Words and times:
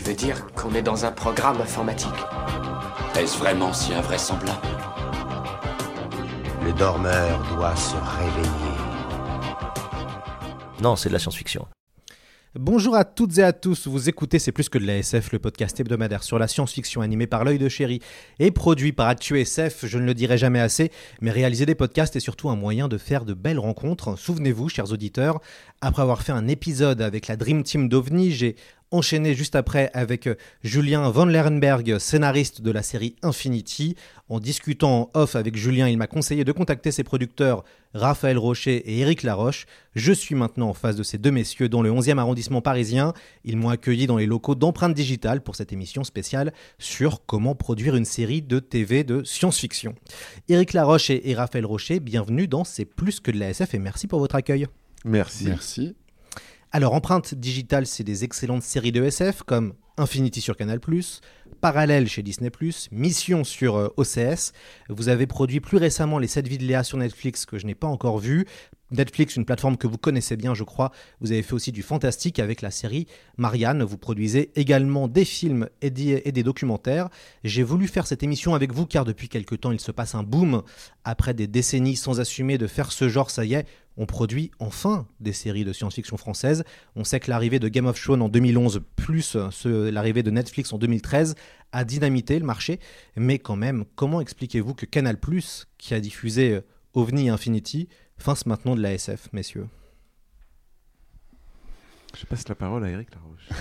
Tu 0.00 0.06
veux 0.06 0.16
dire 0.16 0.46
qu'on 0.54 0.74
est 0.74 0.80
dans 0.80 1.04
un 1.04 1.12
programme 1.12 1.60
informatique 1.60 2.08
Est-ce 3.18 3.36
vraiment 3.36 3.70
si 3.74 3.92
invraisemblable 3.92 4.66
Le 6.64 6.72
dormeur 6.72 7.38
doit 7.54 7.76
se 7.76 7.96
réveiller. 7.96 8.78
Non, 10.80 10.96
c'est 10.96 11.10
de 11.10 11.12
la 11.12 11.18
science-fiction. 11.18 11.66
Bonjour 12.58 12.96
à 12.96 13.04
toutes 13.04 13.38
et 13.38 13.44
à 13.44 13.52
tous, 13.52 13.86
vous 13.86 14.08
écoutez 14.08 14.40
C'est 14.40 14.50
plus 14.50 14.68
que 14.68 14.78
de 14.78 14.84
la 14.84 14.96
SF, 14.96 15.30
le 15.30 15.38
podcast 15.38 15.78
hebdomadaire 15.78 16.24
sur 16.24 16.36
la 16.36 16.48
science-fiction 16.48 17.00
animé 17.00 17.28
par 17.28 17.44
l'œil 17.44 17.58
de 17.58 17.68
chéri 17.68 18.00
et 18.40 18.50
produit 18.50 18.90
par 18.90 19.06
ActuSF, 19.06 19.86
je 19.86 19.98
ne 19.98 20.04
le 20.04 20.14
dirai 20.14 20.36
jamais 20.36 20.58
assez, 20.58 20.90
mais 21.20 21.30
réaliser 21.30 21.64
des 21.64 21.76
podcasts 21.76 22.16
est 22.16 22.20
surtout 22.20 22.50
un 22.50 22.56
moyen 22.56 22.88
de 22.88 22.98
faire 22.98 23.24
de 23.24 23.34
belles 23.34 23.60
rencontres. 23.60 24.18
Souvenez-vous, 24.18 24.68
chers 24.68 24.90
auditeurs, 24.90 25.40
après 25.80 26.02
avoir 26.02 26.22
fait 26.22 26.32
un 26.32 26.48
épisode 26.48 27.02
avec 27.02 27.28
la 27.28 27.36
Dream 27.36 27.62
Team 27.62 27.88
d'OVNI, 27.88 28.32
j'ai 28.32 28.56
enchaîné 28.90 29.34
juste 29.34 29.54
après 29.56 29.90
avec 29.94 30.26
euh, 30.26 30.34
Julien 30.62 31.08
Van 31.10 31.24
Lerenberg, 31.24 31.98
scénariste 31.98 32.62
de 32.62 32.70
la 32.70 32.82
série 32.82 33.16
Infinity. 33.22 33.96
En 34.28 34.40
discutant 34.40 35.10
en 35.14 35.20
off 35.20 35.36
avec 35.36 35.56
Julien, 35.56 35.88
il 35.88 35.98
m'a 35.98 36.06
conseillé 36.06 36.44
de 36.44 36.52
contacter 36.52 36.92
ses 36.92 37.04
producteurs 37.04 37.64
Raphaël 37.94 38.38
Rocher 38.38 38.76
et 38.76 39.00
Éric 39.00 39.22
Laroche. 39.22 39.66
Je 39.94 40.12
suis 40.12 40.34
maintenant 40.34 40.68
en 40.68 40.74
face 40.74 40.96
de 40.96 41.02
ces 41.02 41.18
deux 41.18 41.30
messieurs 41.30 41.68
dans 41.68 41.82
le 41.82 41.90
11e 41.90 42.18
arrondissement 42.18 42.60
parisien. 42.60 43.12
Ils 43.44 43.56
m'ont 43.56 43.68
accueilli 43.68 44.06
dans 44.06 44.16
les 44.16 44.26
locaux 44.26 44.54
d'empreinte 44.54 44.94
digitale 44.94 45.40
pour 45.40 45.56
cette 45.56 45.72
émission 45.72 46.04
spéciale 46.04 46.52
sur 46.78 47.24
comment 47.26 47.54
produire 47.54 47.96
une 47.96 48.04
série 48.04 48.42
de 48.42 48.60
TV 48.60 49.04
de 49.04 49.24
science-fiction. 49.24 49.94
Éric 50.48 50.72
Laroche 50.72 51.10
et, 51.10 51.30
et 51.30 51.34
Raphaël 51.34 51.66
Rocher, 51.66 52.00
bienvenue 52.00 52.46
dans 52.46 52.64
C'est 52.64 52.84
plus 52.84 53.20
que 53.20 53.30
de 53.30 53.38
la 53.38 53.50
SF 53.50 53.74
et 53.74 53.78
merci 53.78 54.06
pour 54.06 54.20
votre 54.20 54.36
accueil. 54.36 54.66
Merci. 55.04 55.46
Merci. 55.46 55.96
Alors, 56.72 56.94
Empreinte 56.94 57.34
Digitale, 57.34 57.84
c'est 57.84 58.04
des 58.04 58.22
excellentes 58.22 58.62
séries 58.62 58.92
de 58.92 59.02
SF 59.02 59.42
comme 59.42 59.74
Infinity 59.96 60.40
sur 60.40 60.56
Canal+, 60.56 60.78
Parallèle 61.60 62.08
chez 62.08 62.22
Disney+, 62.22 62.50
Mission 62.92 63.44
sur 63.44 63.76
euh, 63.76 63.88
OCS. 63.96 64.52
Vous 64.88 65.08
avez 65.08 65.26
produit 65.26 65.60
plus 65.60 65.76
récemment 65.76 66.18
Les 66.18 66.26
7 66.26 66.48
vies 66.48 66.58
de 66.58 66.64
Léa 66.64 66.84
sur 66.84 66.98
Netflix 66.98 67.46
que 67.46 67.58
je 67.58 67.66
n'ai 67.66 67.74
pas 67.74 67.86
encore 67.86 68.18
vu. 68.18 68.46
Netflix, 68.90 69.36
une 69.36 69.44
plateforme 69.44 69.76
que 69.76 69.86
vous 69.86 69.98
connaissez 69.98 70.36
bien, 70.36 70.54
je 70.54 70.64
crois. 70.64 70.90
Vous 71.20 71.30
avez 71.32 71.42
fait 71.42 71.52
aussi 71.52 71.70
du 71.70 71.82
fantastique 71.82 72.38
avec 72.40 72.60
la 72.60 72.70
série 72.70 73.06
Marianne. 73.36 73.84
Vous 73.84 73.98
produisez 73.98 74.50
également 74.56 75.06
des 75.06 75.24
films 75.24 75.68
et 75.80 75.90
des, 75.90 76.42
documentaires. 76.42 77.08
J'ai 77.44 77.62
voulu 77.62 77.86
faire 77.86 78.06
cette 78.06 78.22
émission 78.22 78.54
avec 78.54 78.72
vous 78.72 78.86
car 78.86 79.04
depuis 79.04 79.28
quelque 79.28 79.54
temps, 79.54 79.70
il 79.72 79.80
se 79.80 79.92
passe 79.92 80.14
un 80.14 80.22
boom. 80.24 80.62
Après 81.04 81.34
des 81.34 81.46
décennies 81.46 81.96
sans 81.96 82.20
assumer 82.20 82.58
de 82.58 82.66
faire 82.66 82.90
ce 82.90 83.08
genre, 83.08 83.30
ça 83.30 83.44
y 83.44 83.54
est, 83.54 83.66
on 83.96 84.06
produit 84.06 84.50
enfin 84.58 85.06
des 85.20 85.32
séries 85.32 85.64
de 85.64 85.72
science-fiction 85.72 86.16
françaises. 86.16 86.64
On 86.96 87.04
sait 87.04 87.20
que 87.20 87.30
l'arrivée 87.30 87.58
de 87.58 87.68
Game 87.68 87.86
of 87.86 88.00
Thrones 88.00 88.22
en 88.22 88.28
2011 88.28 88.80
plus 88.96 89.36
ce- 89.50 89.90
l'arrivée 89.90 90.22
de 90.22 90.30
Netflix 90.30 90.72
en 90.72 90.78
2013 90.78 91.34
a 91.72 91.84
dynamité 91.84 92.38
le 92.38 92.44
marché. 92.46 92.80
Mais 93.16 93.38
quand 93.38 93.56
même, 93.56 93.84
comment 93.94 94.20
expliquez-vous 94.20 94.74
que 94.74 94.86
Canal+, 94.86 95.16
qui 95.78 95.94
a 95.94 96.00
diffusé 96.00 96.54
euh, 96.54 96.60
OVNI 96.94 97.26
et 97.26 97.30
Infinity, 97.30 97.88
fasse 98.18 98.46
maintenant 98.46 98.74
de 98.76 98.80
la 98.82 98.92
SF, 98.94 99.32
messieurs? 99.32 99.66
Je 102.18 102.26
passe 102.26 102.48
la 102.48 102.54
parole 102.54 102.84
à 102.84 102.90
Eric 102.90 103.08
Laroche. 103.14 103.48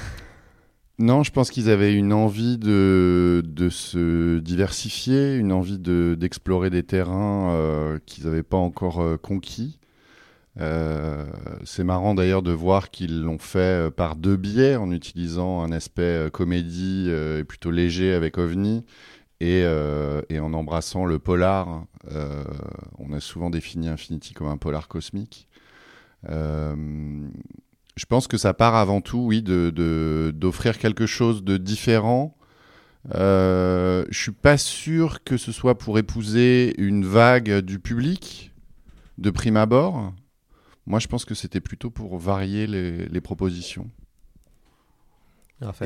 Non, 1.01 1.23
je 1.23 1.31
pense 1.31 1.49
qu'ils 1.49 1.69
avaient 1.69 1.93
une 1.95 2.11
envie 2.11 2.57
de, 2.57 3.41
de 3.45 3.69
se 3.69 4.39
diversifier, 4.39 5.35
une 5.37 5.53
envie 5.53 5.79
de- 5.79 6.17
d'explorer 6.19 6.69
des 6.69 6.83
terrains 6.83 7.53
euh, 7.53 7.99
qu'ils 8.05 8.25
n'avaient 8.25 8.43
pas 8.43 8.57
encore 8.57 8.99
euh, 8.99 9.15
conquis. 9.15 9.78
Euh, 10.59 11.25
c'est 11.63 11.83
marrant 11.83 12.15
d'ailleurs 12.15 12.41
de 12.41 12.51
voir 12.51 12.91
qu'ils 12.91 13.21
l'ont 13.21 13.37
fait 13.37 13.87
euh, 13.87 13.89
par 13.89 14.15
deux 14.15 14.35
biais, 14.35 14.75
en 14.75 14.91
utilisant 14.91 15.61
un 15.61 15.71
aspect 15.71 16.01
euh, 16.01 16.29
comédie 16.29 17.05
euh, 17.07 17.43
plutôt 17.43 17.71
léger 17.71 18.13
avec 18.13 18.37
OVNI, 18.37 18.85
et, 19.39 19.65
en 19.65 20.53
embrassant 20.53 21.05
le 21.05 21.17
polar. 21.17 21.85
On 22.97 23.13
a 23.13 23.21
souvent 23.21 23.49
défini 23.49 23.87
Infinity 23.87 24.33
comme 24.33 24.47
un 24.47 24.57
polar 24.57 24.89
cosmique. 24.89 25.47
Je 26.25 28.05
pense 28.09 28.27
que 28.27 28.37
ça 28.37 28.53
part 28.53 28.75
avant 28.75 28.99
tout, 28.99 29.19
oui, 29.19 29.41
d'offrir 29.41 30.77
quelque 30.77 31.05
chose 31.05 31.45
de 31.45 31.55
différent. 31.55 32.35
Je 33.13 34.05
suis 34.11 34.33
pas 34.33 34.57
sûr 34.57 35.23
que 35.23 35.37
ce 35.37 35.53
soit 35.53 35.77
pour 35.77 35.97
épouser 35.99 36.75
une 36.77 37.05
vague 37.05 37.59
du 37.59 37.79
public 37.79 38.51
de 39.19 39.29
prime 39.29 39.55
abord. 39.55 40.11
Moi, 40.89 40.99
je 40.99 41.07
pense 41.07 41.23
que 41.23 41.35
c'était 41.35 41.61
plutôt 41.61 41.91
pour 41.91 42.17
varier 42.17 42.65
les, 42.67 43.07
les 43.07 43.21
propositions. 43.21 43.89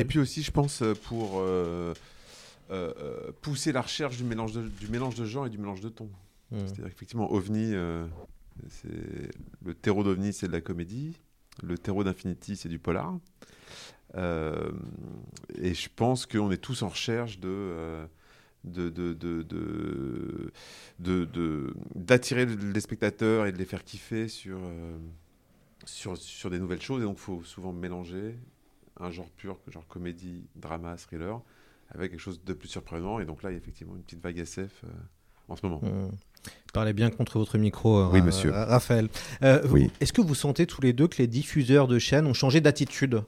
Et 0.01 0.05
puis 0.05 0.17
aussi, 0.19 0.41
je 0.43 0.51
pense, 0.51 0.81
euh, 0.81 0.93
pour 0.93 1.39
euh, 1.41 1.93
euh, 2.71 3.31
pousser 3.41 3.73
la 3.73 3.81
recherche 3.81 4.15
du 4.15 4.23
mélange 4.23 4.53
de, 4.53 4.61
du 4.67 4.87
mélange 4.87 5.15
de 5.15 5.25
genres 5.25 5.45
et 5.45 5.49
du 5.49 5.57
mélange 5.57 5.81
de 5.81 5.89
tons. 5.89 6.09
Mmh. 6.51 6.57
C'est-à-dire 6.59 6.85
qu'effectivement, 6.85 7.29
OVNI, 7.33 7.73
euh, 7.75 8.05
c'est- 8.69 9.31
le 9.65 9.73
terreau 9.73 10.03
d'OVNI, 10.03 10.31
c'est 10.31 10.47
de 10.47 10.53
la 10.53 10.61
comédie. 10.61 11.19
Le 11.61 11.77
terreau 11.77 12.05
d'Infinity, 12.05 12.55
c'est 12.55 12.69
du 12.69 12.79
polar. 12.79 13.13
Euh, 14.15 14.71
et 15.55 15.73
je 15.73 15.89
pense 15.93 16.25
qu'on 16.25 16.49
est 16.51 16.57
tous 16.57 16.81
en 16.81 16.87
recherche 16.87 17.39
de... 17.39 18.07
de, 18.63 18.89
de, 18.89 19.13
de, 19.13 19.41
de- 19.43 20.51
de- 20.99 21.25
de- 21.25 21.73
d'attirer 21.95 22.45
les 22.45 22.79
spectateurs 22.81 23.45
et 23.45 23.51
de 23.51 23.57
les 23.57 23.65
faire 23.65 23.83
kiffer 23.83 24.27
sur, 24.27 24.57
euh, 24.61 24.97
sur, 25.85 26.17
sur 26.17 26.49
des 26.49 26.59
nouvelles 26.59 26.81
choses. 26.81 27.01
Et 27.01 27.05
donc, 27.05 27.17
il 27.17 27.21
faut 27.23 27.43
souvent 27.43 27.73
mélanger 27.73 28.35
un 28.99 29.11
genre 29.11 29.29
pur, 29.37 29.57
genre 29.67 29.87
comédie, 29.87 30.43
drama, 30.55 30.95
thriller, 30.97 31.41
avec 31.89 32.11
quelque 32.11 32.19
chose 32.21 32.41
de 32.45 32.53
plus 32.53 32.67
surprenant. 32.69 33.19
Et 33.19 33.25
donc 33.25 33.43
là, 33.43 33.49
il 33.49 33.53
y 33.53 33.55
a 33.55 33.59
effectivement 33.59 33.95
une 33.95 34.03
petite 34.03 34.21
vague 34.23 34.37
SF 34.37 34.71
euh, 34.85 34.87
en 35.49 35.55
ce 35.55 35.65
moment. 35.65 35.81
Mmh. 35.83 36.11
Parlez 36.73 36.93
bien 36.93 37.09
contre 37.09 37.39
votre 37.39 37.57
micro, 37.57 37.97
euh, 37.99 38.09
Oui, 38.11 38.21
monsieur. 38.21 38.51
Ra- 38.51 38.65
Raphaël. 38.65 39.09
Euh, 39.43 39.61
Oui. 39.69 39.91
Est-ce 39.99 40.13
que 40.13 40.21
vous 40.21 40.35
sentez 40.35 40.65
tous 40.67 40.81
les 40.81 40.91
deux 40.93 41.07
que 41.07 41.17
les 41.17 41.27
diffuseurs 41.27 41.87
de 41.87 41.99
chaînes 41.99 42.25
ont 42.27 42.33
changé 42.33 42.61
d'attitude? 42.61 43.23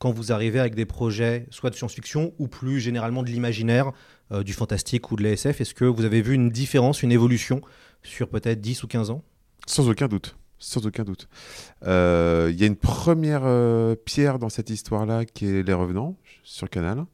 Quand 0.00 0.10
vous 0.10 0.32
arrivez 0.32 0.58
avec 0.58 0.74
des 0.74 0.86
projets, 0.86 1.46
soit 1.50 1.70
de 1.70 1.76
science-fiction 1.76 2.32
ou 2.40 2.48
plus 2.48 2.80
généralement 2.80 3.22
de 3.22 3.28
l'imaginaire, 3.30 3.92
euh, 4.32 4.42
du 4.42 4.52
fantastique 4.54 5.12
ou 5.12 5.16
de 5.16 5.22
l'ASF 5.22 5.60
Est-ce 5.60 5.74
que 5.74 5.84
vous 5.84 6.04
avez 6.04 6.22
vu 6.22 6.34
une 6.34 6.50
différence, 6.50 7.02
une 7.04 7.12
évolution 7.12 7.60
sur 8.02 8.28
peut-être 8.28 8.60
10 8.60 8.82
ou 8.82 8.88
15 8.88 9.10
ans? 9.10 9.22
Sans 9.66 9.88
aucun 9.88 10.08
doute. 10.08 10.36
Sans 10.58 10.84
aucun 10.86 11.04
doute. 11.04 11.28
Euh, 11.86 12.48
Il 12.52 12.58
y 12.60 12.64
a 12.64 12.66
une 12.66 12.76
première 12.76 13.42
euh, 13.44 13.94
pierre 13.94 14.38
dans 14.38 14.48
cette 14.48 14.70
histoire-là 14.70 15.24
qui 15.24 15.46
est 15.46 15.62
Les 15.62 15.72
Revenants 15.74 16.16
sur 16.42 16.68
Canal. 16.68 17.04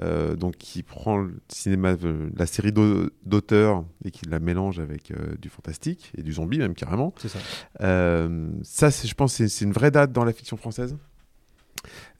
euh, 0.00 0.36
donc 0.36 0.56
qui 0.56 0.82
prend 0.82 1.18
le 1.18 1.34
cinéma, 1.48 1.96
euh, 2.02 2.30
la 2.34 2.46
série 2.46 2.72
d'au- 2.72 3.10
d'auteurs 3.26 3.84
et 4.06 4.10
qui 4.10 4.24
la 4.26 4.40
mélange 4.40 4.78
avec 4.80 5.10
euh, 5.10 5.34
du 5.38 5.50
fantastique 5.50 6.10
et 6.16 6.22
du 6.22 6.32
zombie 6.32 6.56
même 6.58 6.74
carrément. 6.74 7.12
C'est 7.18 7.28
ça. 7.28 7.38
Euh, 7.82 8.48
ça, 8.62 8.88
je 8.88 9.12
pense, 9.12 9.34
c'est 9.34 9.64
une 9.64 9.72
vraie 9.72 9.90
date 9.90 10.10
dans 10.12 10.24
la 10.24 10.32
fiction 10.32 10.56
française? 10.56 10.96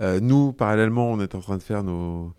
Euh, 0.01 0.21
nous, 0.21 0.53
parallèlement, 0.53 1.11
on 1.11 1.21
est 1.21 1.35
en 1.35 1.41
train 1.41 1.57
de 1.57 1.63
faire 1.63 1.83
nos, 1.83 2.35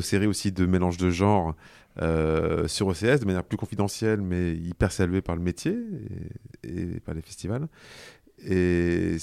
séries 0.00 0.26
aussi 0.26 0.52
de 0.52 0.66
mélange 0.66 0.96
de 0.96 1.10
genres 1.10 1.54
euh, 2.00 2.68
sur 2.68 2.86
OCS 2.86 3.20
de 3.20 3.24
manière 3.24 3.44
plus 3.44 3.56
confidentielle, 3.56 4.20
mais 4.20 4.54
hyper 4.54 4.92
saluée 4.92 5.22
par 5.22 5.36
le 5.36 5.42
métier 5.42 5.76
et, 6.62 7.00
par 7.00 7.14
les 7.14 7.22
festivals. 7.22 7.68
Et 8.46 9.16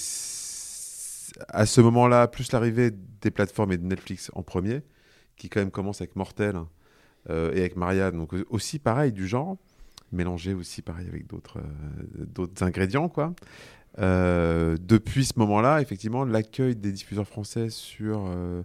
à 1.50 1.66
ce 1.66 1.82
moment-là, 1.82 2.28
plus 2.28 2.52
l'arrivée 2.52 2.92
des 3.22 3.32
plateformes 3.32 3.72
et 3.72 3.78
de 3.78 3.86
Netflix 3.86 4.32
en 4.34 4.44
premier, 4.44 4.82
qui 5.38 5.50
quand 5.50 5.60
même 5.60 5.72
commence 5.72 6.02
avec 6.02 6.16
Mortel 6.16 6.56
euh, 7.30 7.54
et 7.54 7.60
avec 7.60 7.76
Marianne, 7.76 8.18
donc 8.18 8.34
aussi 8.50 8.80
pareil 8.80 9.12
du 9.12 9.28
genre, 9.28 9.58
mélangé 10.12 10.54
aussi 10.54 10.82
pareil 10.82 11.08
avec 11.08 11.28
d'autres 11.28 11.60
euh, 11.60 12.66
ingrédients, 12.66 13.10
quoi. 13.10 13.34
Euh, 14.00 14.78
depuis 14.82 15.26
ce 15.26 15.34
moment-là, 15.38 15.82
effectivement, 15.82 16.26
l'accueil 16.26 16.76
des 16.76 16.92
diffuseurs 16.92 17.28
français 17.28 17.70
sur 17.70 18.26
euh, 18.28 18.64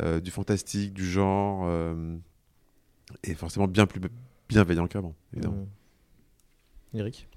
euh, 0.00 0.20
du 0.20 0.30
fantastique, 0.30 0.92
du 0.92 1.04
genre, 1.04 1.64
euh, 1.66 2.16
est 3.24 3.34
forcément 3.34 3.66
bien 3.66 3.86
plus 3.86 4.00
bienveillant 4.48 4.86
qu'avant, 4.86 5.14
évidemment. 5.32 5.66
Mmh. 6.92 6.98
Eric? 6.98 7.28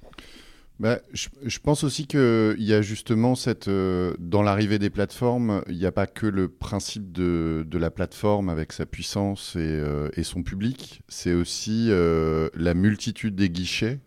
Bah, 0.79 0.99
je, 1.13 1.29
je 1.43 1.59
pense 1.59 1.83
aussi 1.83 2.07
qu'il 2.07 2.55
y 2.57 2.73
a 2.73 2.81
justement 2.81 3.35
cette. 3.35 3.67
euh, 3.67 4.15
dans 4.17 4.41
l'arrivée 4.41 4.79
des 4.79 4.89
plateformes, 4.89 5.63
il 5.67 5.77
n'y 5.77 5.85
a 5.85 5.91
pas 5.91 6.07
que 6.07 6.25
le 6.25 6.49
principe 6.49 7.11
de, 7.11 7.63
de 7.67 7.77
la 7.77 7.91
plateforme 7.91 8.49
avec 8.49 8.71
sa 8.73 8.87
puissance 8.87 9.55
et, 9.55 9.59
euh, 9.59 10.09
et 10.15 10.23
son 10.23 10.41
public, 10.41 11.03
c'est 11.07 11.33
aussi 11.33 11.87
euh, 11.89 12.49
la 12.55 12.73
multitude 12.73 13.35
des 13.35 13.51
guichets 13.51 13.99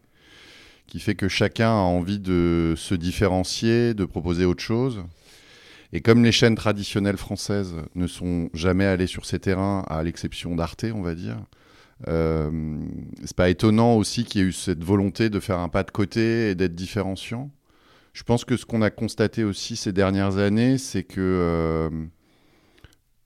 qui 0.87 1.01
fait 1.01 1.15
que 1.15 1.29
chacun 1.29 1.71
a 1.71 1.83
envie 1.83 2.19
de 2.19 2.75
se 2.77 2.95
différencier, 2.95 3.95
de 3.95 4.05
proposer 4.05 4.45
autre 4.45 4.63
chose. 4.63 5.03
Et 5.93 6.01
comme 6.01 6.25
les 6.25 6.33
chaînes 6.33 6.57
traditionnelles 6.57 7.17
françaises 7.17 7.75
ne 7.95 8.07
sont 8.07 8.51
jamais 8.53 8.85
allées 8.85 9.07
sur 9.07 9.27
ces 9.27 9.39
terrains, 9.39 9.85
à 9.89 10.03
l'exception 10.03 10.57
d'Arte, 10.57 10.87
on 10.93 11.03
va 11.03 11.15
dire, 11.15 11.37
euh, 12.09 12.51
c'est 13.25 13.37
pas 13.37 13.49
étonnant 13.49 13.95
aussi 13.95 14.25
qu'il 14.25 14.41
y 14.41 14.45
ait 14.45 14.49
eu 14.49 14.53
cette 14.53 14.83
volonté 14.83 15.31
de 15.31 15.41
faire 15.41 15.59
un 15.59 15.69
pas 15.69 15.85
de 15.85 15.91
côté 15.91 16.51
et 16.51 16.55
d'être 16.55 16.75
différenciant. 16.75 17.51
Je 18.13 18.23
pense 18.23 18.45
que 18.45 18.57
ce 18.57 18.67
qu'on 18.67 18.83
a 18.83 18.91
constaté 18.91 19.45
aussi 19.45 19.77
ces 19.77 19.93
dernières 19.93 20.39
années, 20.39 20.79
c'est 20.79 21.03
que 21.03 21.21
euh, 21.21 21.91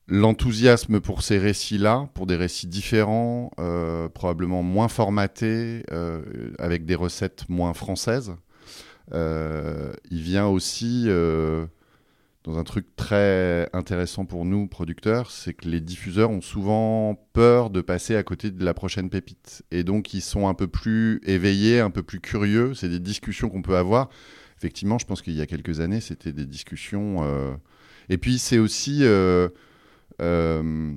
l'enthousiasme 0.09 1.01
pour 1.01 1.23
ces 1.23 1.39
récits-là, 1.39 2.09
pour 2.15 2.27
des 2.27 2.37
récits 2.37 2.67
différents, 2.67 3.51
euh, 3.61 4.09
probablement 4.09 4.63
moins 4.63 4.89
formatés, 4.89 5.85
euh, 5.93 6.23
avec 6.59 6.87
des 6.87 6.95
recettes 6.95 7.45
moins 7.49 7.75
françaises, 7.75 8.35
euh, 9.13 9.93
il 10.11 10.23
vient 10.23 10.47
aussi 10.47 11.09
dans 12.45 12.59
un 12.59 12.65
truc 12.65 12.87
très 12.97 13.69
intéressant 13.75 14.25
pour 14.25 14.47
nous, 14.47 14.67
producteurs, 14.67 15.31
c'est 15.31 15.53
que 15.53 15.69
les 15.69 15.83
diffuseurs 15.83 16.31
ont 16.31 16.41
souvent 16.41 17.15
peur 17.35 17.69
de 17.69 17.83
passer 17.83 18.17
à 18.17 18.23
côté 18.23 18.51
de 18.51 18.65
la 18.65 18.73
prochaine 18.73 19.11
pépite. 19.11 19.63
Et 19.71 19.85
donc, 19.85 20.15
ils 20.15 20.23
sont 20.23 20.49
un 20.49 20.55
peu 20.55 20.67
plus 20.67 21.21
éveillés, 21.27 21.81
un 21.81 21.91
peu 21.91 22.03
plus 22.03 22.21
curieux. 22.21 22.73
C'est 22.73 22.89
des 22.89 23.01
discussions 23.01 23.51
qu'on 23.51 23.61
peut 23.61 23.77
avoir. 23.77 24.09
Effectivement, 24.57 24.99
je 24.99 25.05
pense 25.05 25.21
qu'il 25.21 25.35
y 25.35 25.43
a 25.43 25.47
quelques 25.47 25.81
années, 25.81 26.01
c'était 26.01 26.33
des 26.33 26.47
discussions. 26.47 27.59
Et 28.09 28.17
puis, 28.17 28.39
c'est 28.39 28.59
aussi. 28.59 29.05
Euh, 30.21 30.95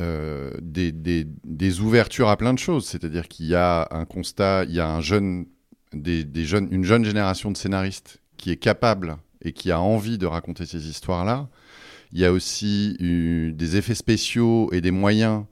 euh, 0.00 0.50
des, 0.62 0.92
des- 0.92 1.80
ouvertures 1.80 2.28
à 2.28 2.36
plein 2.36 2.54
de 2.54 2.58
choses. 2.58 2.86
C'est-à-dire 2.86 3.28
qu'il 3.28 3.46
y 3.46 3.54
a 3.54 3.88
un 3.90 4.04
constat, 4.04 4.64
il 4.64 4.74
y 4.74 4.80
a 4.80 4.88
un 4.88 5.00
jeune, 5.00 5.46
des, 5.92 6.24
jeunes, 6.44 6.68
une 6.70 6.84
jeune 6.84 7.04
génération 7.04 7.50
de 7.50 7.56
scénaristes 7.56 8.20
qui 8.36 8.50
est 8.50 8.56
capable 8.56 9.16
et 9.42 9.52
qui 9.52 9.70
a 9.70 9.80
envie 9.80 10.18
de 10.18 10.26
raconter 10.26 10.64
ces 10.66 10.88
histoires-là. 10.88 11.48
Il 12.12 12.18
y 12.18 12.24
a 12.24 12.32
aussi 12.32 12.96
eu 12.98 13.52
des 13.52 13.76
effets 13.76 13.94
spéciaux 13.94 14.70
et 14.72 14.80
des 14.80 14.90
moyens 14.90 15.44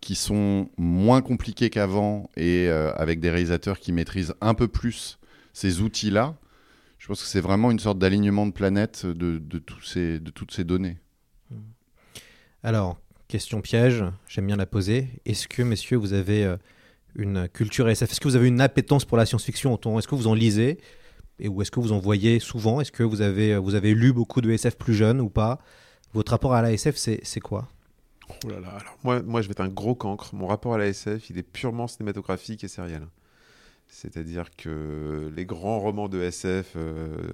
qui 0.00 0.14
sont 0.14 0.70
moins 0.76 1.22
compliqués 1.22 1.70
qu'avant 1.70 2.30
et 2.36 2.68
euh, 2.68 2.92
avec 2.94 3.20
des 3.20 3.30
réalisateurs 3.30 3.80
qui 3.80 3.92
maîtrisent 3.92 4.34
un 4.40 4.54
peu 4.54 4.68
plus 4.68 5.18
ces 5.52 5.80
outils-là. 5.80 6.36
Je 6.98 7.06
pense 7.08 7.22
que 7.22 7.28
c'est 7.28 7.40
vraiment 7.40 7.70
une 7.70 7.78
sorte 7.78 7.98
d'alignement 7.98 8.46
de 8.46 8.52
planète 8.52 9.06
de, 9.06 9.38
tous 9.58 9.82
ces, 9.82 10.20
de 10.20 10.30
toutes 10.30 10.52
ces 10.52 10.64
données. 10.64 10.98
Alors, 12.64 12.98
question 13.28 13.60
piège, 13.60 14.04
j'aime 14.28 14.46
bien 14.46 14.56
la 14.56 14.66
poser. 14.66 15.08
Est-ce 15.24 15.46
que, 15.46 15.62
messieurs, 15.62 15.96
vous 15.96 16.12
avez 16.12 16.44
euh, 16.44 16.56
une 17.14 17.48
culture 17.48 17.88
SF 17.88 18.10
Est-ce 18.10 18.20
que 18.20 18.26
vous 18.26 18.36
avez 18.36 18.48
une 18.48 18.60
appétence 18.60 19.04
pour 19.04 19.16
la 19.16 19.26
science-fiction 19.26 19.78
Est-ce 19.98 20.08
que 20.08 20.14
vous 20.16 20.26
en 20.26 20.34
lisez? 20.34 20.78
Et 21.38 21.48
ou 21.48 21.62
est-ce 21.62 21.70
que 21.70 21.78
vous 21.78 21.92
en 21.92 22.00
voyez 22.00 22.40
souvent? 22.40 22.80
Est-ce 22.80 22.90
que 22.90 23.04
vous 23.04 23.20
avez, 23.20 23.54
euh, 23.54 23.58
vous 23.58 23.76
avez 23.76 23.94
lu 23.94 24.12
beaucoup 24.12 24.40
de 24.40 24.50
SF 24.50 24.76
plus 24.76 24.94
jeune 24.94 25.20
ou 25.20 25.28
pas? 25.28 25.60
Votre 26.14 26.32
rapport 26.32 26.54
à 26.54 26.62
la 26.62 26.72
SF, 26.72 26.96
c'est 26.96 27.20
c'est 27.22 27.40
quoi? 27.40 27.68
Oh 28.44 28.48
là 28.48 28.60
là, 28.60 28.68
alors 28.70 28.98
moi, 29.04 29.22
moi 29.22 29.40
je 29.40 29.46
vais 29.46 29.52
être 29.52 29.60
un 29.60 29.68
gros 29.68 29.94
cancre. 29.94 30.34
Mon 30.34 30.46
rapport 30.46 30.74
à 30.74 30.78
la 30.78 30.86
SF, 30.88 31.30
il 31.30 31.38
est 31.38 31.44
purement 31.44 31.86
cinématographique 31.86 32.64
et 32.64 32.68
sériel. 32.68 33.06
C'est-à-dire 33.86 34.50
que 34.56 35.32
les 35.34 35.46
grands 35.46 35.78
romans 35.78 36.08
de 36.08 36.20
SF, 36.20 36.72
euh, 36.76 37.30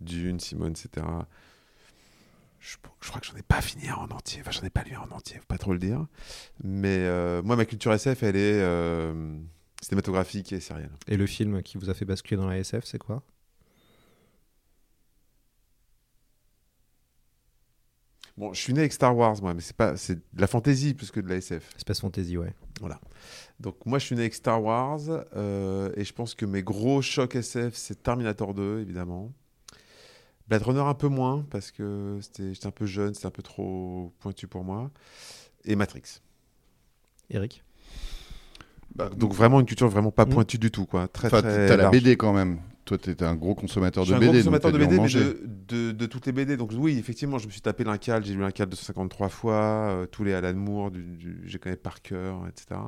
Dune, 0.00 0.38
Simone, 0.38 0.72
etc., 0.72 1.06
je, 2.60 2.76
je 3.00 3.08
crois 3.08 3.20
que 3.20 3.26
j'en 3.26 3.36
ai 3.36 3.42
pas 3.42 3.60
fini 3.60 3.88
un 3.88 3.94
en 3.94 4.10
entier. 4.10 4.40
Enfin, 4.42 4.50
j'en 4.50 4.62
ai 4.62 4.70
pas 4.70 4.84
lu 4.84 4.94
un 4.94 5.00
en 5.00 5.16
entier, 5.16 5.38
faut 5.38 5.46
pas 5.46 5.58
trop 5.58 5.72
le 5.72 5.78
dire. 5.78 6.06
Mais 6.62 6.98
euh, 7.00 7.42
moi, 7.42 7.56
ma 7.56 7.64
culture 7.64 7.92
SF, 7.92 8.22
elle 8.22 8.36
est 8.36 8.60
euh, 8.60 9.38
cinématographique 9.82 10.52
et 10.52 10.60
sérielle. 10.60 10.92
Et 11.08 11.16
le 11.16 11.26
film 11.26 11.62
qui 11.62 11.78
vous 11.78 11.90
a 11.90 11.94
fait 11.94 12.04
basculer 12.04 12.36
dans 12.40 12.48
la 12.48 12.58
SF, 12.58 12.84
c'est 12.84 12.98
quoi? 12.98 13.22
Bon, 18.36 18.52
je 18.54 18.60
suis 18.60 18.72
né 18.72 18.80
avec 18.80 18.92
Star 18.92 19.14
Wars, 19.16 19.36
moi, 19.42 19.52
mais 19.52 19.60
c'est 19.60 19.76
pas, 19.76 19.96
c'est 19.96 20.14
de 20.14 20.40
la 20.40 20.46
fantasy 20.46 20.94
plus 20.94 21.10
que 21.10 21.20
de 21.20 21.28
la 21.28 21.36
SF. 21.36 21.74
Space 21.76 22.00
Fantasy, 22.00 22.38
ouais. 22.38 22.54
Voilà. 22.80 23.00
Donc 23.58 23.84
moi, 23.84 23.98
je 23.98 24.06
suis 24.06 24.14
né 24.14 24.22
avec 24.22 24.34
Star 24.34 24.62
Wars 24.62 25.00
euh, 25.36 25.90
et 25.96 26.04
je 26.04 26.12
pense 26.14 26.34
que 26.34 26.46
mes 26.46 26.62
gros 26.62 27.02
chocs 27.02 27.34
SF, 27.36 27.74
c'est 27.74 28.02
Terminator 28.02 28.54
2, 28.54 28.80
évidemment. 28.80 29.32
Blade 30.50 30.62
Runner 30.62 30.80
un 30.80 30.94
peu 30.94 31.08
moins 31.08 31.46
parce 31.50 31.70
que 31.70 32.18
c'était, 32.20 32.52
j'étais 32.52 32.66
un 32.66 32.70
peu 32.72 32.84
jeune, 32.84 33.14
c'était 33.14 33.26
un 33.26 33.30
peu 33.30 33.42
trop 33.42 34.12
pointu 34.20 34.46
pour 34.48 34.64
moi. 34.64 34.90
Et 35.64 35.76
Matrix. 35.76 36.20
Eric? 37.30 37.62
Donc 39.16 39.32
vraiment 39.32 39.60
une 39.60 39.66
culture 39.66 39.88
vraiment 39.88 40.10
pas 40.10 40.26
Mm. 40.26 40.30
pointue 40.30 40.58
du 40.58 40.70
tout, 40.70 40.84
quoi. 40.84 41.06
Très 41.08 41.28
Enfin, 41.28 41.40
très 41.42 41.68
t'as 41.68 41.76
la. 41.76 41.90
BD 41.90 42.16
quand 42.16 42.32
même. 42.32 42.58
Toi, 42.84 42.98
t'étais 42.98 43.24
un 43.24 43.36
gros 43.36 43.54
consommateur 43.54 44.04
Je 44.04 44.12
suis 44.14 44.20
de 44.20 44.26
un 44.26 44.32
BD. 44.32 44.42
gros 44.42 44.50
consommateur 44.50 44.72
de 44.72 44.78
donc 44.78 44.88
BD, 44.90 44.98
mais 44.98 45.08
de, 45.08 45.46
de, 45.68 45.92
de 45.92 46.06
toutes 46.06 46.26
les 46.26 46.32
BD. 46.32 46.56
Donc 46.56 46.72
oui, 46.76 46.98
effectivement, 46.98 47.38
je 47.38 47.46
me 47.46 47.52
suis 47.52 47.60
tapé 47.60 47.84
l'Incal, 47.84 48.24
j'ai 48.24 48.34
lu 48.34 48.40
l'Incal 48.40 48.68
253 48.68 49.28
fois, 49.28 49.54
euh, 49.54 50.06
tous 50.06 50.24
les 50.24 50.34
Alan 50.34 50.54
Moore, 50.54 50.90
du, 50.90 51.02
du, 51.16 51.42
je 51.46 51.58
connais 51.58 51.76
par 51.76 52.02
cœur, 52.02 52.40
etc. 52.48 52.80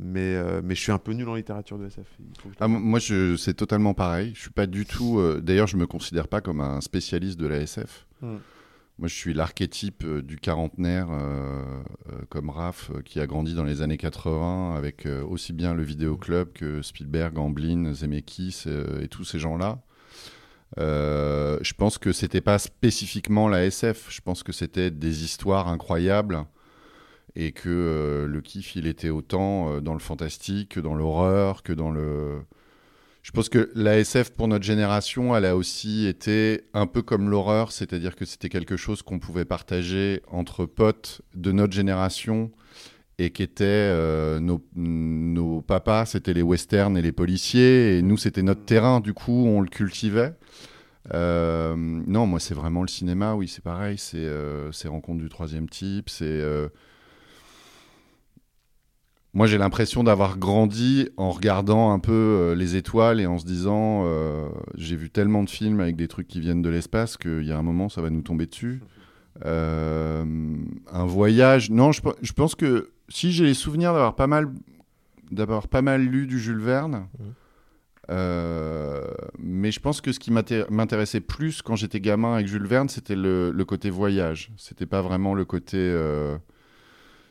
Mais, 0.00 0.36
euh, 0.36 0.60
mais 0.62 0.74
je 0.76 0.80
suis 0.80 0.92
un 0.92 0.98
peu 0.98 1.12
nul 1.12 1.28
en 1.28 1.34
littérature 1.34 1.78
de 1.78 1.86
SF. 1.86 2.06
je 2.44 2.50
Ah, 2.60 2.68
moi, 2.68 3.00
c'est 3.00 3.54
totalement 3.54 3.94
pareil. 3.94 4.32
Je 4.34 4.40
suis 4.42 4.50
pas 4.50 4.66
du 4.66 4.86
tout. 4.86 5.18
euh, 5.18 5.40
D'ailleurs, 5.40 5.66
je 5.66 5.76
me 5.76 5.86
considère 5.86 6.28
pas 6.28 6.40
comme 6.40 6.60
un 6.60 6.80
spécialiste 6.80 7.38
de 7.38 7.46
la 7.48 7.56
SF. 7.56 8.06
Hmm. 8.22 8.36
Moi, 9.00 9.08
je 9.08 9.14
suis 9.14 9.34
l'archétype 9.34 10.04
euh, 10.04 10.22
du 10.22 10.36
quarantenaire, 10.36 11.08
comme 12.28 12.50
Raph, 12.50 12.90
qui 13.04 13.18
a 13.20 13.26
grandi 13.26 13.54
dans 13.54 13.64
les 13.64 13.82
années 13.82 13.96
80 13.96 14.76
avec 14.76 15.06
aussi 15.28 15.52
bien 15.52 15.74
le 15.74 15.82
vidéoclub 15.82 16.52
que 16.52 16.82
Spielberg, 16.82 17.36
Amblin, 17.38 17.92
Zemeckis 17.92 18.64
et 19.02 19.08
tous 19.08 19.24
ces 19.24 19.38
gens-là. 19.38 19.80
Je 20.76 21.72
pense 21.74 21.98
que 21.98 22.12
c'était 22.12 22.40
pas 22.40 22.58
spécifiquement 22.58 23.48
la 23.48 23.64
SF. 23.64 24.06
Je 24.10 24.20
pense 24.20 24.42
que 24.44 24.52
c'était 24.52 24.90
des 24.90 25.24
histoires 25.24 25.68
incroyables 25.68 26.44
et 27.34 27.52
que 27.52 27.68
euh, 27.68 28.26
le 28.26 28.40
kiff, 28.40 28.76
il 28.76 28.86
était 28.86 29.10
autant 29.10 29.72
euh, 29.72 29.80
dans 29.80 29.94
le 29.94 30.00
fantastique 30.00 30.70
que 30.70 30.80
dans 30.80 30.94
l'horreur, 30.94 31.62
que 31.62 31.72
dans 31.72 31.90
le. 31.90 32.40
Je 33.22 33.32
pense 33.32 33.48
que 33.48 33.70
la 33.74 33.98
SF 33.98 34.30
pour 34.30 34.48
notre 34.48 34.64
génération, 34.64 35.36
elle 35.36 35.44
a 35.44 35.56
aussi 35.56 36.06
été 36.06 36.62
un 36.72 36.86
peu 36.86 37.02
comme 37.02 37.28
l'horreur, 37.28 37.72
c'est-à-dire 37.72 38.16
que 38.16 38.24
c'était 38.24 38.48
quelque 38.48 38.76
chose 38.76 39.02
qu'on 39.02 39.18
pouvait 39.18 39.44
partager 39.44 40.22
entre 40.28 40.64
potes 40.64 41.20
de 41.34 41.52
notre 41.52 41.74
génération 41.74 42.50
et 43.18 43.30
qui 43.30 43.42
étaient 43.42 43.64
euh, 43.66 44.40
nos, 44.40 44.64
nos 44.76 45.60
papas, 45.60 46.06
c'était 46.06 46.32
les 46.32 46.42
westerns 46.42 46.96
et 46.96 47.02
les 47.02 47.12
policiers, 47.12 47.98
et 47.98 48.02
nous, 48.02 48.16
c'était 48.16 48.42
notre 48.42 48.64
terrain, 48.64 49.00
du 49.00 49.12
coup, 49.12 49.46
on 49.46 49.60
le 49.60 49.68
cultivait. 49.68 50.34
Non, 51.12 52.26
moi, 52.26 52.40
c'est 52.40 52.54
vraiment 52.54 52.82
le 52.82 52.88
cinéma, 52.88 53.34
oui, 53.34 53.48
c'est 53.48 53.64
pareil, 53.64 53.98
c'est 53.98 54.18
euh, 54.18 54.70
c'est 54.72 54.88
Rencontres 54.88 55.20
du 55.20 55.28
troisième 55.28 55.68
type, 55.68 56.08
c'est. 56.08 56.42
Moi, 59.34 59.46
j'ai 59.46 59.58
l'impression 59.58 60.02
d'avoir 60.04 60.38
grandi 60.38 61.08
en 61.16 61.30
regardant 61.30 61.92
un 61.92 61.98
peu 61.98 62.12
euh, 62.12 62.54
les 62.54 62.76
étoiles 62.76 63.20
et 63.20 63.26
en 63.26 63.38
se 63.38 63.44
disant 63.44 64.02
euh, 64.06 64.48
j'ai 64.76 64.96
vu 64.96 65.10
tellement 65.10 65.42
de 65.44 65.50
films 65.50 65.80
avec 65.80 65.96
des 65.96 66.08
trucs 66.08 66.26
qui 66.26 66.40
viennent 66.40 66.62
de 66.62 66.70
l'espace 66.70 67.16
qu'il 67.16 67.44
y 67.44 67.52
a 67.52 67.58
un 67.58 67.62
moment, 67.62 67.88
ça 67.88 68.00
va 68.02 68.10
nous 68.10 68.22
tomber 68.22 68.46
dessus. 68.46 68.80
Euh, 69.44 70.24
un 70.90 71.06
voyage. 71.06 71.70
Non, 71.70 71.92
je, 71.92 72.00
pe- 72.02 72.16
je 72.22 72.32
pense 72.32 72.54
que 72.54 72.90
si 73.08 73.30
j'ai 73.32 73.44
les 73.44 73.54
souvenirs 73.54 73.92
d'avoir 73.92 74.16
pas 74.16 74.26
mal, 74.26 74.48
d'avoir 75.30 75.68
pas 75.68 75.82
mal 75.82 76.02
lu 76.02 76.26
du 76.26 76.40
Jules 76.40 76.58
Verne. 76.60 77.06
euh, 78.10 79.06
mais 79.38 79.70
je 79.70 79.80
pense 79.80 80.00
que 80.00 80.12
ce 80.12 80.18
qui 80.18 80.30
m'inté- 80.32 80.64
m'intéressait 80.70 81.20
plus 81.20 81.60
quand 81.60 81.76
j'étais 81.76 82.00
gamin 82.00 82.34
avec 82.34 82.46
Jules 82.46 82.66
Verne, 82.66 82.88
c'était 82.88 83.14
le, 83.14 83.50
le 83.50 83.64
côté 83.66 83.90
voyage. 83.90 84.50
C'était 84.56 84.86
pas 84.86 85.02
vraiment 85.02 85.34
le 85.34 85.44
côté. 85.44 85.76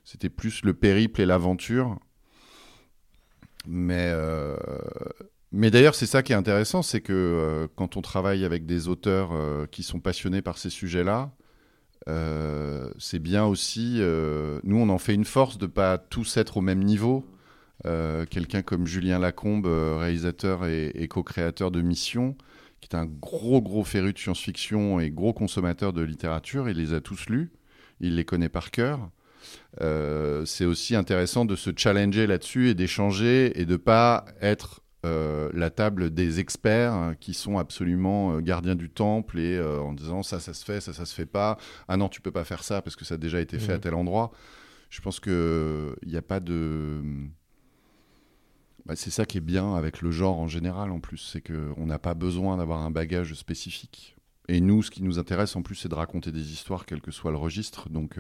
C'était 0.08 0.30
plus 0.30 0.64
le 0.64 0.74
périple 0.74 1.20
et 1.20 1.26
l'aventure. 1.26 2.00
Mais, 3.68 4.08
euh, 4.10 4.56
mais 5.52 5.70
d'ailleurs, 5.70 5.96
c'est 5.96 6.06
ça 6.06 6.24
qui 6.24 6.32
est 6.32 6.36
intéressant, 6.36 6.82
c'est 6.82 7.02
que 7.02 7.12
euh, 7.12 7.68
quand 7.76 7.98
on 7.98 8.02
travaille 8.02 8.46
avec 8.46 8.66
des 8.66 8.88
auteurs 8.88 9.32
euh, 9.34 9.66
qui 9.66 9.84
sont 9.84 10.00
passionnés 10.00 10.42
par 10.42 10.58
ces 10.58 10.70
sujets-là, 10.70 11.32
c'est 12.98 13.20
bien 13.20 13.44
aussi. 13.44 14.00
nous, 14.00 14.78
on 14.78 14.88
en 14.88 14.98
fait 14.98 15.14
une 15.14 15.26
force 15.26 15.58
de 15.58 15.66
pas 15.66 15.98
tous 15.98 16.38
être 16.38 16.56
au 16.56 16.62
même 16.62 16.82
niveau. 16.82 17.26
Quelqu'un 17.84 18.62
comme 18.62 18.88
Julien 18.88 19.20
Lacombe, 19.20 19.66
réalisateur 19.66 20.66
et, 20.66 20.88
et 20.96 21.10
co-créateur 21.10 21.70
de 21.70 21.82
Mission, 21.82 22.38
qui 22.80 22.88
est 22.90 22.96
un 22.96 23.06
gros, 23.06 23.62
gros 23.62 23.84
féru 23.84 24.14
de 24.14 24.18
science-fiction 24.18 25.02
et 25.02 25.12
gros 25.12 25.34
consommateur 25.34 25.92
de 25.92 26.02
littérature, 26.02 26.70
il 26.70 26.78
les 26.78 26.94
a 26.94 27.02
tous 27.02 27.28
lus, 27.28 27.52
il 28.00 28.16
les 28.16 28.24
connaît 28.24 28.48
par 28.48 28.72
cœur. 28.72 29.10
Euh, 29.82 30.46
c'est 30.46 30.66
aussi 30.66 30.96
intéressant 30.96 31.46
de 31.46 31.56
se 31.56 31.70
challenger 31.76 32.26
là-dessus 32.28 32.70
et 32.70 32.74
d'échanger 32.74 33.60
et 33.60 33.66
de 33.66 33.76
pas 33.78 34.26
être 34.42 34.82
euh, 35.06 35.50
la 35.54 35.70
table 35.70 36.10
des 36.10 36.40
experts 36.40 36.94
hein, 36.94 37.16
qui 37.20 37.34
sont 37.36 37.60
absolument 37.60 38.34
euh, 38.36 38.40
gardiens 38.42 38.76
du 38.76 38.90
temple 38.90 39.38
et 39.40 39.56
euh, 39.56 39.80
en 39.80 39.94
disant 39.94 40.24
ça, 40.24 40.40
ça 40.40 40.54
se 40.54 40.66
fait, 40.66 40.82
ça, 40.82 40.92
ça 40.94 41.06
se 41.06 41.14
fait 41.14 41.28
pas. 41.28 41.58
Ah 41.88 41.98
non, 41.98 42.10
tu 42.10 42.20
peux 42.22 42.32
pas 42.32 42.44
faire 42.44 42.64
ça 42.64 42.82
parce 42.82 42.96
que 42.96 43.06
ça 43.06 43.14
a 43.14 43.18
déjà 43.18 43.40
été 43.40 43.60
fait 43.60 43.74
à 43.74 43.76
Mhm. 43.76 43.82
tel 43.82 43.94
endroit. 43.94 44.32
Je 44.90 45.00
pense 45.02 45.20
que 45.20 45.96
il 46.02 46.10
n'y 46.10 46.18
a 46.18 46.22
pas 46.22 46.40
de. 46.40 47.02
Bah, 48.86 48.96
c'est 48.96 49.12
ça 49.12 49.26
qui 49.26 49.38
est 49.38 49.42
bien 49.42 49.76
avec 49.76 50.02
le 50.02 50.12
genre 50.12 50.40
en 50.40 50.48
général 50.48 50.92
en 50.92 51.00
plus, 51.00 51.18
c'est 51.18 51.42
qu'on 51.42 51.86
n'a 51.86 52.00
pas 52.00 52.14
besoin 52.14 52.58
d'avoir 52.58 52.80
un 52.82 52.92
bagage 52.92 53.34
spécifique. 53.34 54.16
Et 54.48 54.62
nous, 54.62 54.82
ce 54.82 54.90
qui 54.92 55.04
nous 55.04 55.20
intéresse 55.20 55.56
en 55.58 55.62
plus, 55.62 55.76
c'est 55.76 55.90
de 55.90 55.96
raconter 55.96 56.32
des 56.32 56.54
histoires, 56.54 56.86
quel 56.86 57.02
que 57.02 57.12
soit 57.12 57.32
le 57.32 57.38
registre. 57.38 57.90
Donc, 57.90 58.18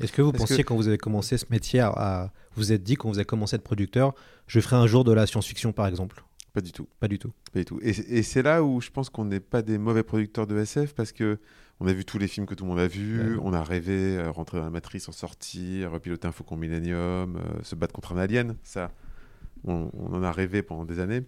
Est-ce 0.00 0.12
que 0.12 0.22
vous 0.22 0.32
Parce 0.32 0.42
pensiez 0.44 0.62
que- 0.62 0.68
quand 0.68 0.76
vous 0.76 0.88
avez 0.88 0.98
commencé 0.98 1.38
ce 1.38 1.46
métier 1.50 1.80
à, 1.80 1.88
à- 1.88 2.32
vous 2.54 2.72
êtes 2.72 2.82
dit 2.82 2.96
quand 2.96 3.08
vous 3.08 3.18
avez 3.18 3.24
commencé 3.24 3.54
à 3.54 3.56
être 3.56 3.62
producteur, 3.64 4.14
je 4.46 4.60
ferai 4.60 4.76
un 4.76 4.86
jour 4.86 5.04
de 5.04 5.12
la 5.12 5.26
science-fiction 5.26 5.72
par 5.72 5.86
exemple? 5.86 6.22
Pas 6.52 6.60
du 6.62 6.72
tout. 6.72 6.88
Pas 7.00 7.08
du 7.08 7.18
tout. 7.18 7.32
Pas 7.52 7.58
du 7.60 7.64
tout. 7.66 7.78
Et, 7.82 7.90
et 7.90 8.22
c'est 8.22 8.42
là 8.42 8.62
où 8.64 8.80
je 8.80 8.90
pense 8.90 9.10
qu'on 9.10 9.24
n'est 9.26 9.40
pas 9.40 9.60
des 9.62 9.76
mauvais 9.78 10.02
producteurs 10.02 10.46
de 10.46 10.56
SF 10.58 10.94
parce 10.94 11.12
que 11.12 11.38
on 11.80 11.86
a 11.86 11.92
vu 11.92 12.06
tous 12.06 12.16
les 12.18 12.28
films 12.28 12.46
que 12.46 12.54
tout 12.54 12.64
le 12.64 12.70
monde 12.70 12.78
a 12.78 12.86
vus, 12.88 13.34
Ouais. 13.34 13.40
on 13.42 13.52
a 13.52 13.62
rêvé 13.62 14.16
euh, 14.16 14.30
rentrer 14.30 14.56
dans 14.56 14.64
la 14.64 14.70
matrice, 14.70 15.08
en 15.10 15.12
sortir, 15.12 16.00
piloter 16.00 16.26
un 16.26 16.32
Faucon 16.32 16.56
Millennium, 16.56 17.36
euh, 17.36 17.62
se 17.62 17.74
battre 17.74 17.92
contre 17.92 18.12
un 18.12 18.16
alien. 18.18 18.56
Ça, 18.62 18.90
on, 19.64 19.90
on 19.92 20.14
en 20.14 20.22
a 20.22 20.32
rêvé 20.32 20.62
pendant 20.62 20.86
des 20.86 20.98
années. 21.00 21.22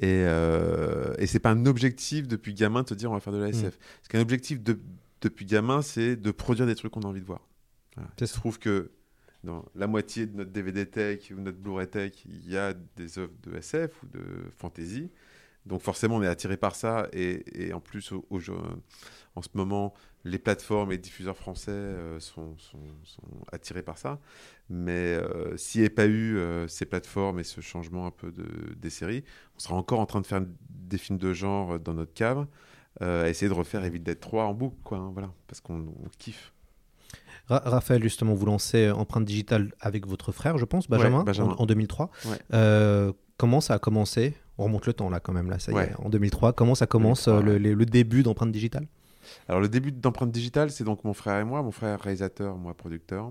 Et, 0.00 0.22
euh, 0.24 1.14
et 1.18 1.26
c'est 1.26 1.40
pas 1.40 1.50
un 1.50 1.66
objectif 1.66 2.28
depuis 2.28 2.54
gamin 2.54 2.82
de 2.82 2.86
te 2.86 2.94
dire 2.94 3.10
on 3.10 3.14
va 3.14 3.20
faire 3.20 3.32
de 3.32 3.38
la 3.38 3.48
SF. 3.48 3.76
Parce 3.78 4.08
qu'un 4.08 4.20
objectif 4.20 4.62
de- 4.62 4.78
depuis 5.20 5.46
gamin, 5.46 5.82
c'est 5.82 6.16
de 6.16 6.30
produire 6.30 6.66
des 6.66 6.74
trucs 6.74 6.92
qu'on 6.92 7.02
a 7.02 7.06
envie 7.06 7.20
de 7.20 7.26
voir. 7.26 7.46
Voilà. 7.96 8.10
Il 8.20 8.28
se 8.28 8.34
trouve 8.34 8.58
que 8.58 8.90
dans 9.44 9.64
la 9.74 9.86
moitié 9.86 10.26
de 10.26 10.36
notre 10.36 10.50
DVD 10.50 10.86
Tech 10.86 11.30
ou 11.30 11.40
notre 11.40 11.58
Blu-ray 11.58 11.88
Tech, 11.88 12.12
il 12.26 12.48
y 12.50 12.56
a 12.56 12.74
des 12.96 13.18
œuvres 13.18 13.32
de 13.42 13.56
SF 13.56 14.02
ou 14.02 14.06
de 14.06 14.22
fantasy. 14.56 15.10
Donc 15.66 15.82
forcément, 15.82 16.16
on 16.16 16.22
est 16.22 16.28
attiré 16.28 16.56
par 16.56 16.74
ça. 16.76 17.08
Et, 17.12 17.68
et 17.68 17.72
en 17.72 17.80
plus, 17.80 18.12
au- 18.12 18.24
au 18.30 18.38
jeu- 18.40 18.54
en 19.34 19.42
ce 19.42 19.48
moment, 19.54 19.94
les 20.24 20.38
plateformes 20.38 20.90
et 20.90 20.94
les 20.94 20.98
diffuseurs 21.02 21.36
français 21.36 21.70
euh, 21.70 22.20
sont, 22.20 22.56
sont- 22.58 22.78
sont 23.04 23.22
attirés 23.52 23.82
par 23.82 23.98
ça. 23.98 24.20
Mais 24.68 25.14
euh, 25.14 25.56
s'il 25.56 25.80
n'y 25.80 25.86
avait 25.86 25.94
pas 25.94 26.06
eu 26.06 26.36
euh, 26.36 26.66
ces 26.68 26.86
plateformes 26.86 27.38
et 27.38 27.44
ce 27.44 27.60
changement 27.60 28.06
un 28.06 28.10
peu 28.10 28.32
de, 28.32 28.46
des 28.76 28.90
séries, 28.90 29.24
on 29.56 29.58
serait 29.60 29.74
encore 29.74 30.00
en 30.00 30.06
train 30.06 30.20
de 30.20 30.26
faire 30.26 30.42
des 30.70 30.98
films 30.98 31.18
de 31.18 31.32
genre 31.32 31.78
dans 31.78 31.94
notre 31.94 32.14
cave, 32.14 32.46
à 33.00 33.28
essayer 33.28 33.48
de 33.48 33.54
refaire 33.54 33.84
Evil 33.84 34.00
Dead 34.00 34.18
3 34.18 34.44
en 34.44 34.54
boucle, 34.54 34.76
quoi, 34.84 34.98
hein, 34.98 35.10
voilà, 35.12 35.30
parce 35.46 35.60
qu'on 35.60 35.78
on 35.80 36.08
kiffe. 36.18 36.52
Ra- 37.46 37.62
Raphaël, 37.64 38.02
justement, 38.02 38.34
vous 38.34 38.44
lancez 38.46 38.90
Empreinte 38.90 39.24
Digitale 39.24 39.72
avec 39.80 40.06
votre 40.06 40.32
frère, 40.32 40.58
je 40.58 40.64
pense, 40.64 40.88
Benjamin, 40.88 41.18
Ouais, 41.20 41.24
Benjamin. 41.24 41.52
En, 41.54 41.62
en 41.62 41.66
2003. 41.66 42.10
Ouais. 42.26 42.36
Euh, 42.52 43.12
comment 43.36 43.60
ça 43.60 43.74
a 43.74 43.78
commencé? 43.78 44.34
On 44.58 44.64
remonte 44.64 44.86
le 44.86 44.92
temps 44.92 45.08
là 45.08 45.20
quand 45.20 45.32
même, 45.32 45.48
là, 45.48 45.58
ça 45.58 45.72
y 45.72 45.74
Ouais. 45.74 45.90
est, 45.90 46.00
en 46.00 46.08
2003. 46.10 46.52
Comment 46.52 46.74
ça 46.74 46.86
commence 46.86 47.26
2003, 47.26 47.54
euh, 47.54 47.58
le, 47.58 47.86
début 47.86 48.22
d'Empreinte 48.22 48.52
Digitale? 48.52 48.86
Alors 49.48 49.60
le 49.60 49.68
début 49.68 49.92
d'empreinte 49.92 50.30
digitale, 50.32 50.70
c'est 50.70 50.84
donc 50.84 51.04
mon 51.04 51.12
frère 51.12 51.38
et 51.38 51.44
moi, 51.44 51.62
mon 51.62 51.70
frère 51.70 52.00
réalisateur, 52.00 52.56
moi 52.56 52.72
producteur. 52.74 53.30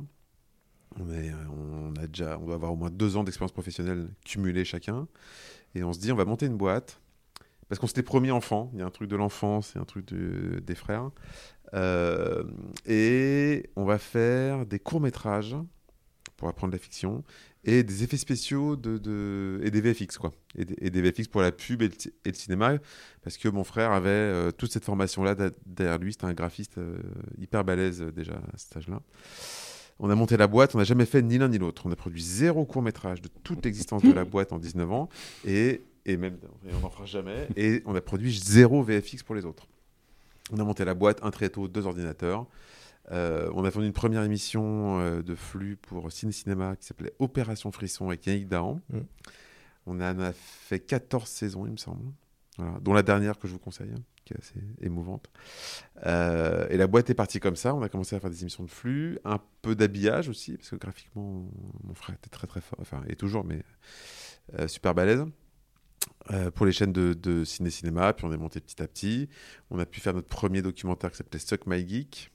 On, 1.00 1.12
est, 1.12 1.32
on 1.52 1.94
a 2.02 2.06
déjà, 2.08 2.38
on 2.40 2.46
doit 2.46 2.56
avoir 2.56 2.72
au 2.72 2.76
moins 2.76 2.90
deux 2.92 3.18
ans 3.18 3.24
d'expérience 3.24 3.52
professionnelle 3.52 4.08
cumulée 4.26 4.64
chacun, 4.64 5.08
et 5.76 5.84
on 5.84 5.94
se 5.94 6.00
dit 6.00 6.12
on 6.12 6.16
va 6.16 6.26
monter 6.26 6.46
une 6.46 6.56
boîte 6.58 7.02
parce 7.70 7.80
qu'on 7.80 7.88
s'était 7.88 8.04
promis 8.04 8.32
enfant. 8.32 8.70
Il 8.74 8.80
y 8.80 8.82
a 8.82 8.86
un 8.86 8.90
truc 8.92 9.10
de 9.10 9.16
l'enfance 9.16 9.76
et 9.76 9.80
un 9.80 9.86
truc 9.86 10.06
de- 10.08 10.60
des 10.60 10.76
frères, 10.76 11.10
Euh, 11.74 12.44
et 12.86 13.70
on 13.76 13.84
va 13.84 13.98
faire 13.98 14.66
des 14.66 14.80
courts 14.80 15.02
métrages 15.02 15.56
pour 16.38 16.48
apprendre 16.48 16.72
la 16.72 16.80
fiction 16.80 17.24
et 17.66 17.84
des 17.84 18.04
effets 18.04 18.16
spéciaux 18.18 18.78
de, 18.78 18.98
de- 18.98 19.60
et 19.64 19.70
des 19.72 19.82
VFX 19.82 20.18
quoi. 20.18 20.32
Et 20.56 20.64
des, 20.64 20.76
et 20.80 20.90
des 20.90 21.02
VFX 21.02 21.28
pour 21.28 21.42
la 21.42 21.52
pub 21.52 21.82
et 21.82 21.88
le, 21.90 21.94
ci- 21.98 22.14
et 22.24 22.30
le 22.30 22.36
cinéma. 22.36 22.78
Parce 23.22 23.38
que 23.38 23.50
mon 23.50 23.66
frère 23.66 23.92
avait 23.92 24.10
euh, 24.10 24.52
toute 24.52 24.72
cette 24.72 24.86
formation 24.86 25.24
là 25.24 25.36
derrière 25.66 25.98
lui. 25.98 26.14
C'était 26.14 26.26
un 26.26 26.34
graphiste 26.34 26.78
euh, 26.78 26.98
hyper 27.38 27.66
balèze 27.66 28.02
déjà 28.16 28.36
à 28.36 28.58
cet 28.58 28.78
âge 28.78 28.88
là 28.88 29.02
on 30.00 30.12
a 30.12 30.16
monté 30.16 30.38
la 30.38 30.46
boîte. 30.46 30.76
On 30.76 30.78
n'a 30.78 30.84
jamais 30.84 31.08
fait 31.08 31.24
ni 31.24 31.40
l'un 31.40 31.48
ni 31.50 31.58
l'autre. 31.58 31.82
On 31.88 31.92
a 31.92 31.96
produit 31.96 32.22
zéro 32.22 32.66
court 32.66 32.84
métrage 32.84 33.20
de 33.20 33.30
toute 33.44 33.66
l'existence 33.66 34.04
de 34.04 34.14
la 34.14 34.26
boîte 34.34 34.54
en 34.54 34.60
19 34.60 34.92
ans. 34.92 35.10
Et, 35.44 35.82
et 36.08 36.18
même 36.18 36.38
on 36.66 36.80
n'en 36.80 36.90
fera 36.90 37.06
jamais 37.06 37.48
et 37.56 37.84
on 37.86 37.96
a 37.96 38.02
produit 38.02 38.36
zéro 38.36 38.82
VFX 38.82 39.24
pour 39.24 39.36
les 39.36 39.46
autres 39.46 39.68
on 40.52 40.60
a 40.60 40.64
monté 40.64 40.84
la 40.86 40.94
boîte 40.94 41.20
un 41.24 41.32
tréteau 41.32 41.68
deux 41.68 41.86
ordinateurs 41.86 42.48
euh, 43.12 43.50
on 43.54 43.64
a 43.64 43.72
fait 43.72 43.80
une 43.80 43.94
première 43.94 44.24
émission 44.24 45.00
euh, 45.00 45.22
de 45.22 45.36
flux 45.36 45.78
pour 45.78 46.12
Ciné 46.12 46.32
Cinéma 46.32 46.76
qui 46.76 46.86
s'appelait 46.86 47.14
Opération 47.20 47.72
Frisson 47.72 48.08
avec 48.08 48.26
Yannick 48.26 48.48
Dahan. 48.48 48.82
Mm. 48.90 49.00
On 49.86 50.02
en 50.02 50.20
a 50.20 50.34
fait 50.34 50.80
14 50.82 51.30
saisons, 51.30 51.66
il 51.66 51.72
me 51.72 51.78
semble. 51.78 52.04
Voilà, 52.58 52.78
dont 52.82 52.94
la 52.94 53.04
dernière 53.04 53.38
que 53.38 53.48
je 53.48 53.54
vous 53.54 53.60
conseille, 53.60 53.92
hein, 53.96 54.02
qui 54.26 54.34
est 54.34 54.38
assez 54.38 54.60
émouvante. 54.82 55.30
Euh, 56.06 56.68
et 56.70 56.76
la 56.76 56.88
boîte 56.88 57.10
est 57.10 57.14
partie 57.14 57.40
comme 57.40 57.56
ça. 57.56 57.74
On 57.74 57.82
a 57.82 57.88
commencé 57.88 58.16
à 58.16 58.20
faire 58.20 58.30
des 58.30 58.42
émissions 58.42 58.64
de 58.64 58.70
flux, 58.70 59.20
un 59.24 59.40
peu 59.62 59.76
d'habillage 59.76 60.28
aussi, 60.28 60.58
parce 60.58 60.72
que 60.72 60.76
graphiquement, 60.76 61.46
mon 61.84 61.94
frère 61.94 62.16
était 62.16 62.30
très 62.30 62.48
très 62.48 62.60
fort, 62.60 62.80
enfin, 62.82 63.02
et 63.08 63.16
toujours, 63.16 63.46
mais 63.46 63.64
super 64.68 64.94
balèze. 64.94 65.24
Euh, 66.32 66.52
pour 66.52 66.66
les 66.66 66.72
chaînes 66.74 66.92
de, 66.92 67.14
de 67.14 67.46
ciné 67.46 67.70
cinéma, 67.70 68.12
puis 68.14 68.26
on 68.26 68.34
est 68.34 68.38
monté 68.38 68.60
petit 68.60 68.82
à 68.82 68.88
petit. 68.88 69.30
On 69.70 69.80
a 69.80 69.86
pu 69.86 70.00
faire 70.02 70.14
notre 70.14 70.28
premier 70.28 70.62
documentaire 70.62 71.12
qui 71.12 71.18
s'appelait 71.18 71.40
Suck 71.40 71.66
My 71.68 71.88
Geek, 71.88 72.32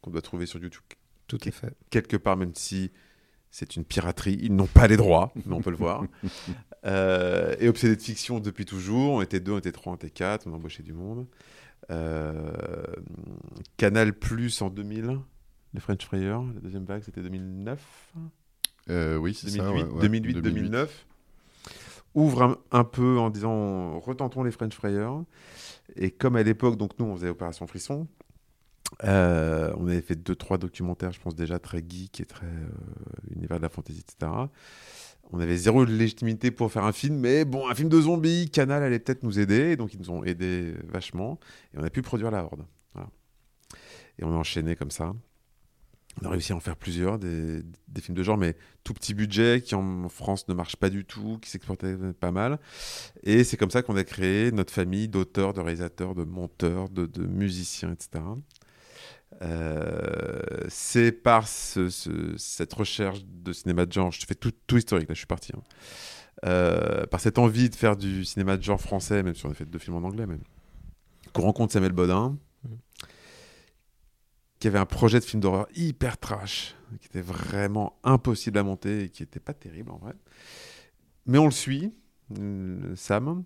qu'on 0.00 0.10
doit 0.10 0.22
trouver 0.22 0.46
sur 0.46 0.60
YouTube 0.60 0.82
Tout 1.28 1.38
à 1.46 1.50
fait. 1.50 1.76
quelque 1.90 2.16
part, 2.16 2.36
même 2.36 2.54
si 2.54 2.90
c'est 3.50 3.76
une 3.76 3.84
piraterie, 3.84 4.36
ils 4.42 4.54
n'ont 4.54 4.66
pas 4.66 4.86
les 4.88 4.96
droits, 4.96 5.32
mais 5.46 5.54
on 5.54 5.60
peut 5.62 5.70
le 5.70 5.76
voir. 5.76 6.04
Euh, 6.84 7.56
et 7.58 7.68
obsédé 7.68 7.96
de 7.96 8.02
fiction 8.02 8.38
depuis 8.38 8.64
toujours, 8.64 9.14
on 9.14 9.20
était 9.20 9.40
deux, 9.40 9.50
on 9.50 9.58
était 9.58 9.72
trois, 9.72 9.94
on 9.94 9.96
était 9.96 10.10
quatre, 10.10 10.46
on 10.46 10.52
embauchait 10.52 10.84
du 10.84 10.92
monde. 10.92 11.26
Euh, 11.90 12.52
Canal 13.76 14.12
Plus 14.12 14.62
en 14.62 14.70
2000, 14.70 15.18
les 15.74 15.80
French 15.80 16.04
Frayers, 16.04 16.38
la 16.54 16.60
deuxième 16.60 16.84
vague 16.84 17.02
c'était 17.02 17.22
2009, 17.22 18.12
euh, 18.90 19.16
oui, 19.16 19.34
c'est 19.34 19.46
2008, 19.48 19.58
ça. 19.58 19.72
ouais, 19.72 19.82
ouais, 19.82 20.00
2008, 20.00 20.34
2008. 20.34 20.42
2009. 20.52 21.06
Ouvre 22.16 22.58
un, 22.72 22.84
peu 22.84 23.18
en 23.18 23.30
disant 23.30 24.00
retentons 24.00 24.42
les 24.42 24.50
French 24.50 24.74
Frayers. 24.74 25.22
Et 25.94 26.10
comme 26.10 26.34
à 26.36 26.42
l'époque, 26.42 26.76
donc 26.76 26.98
nous 26.98 27.06
on 27.06 27.14
faisait 27.14 27.28
Opération 27.28 27.66
Frisson, 27.66 28.08
euh, 29.04 29.72
on 29.76 29.86
avait 29.86 30.00
fait 30.00 30.16
deux 30.16 30.34
trois 30.34 30.58
documentaires, 30.58 31.12
je 31.12 31.20
pense 31.20 31.34
déjà 31.34 31.58
très 31.58 31.82
geek 31.86 32.20
et 32.20 32.24
très 32.24 32.46
euh, 32.46 33.34
univers 33.34 33.58
de 33.58 33.62
la 33.62 33.68
fantasy, 33.68 34.00
etc. 34.00 34.32
On 35.30 35.40
avait 35.40 35.56
zéro 35.56 35.84
légitimité 35.84 36.50
pour 36.50 36.72
faire 36.72 36.84
un 36.84 36.92
film, 36.92 37.18
mais 37.18 37.44
bon, 37.44 37.68
un 37.68 37.74
film 37.74 37.88
de 37.88 38.00
zombies, 38.00 38.48
Canal 38.50 38.82
allait 38.82 38.98
peut-être 38.98 39.22
nous 39.22 39.38
aider, 39.38 39.76
donc 39.76 39.92
ils 39.92 40.00
nous 40.00 40.10
ont 40.10 40.24
aidés 40.24 40.74
vachement, 40.84 41.38
et 41.74 41.78
on 41.78 41.84
a 41.84 41.90
pu 41.90 42.02
produire 42.02 42.30
La 42.30 42.44
Horde. 42.44 42.64
Et 44.18 44.24
on 44.24 44.32
a 44.32 44.36
enchaîné 44.36 44.76
comme 44.76 44.90
ça. 44.90 45.14
On 46.22 46.26
a 46.26 46.30
réussi 46.30 46.52
à 46.52 46.56
en 46.56 46.60
faire 46.60 46.76
plusieurs, 46.76 47.18
des, 47.18 47.62
films 48.00 48.16
de 48.16 48.22
genre, 48.22 48.38
mais 48.38 48.56
tout 48.84 48.94
petit 48.94 49.12
budget, 49.12 49.60
qui 49.62 49.74
en 49.74 50.08
France 50.08 50.48
ne 50.48 50.54
marche 50.54 50.76
pas 50.76 50.88
du 50.88 51.04
tout, 51.04 51.38
qui 51.42 51.50
s'exportait 51.50 51.94
pas 52.18 52.30
mal. 52.30 52.58
Et 53.22 53.44
c'est 53.44 53.58
comme 53.58 53.70
ça 53.70 53.82
qu'on 53.82 53.96
a 53.96 54.04
créé 54.04 54.50
notre 54.50 54.72
famille 54.72 55.08
d'auteurs, 55.08 55.52
de 55.52 55.60
réalisateurs, 55.60 56.14
de 56.14 56.24
monteurs, 56.24 56.88
de, 56.88 57.26
musiciens, 57.26 57.92
etc. 57.92 58.24
Euh, 59.42 60.40
c'est 60.68 61.12
par 61.12 61.46
ce- 61.46 61.90
ce- 61.90 62.34
cette 62.38 62.72
recherche 62.72 63.22
de 63.26 63.52
cinéma 63.52 63.84
de 63.84 63.92
genre, 63.92 64.10
je 64.10 64.24
fais 64.26 64.34
tout, 64.34 64.52
tout 64.66 64.78
historique, 64.78 65.08
là 65.08 65.14
je 65.14 65.18
suis 65.18 65.26
parti, 65.26 65.52
hein. 65.54 65.62
Euh, 66.44 67.06
par 67.06 67.20
cette 67.20 67.38
envie 67.38 67.70
de 67.70 67.74
faire 67.74 67.96
du 67.96 68.24
cinéma 68.24 68.56
de 68.58 68.62
genre 68.62 68.80
français, 68.80 69.22
même 69.22 69.34
si 69.34 69.46
on 69.46 69.50
a 69.50 69.54
fait 69.54 69.64
deux 69.64 69.78
films 69.78 69.96
en 69.96 70.06
anglais, 70.06 70.26
même, 70.26 70.42
qu'on 71.32 71.42
rencontre 71.42 71.72
Samuel 71.72 71.92
Bodin, 71.92 72.36
qui 74.58 74.68
avait 74.68 74.78
un 74.78 74.86
projet 74.86 75.20
de 75.20 75.24
film 75.24 75.40
d'horreur 75.40 75.66
hyper 75.74 76.18
trash, 76.18 76.74
qui 77.00 77.06
était 77.08 77.20
vraiment 77.20 77.98
impossible 78.04 78.58
à 78.58 78.62
monter 78.62 79.04
et 79.04 79.08
qui 79.10 79.22
était 79.22 79.40
pas 79.40 79.54
terrible 79.54 79.90
en 79.90 79.98
vrai. 79.98 80.14
Mais 81.26 81.38
on 81.38 81.44
le 81.46 81.50
suit, 81.50 81.92
euh, 82.38 82.94
Sam, 82.96 83.44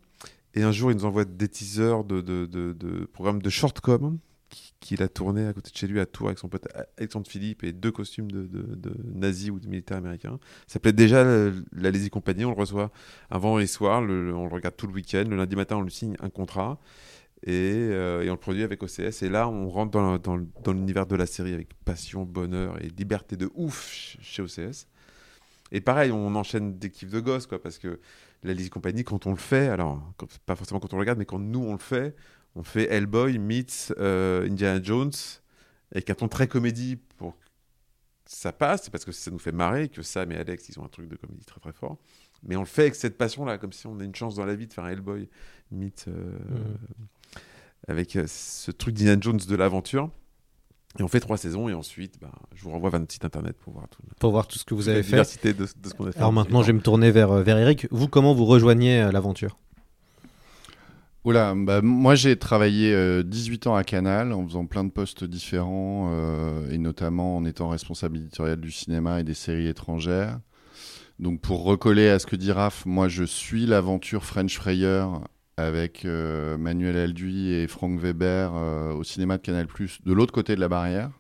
et 0.55 0.63
un 0.63 0.73
jour 0.73 0.91
il 0.91 0.97
nous 0.97 1.05
envoie 1.05 1.25
des 1.25 1.49
teasers 1.49 2.05
de, 2.05 2.21
de, 2.21 2.47
de, 2.47 2.73
de 2.73 3.05
programmes 3.07 3.43
de 3.43 3.51
shortcom 3.51 4.19
qui- 4.49 4.75
qu'il 4.81 5.03
a 5.03 5.09
tourné 5.09 5.47
à 5.47 5.53
côté 5.53 5.71
de 5.71 5.77
chez 5.77 5.87
lui 5.87 6.01
à 6.01 6.07
Tours 6.07 6.27
avec 6.27 6.39
son 6.39 6.49
pote 6.49 6.67
Alexandre 6.99 7.29
Philippe 7.29 7.63
et 7.65 7.73
deux 7.73 7.93
costumes 7.93 8.31
de, 8.31 8.47
de, 8.47 8.93
nazis 9.15 9.51
ou 9.51 9.61
de 9.61 9.69
militaires 9.69 9.99
américains. 9.99 10.39
Ça 10.67 10.75
s'appelait 10.75 10.93
déjà 10.93 11.19
euh, 11.19 11.61
La 11.73 11.91
Lazy 11.91 12.11
Company, 12.11 12.45
on 12.45 12.51
le 12.51 12.57
reçoit 12.57 12.91
un 13.31 13.39
vendredi 13.39 13.69
soir, 13.69 14.01
on 14.01 14.05
le 14.05 14.35
regarde 14.53 14.77
tout 14.77 14.87
le 14.87 14.93
week-end, 14.93 15.25
le 15.29 15.37
lundi 15.37 15.55
matin 15.57 15.77
on 15.77 15.83
lui 15.83 15.93
signe 15.93 16.17
un 16.21 16.31
contrat 16.31 16.81
et, 17.47 17.53
euh, 17.53 18.23
et 18.23 18.31
on 18.31 18.35
le 18.35 18.39
produit 18.39 18.63
avec 18.63 18.83
OCS. 18.83 19.23
Et 19.23 19.29
là, 19.29 19.49
on 19.49 19.69
rentre 19.69 19.91
dans, 20.21 20.73
l'univers 20.73 21.07
de 21.07 21.17
la 21.17 21.27
série 21.27 21.55
avec 21.55 21.75
passion, 21.85 22.25
bonheur 22.25 22.83
et 22.83 22.89
liberté 22.89 23.37
de 23.37 23.51
ouf 23.55 23.87
ch- 23.87 24.19
chez 24.21 24.43
OCS. 24.43 24.87
Et 25.73 25.81
pareil, 25.81 26.11
on 26.13 26.35
enchaîne 26.35 26.79
des 26.79 26.91
kiffs 26.91 27.11
de 27.11 27.21
gosse, 27.21 27.47
quoi, 27.47 27.63
parce 27.63 27.79
que 27.79 28.01
la 28.43 28.55
Lazy 28.55 28.71
Company, 28.71 29.05
quand 29.05 29.27
on 29.27 29.31
le 29.31 29.37
fait, 29.37 29.69
alors, 29.69 30.13
pas 30.47 30.57
forcément 30.57 30.81
quand 30.81 30.93
on 30.93 30.97
le 30.97 31.01
regarde, 31.01 31.19
mais 31.19 31.27
quand 31.27 31.39
nous 31.39 31.61
on 31.61 31.73
le 31.73 31.79
fait, 31.79 32.15
on 32.57 32.63
fait 32.63 32.91
Hellboy 32.93 33.39
meets 33.39 33.93
euh, 33.99 34.47
Indiana 34.49 34.81
Jones 34.83 35.13
avec 35.93 36.11
un 36.11 36.15
ton 36.15 36.29
très 36.29 36.49
comédie 36.49 36.97
pour 37.17 37.37
que 37.37 37.45
ça 38.27 38.53
passe, 38.53 38.91
parce 38.91 39.05
que 39.05 39.13
ça 39.13 39.31
nous 39.31 39.39
fait 39.39 39.53
marrer, 39.53 39.89
que 39.89 40.03
Sam 40.03 40.33
et 40.33 40.37
Alex, 40.37 40.69
ils 40.69 40.79
ont 40.81 40.85
un 40.85 40.89
truc 40.89 41.09
de 41.09 41.17
comédie 41.17 41.45
très 41.45 41.61
très 41.61 41.73
fort. 41.73 41.99
Mais 42.43 42.57
on 42.57 42.61
le 42.61 42.67
fait 42.67 42.83
avec 42.83 42.95
cette 42.95 43.19
passion-là, 43.19 43.59
comme 43.59 43.73
si 43.73 43.87
on 43.87 43.99
a 44.01 44.05
une 44.05 44.15
chance 44.15 44.35
dans 44.37 44.47
la 44.47 44.55
vie 44.55 44.67
de 44.67 44.73
faire 44.73 44.85
un 44.85 44.91
Hellboy, 44.91 45.29
mythe, 45.71 46.07
euh, 46.09 46.39
avec 47.89 48.17
euh, 48.17 48.25
ce 48.27 48.71
truc 48.71 48.95
d'Indiana 48.95 49.21
Jones 49.21 49.41
de 49.49 49.57
l'aventure. 49.57 50.11
Et 50.99 51.03
on 51.05 51.09
fait 51.09 51.21
trois 51.21 51.37
saisons, 51.37 51.69
et 51.69 51.75
ensuite, 51.75 52.19
bah, 52.21 52.33
je 52.55 52.65
vous 52.65 52.71
renvoie 52.71 52.91
vers 52.91 52.99
notre 52.99 53.13
site 53.13 53.25
internet 53.25 53.57
pour 53.59 53.75
voir 53.75 53.89
tout. 53.89 54.03
Pour 54.19 54.33
voir 54.33 54.49
tout 54.49 54.59
ce 54.59 54.65
que 54.65 54.75
vous 54.75 54.89
avez 54.89 55.05
fait. 55.05 55.11
diversité 55.11 55.53
de, 55.53 55.65
de 55.65 55.89
ce 55.89 55.95
qu'on 55.95 56.07
a 56.07 56.13
fait. 56.13 56.19
Alors 56.19 56.33
maintenant, 56.33 56.63
je 56.63 56.69
vais 56.69 56.73
me 56.73 56.81
tourner 56.81 57.13
vers, 57.13 57.31
euh, 57.31 57.43
vers 57.43 57.59
Eric. 57.59 57.87
Vous, 57.93 58.09
comment 58.09 58.35
vous 58.35 58.45
rejoignez 58.45 59.01
euh, 59.01 59.13
l'aventure? 59.13 59.57
Oula, 61.25 61.55
bah, 61.55 61.83
moi 61.83 62.15
j'ai 62.15 62.37
travaillé 62.39 62.95
euh, 62.95 63.23
18 63.23 63.67
ans 63.67 63.75
à 63.75 63.85
Canal 63.85 64.33
en 64.33 64.47
faisant 64.47 64.65
plein 64.65 64.85
de 64.85 64.91
postes 64.91 65.23
différents 65.23 66.09
euh, 66.13 66.71
et 66.71 66.79
notamment 66.79 67.37
en 67.37 67.45
étant 67.45 67.69
responsable 67.69 68.17
éditorial 68.17 68.59
du 68.59 68.71
cinéma 68.71 69.21
et 69.21 69.25
des 69.25 69.35
séries 69.35 69.69
étrangères. 69.69 70.41
Donc 71.19 71.43
pour 71.43 71.63
recoller 71.65 72.09
à 72.09 72.19
ce 72.19 72.25
que 72.25 72.37
dit 72.37 72.53
Raph, 72.53 72.87
moi 72.87 73.09
je 73.09 73.25
suis 73.25 73.67
l'aventure 73.67 74.25
French 74.25 74.57
Frayer 74.57 75.05
avec 75.65 76.05
euh, 76.05 76.57
Manuel 76.59 76.97
Alduy 76.97 77.53
et 77.53 77.67
Frank 77.67 77.99
Weber 77.99 78.53
euh, 78.55 78.93
au 78.93 79.05
cinéma 79.05 79.37
de 79.37 79.43
Canal+, 79.43 79.67
de 79.67 80.13
l'autre 80.13 80.33
côté 80.33 80.55
de 80.55 80.61
la 80.61 80.69
barrière. 80.69 81.11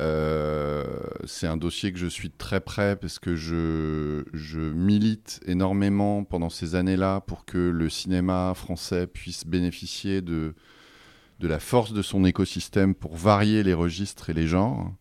Euh, 0.00 0.84
c'est 1.24 1.46
un 1.46 1.56
dossier 1.56 1.92
que 1.92 1.98
je 1.98 2.06
suis 2.06 2.30
très 2.30 2.60
près 2.60 2.96
parce 2.96 3.18
que 3.18 3.36
je, 3.36 4.24
je 4.32 4.58
milite 4.58 5.40
énormément 5.46 6.24
pendant 6.24 6.50
ces 6.50 6.74
années-là 6.74 7.20
pour 7.20 7.44
que 7.44 7.58
le 7.58 7.88
cinéma 7.88 8.52
français 8.56 9.06
puisse 9.06 9.46
bénéficier 9.46 10.20
de, 10.20 10.54
de 11.38 11.48
la 11.48 11.60
force 11.60 11.92
de 11.92 12.02
son 12.02 12.24
écosystème 12.24 12.94
pour 12.94 13.16
varier 13.16 13.62
les 13.62 13.74
registres 13.74 14.30
et 14.30 14.34
les 14.34 14.46
genres. 14.46 14.92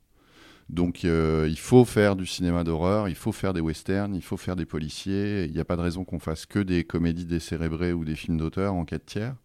Donc 0.73 1.05
euh, 1.05 1.47
il 1.49 1.59
faut 1.59 1.85
faire 1.85 2.15
du 2.15 2.25
cinéma 2.25 2.63
d'horreur, 2.63 3.07
il 3.07 3.15
faut 3.15 3.31
faire 3.31 3.53
des 3.53 3.61
westerns, 3.61 4.15
il 4.15 4.23
faut 4.23 4.37
faire 4.37 4.55
des 4.55 4.65
policiers. 4.65 5.45
Il 5.45 5.53
n'y 5.53 5.59
a 5.59 5.65
pas 5.65 5.75
de 5.75 5.81
raison 5.81 6.03
qu'on 6.03 6.19
fasse 6.19 6.47
que 6.47 6.59
des 6.59 6.83
comédies 6.83 7.25
décérébrées 7.25 7.93
ou 7.93 8.03
des 8.03 8.15
films 8.15 8.37
d'auteur 8.37 8.73
en 8.73 8.83
quatre 8.83 9.05
tiers. 9.05 9.35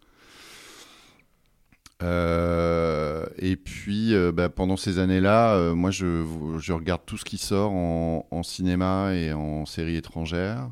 Euh, 2.02 3.26
et 3.36 3.56
puis, 3.56 4.14
euh, 4.14 4.32
bah, 4.32 4.48
pendant 4.48 4.76
ces 4.76 4.98
années-là, 4.98 5.74
moi, 5.74 5.90
je, 5.90 6.72
regarde 6.72 7.02
tout 7.04 7.18
ce 7.18 7.24
qui 7.24 7.36
sort 7.36 7.72
en, 7.72 8.42
cinéma 8.42 9.14
et 9.14 9.32
en 9.34 9.66
séries 9.66 9.96
étrangères. 9.96 10.70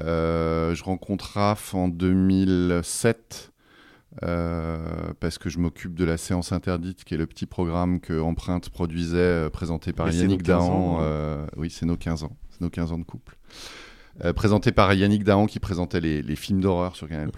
Euh, 0.00 0.74
je 0.74 0.84
rencontre 0.84 1.32
Raph 1.34 1.74
en 1.74 1.88
2007 1.88 3.50
euh, 3.50 3.57
parce 4.20 5.38
que 5.38 5.48
je 5.48 5.58
m'occupe 5.58 5.94
de 5.94 6.04
la 6.04 6.16
séance 6.16 6.52
interdite, 6.52 7.04
qui 7.04 7.14
est 7.14 7.18
le 7.18 7.26
petit 7.26 7.46
programme 7.46 8.00
que 8.00 8.18
Empreinte 8.20 8.68
produisait, 8.70 9.16
euh, 9.18 9.50
présenté 9.50 9.92
par 9.92 10.10
Yannick 10.10 10.40
nos 10.40 10.44
15 10.44 10.46
Dahan. 10.46 10.72
ans, 10.72 10.98
hein. 10.98 11.02
euh, 11.02 11.46
oui, 11.56 11.70
c'est 11.70 11.86
nos 11.86 11.96
15 11.96 12.24
ans. 12.24 12.36
C'est 12.50 12.60
nos 12.60 12.70
15 12.70 12.92
ans 12.92 12.98
de 12.98 13.04
couple. 13.04 13.36
Euh, 14.24 14.32
présenté 14.32 14.72
par 14.72 14.92
Yannick 14.94 15.22
Dahan, 15.24 15.46
qui 15.46 15.60
présentait 15.60 16.00
les, 16.00 16.22
les 16.22 16.36
films 16.36 16.60
d'horreur 16.60 16.96
sur 16.96 17.08
Canal+. 17.08 17.30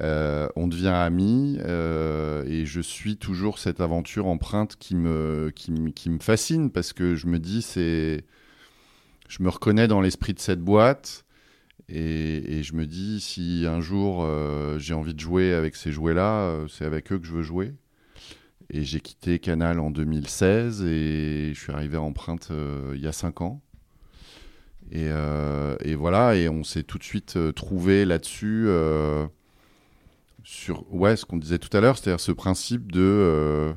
Euh, 0.00 0.48
on 0.56 0.66
devient 0.66 0.88
amis 0.88 1.56
euh, 1.60 2.42
et 2.48 2.66
je 2.66 2.80
suis 2.80 3.16
toujours 3.16 3.60
cette 3.60 3.80
aventure 3.80 4.26
empreinte 4.26 4.74
qui 4.76 4.96
me, 4.96 5.52
qui, 5.54 5.70
me- 5.70 5.90
qui 5.90 6.10
me 6.10 6.18
fascine 6.18 6.70
parce 6.72 6.92
que 6.92 7.14
je 7.14 7.26
me 7.28 7.38
dis, 7.38 7.62
c'est. 7.62 8.24
Je 9.28 9.42
me 9.42 9.48
reconnais 9.48 9.88
dans 9.88 10.00
l'esprit 10.00 10.34
de 10.34 10.38
cette 10.40 10.60
boîte 10.60 11.23
et, 11.88 12.62
je 12.62 12.74
me 12.74 12.86
dis, 12.86 13.20
si 13.20 13.66
un 13.68 13.80
jour 13.80 14.22
euh, 14.24 14.78
j'ai 14.78 14.94
envie 14.94 15.14
de 15.14 15.20
jouer 15.20 15.52
avec 15.52 15.76
ces 15.76 15.92
jouets-là, 15.92 16.40
euh, 16.40 16.68
c'est 16.68 16.84
avec 16.84 17.12
eux 17.12 17.18
que 17.18 17.26
je 17.26 17.32
veux 17.32 17.42
jouer. 17.42 17.74
Et 18.70 18.84
j'ai 18.84 19.00
quitté 19.00 19.38
Canal 19.38 19.78
en 19.78 19.90
2016 19.90 20.82
et 20.82 21.52
je 21.54 21.60
suis 21.60 21.72
arrivé 21.72 21.96
à 21.96 22.00
Empreinte 22.00 22.48
euh, 22.50 22.92
il 22.94 23.02
y 23.02 23.06
a 23.06 23.12
5 23.12 23.42
ans. 23.42 23.60
Et, 24.92 25.08
et 25.80 25.94
voilà, 25.94 26.36
et 26.36 26.48
on 26.48 26.62
s'est 26.62 26.82
tout 26.82 26.98
de 26.98 27.04
suite 27.04 27.38
trouvé 27.54 28.04
là-dessus. 28.04 28.68
sur 30.44 30.84
ouais, 30.94 31.16
ce 31.16 31.24
qu'on 31.24 31.38
disait 31.38 31.58
tout 31.58 31.74
à 31.76 31.80
l'heure, 31.80 31.98
c'est-à-dire 31.98 32.20
ce 32.20 32.32
principe 32.32 32.92
de 32.92 33.74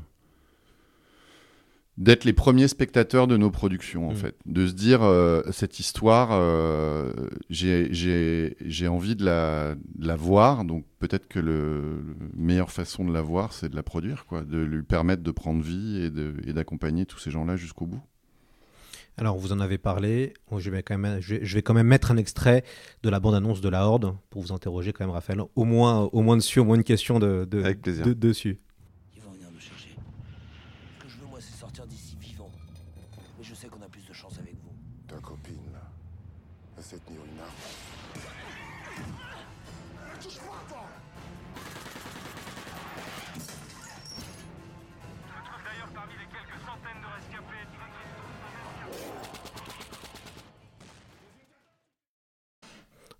d'être 1.97 2.25
les 2.25 2.33
premiers 2.33 2.67
spectateurs 2.67 3.25
de 3.27 3.37
nos 3.37 3.49
productions 3.49 4.07
en 4.09 4.11
Mm. 4.13 4.15
fait, 4.17 4.35
de 4.45 4.67
se 4.67 4.73
dire 4.73 5.01
euh, 5.01 5.41
cette 5.51 5.79
histoire, 5.79 6.29
euh, 6.31 7.11
j'ai 7.49 7.87
j'ai 7.91 8.55
j'ai 8.63 8.87
envie 8.87 9.15
de 9.15 9.25
la, 9.25 9.73
de 9.95 10.07
la 10.07 10.15
voir, 10.15 10.63
donc 10.63 10.85
peut-être 10.99 11.27
que 11.27 11.39
le, 11.39 11.81
le 12.01 12.15
meilleure 12.35 12.71
façon 12.71 13.03
de 13.03 13.11
la 13.11 13.21
voir, 13.21 13.51
c'est 13.53 13.69
de 13.69 13.75
la 13.75 13.83
produire, 13.83 14.25
quoi, 14.27 14.43
de 14.43 14.57
lui 14.59 14.83
permettre 14.83 15.23
de 15.23 15.31
prendre 15.31 15.61
vie 15.63 16.11
et 16.45 16.53
d'accompagner 16.53 17.05
tous 17.07 17.17
ces 17.19 17.31
gens-là 17.31 17.55
jusqu'au 17.55 17.85
bout. 17.87 18.01
Alors, 19.19 19.35
vous 19.39 19.51
en 19.51 19.59
avez 19.59 19.79
parlé. 19.79 20.33
Bon, 20.51 20.59
Je 20.59 20.69
vais, 20.69 20.83
quand 20.83 20.95
même, 20.95 21.19
je 21.21 21.35
vais, 21.35 21.39
je 21.43 21.55
vais 21.55 21.63
quand 21.63 21.73
même 21.73 21.87
mettre 21.87 22.11
un 22.11 22.17
extrait 22.17 22.63
de 23.01 23.09
la 23.09 23.19
bande-annonce 23.19 23.61
de 23.61 23.69
la 23.69 23.87
Horde 23.87 24.13
pour 24.29 24.43
vous 24.43 24.51
interroger 24.53 24.93
quand 24.93 25.03
même, 25.03 25.11
Raphaël. 25.13 25.41
Au 25.55 25.63
moins, 25.63 26.07
au 26.11 26.21
moins 26.21 26.37
dessus, 26.37 26.59
au 26.59 26.65
moins 26.65 26.75
une 26.75 26.83
question 26.83 27.17
de, 27.17 27.47
de- 27.49 27.63
Avec 27.63 27.81
plaisir. 27.81 28.05
de- 28.05 28.13
dessus. 28.13 28.59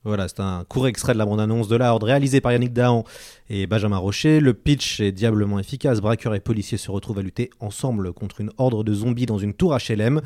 Voilà, 0.08 0.30
c'est 0.30 0.40
un 0.40 0.64
court 0.64 0.88
extrait 0.88 1.12
de 1.12 1.18
la 1.18 1.26
bande-annonce 1.26 1.68
de 1.68 1.76
la 1.76 1.92
Horde 1.92 2.04
réalisé 2.04 2.40
par 2.40 2.54
Yannick 2.54 2.72
Dahan 2.72 3.04
et 3.50 3.68
Benjamin 3.68 3.98
Rocher. 3.98 4.40
Le 4.40 4.54
pitch 4.54 5.02
est 5.02 5.12
diablement 5.12 5.60
efficace. 5.60 6.00
Braqueurs 6.00 6.34
et 6.34 6.40
policiers 6.40 6.78
se 6.78 6.90
retrouvent 6.90 7.20
à 7.20 7.22
lutter 7.22 7.50
ensemble 7.60 8.14
contre 8.14 8.40
une 8.40 8.50
horde 8.58 8.86
de 8.86 8.94
zombies 8.94 9.26
dans 9.26 9.38
une 9.38 9.54
tour 9.54 9.78
HLM. 9.78 10.22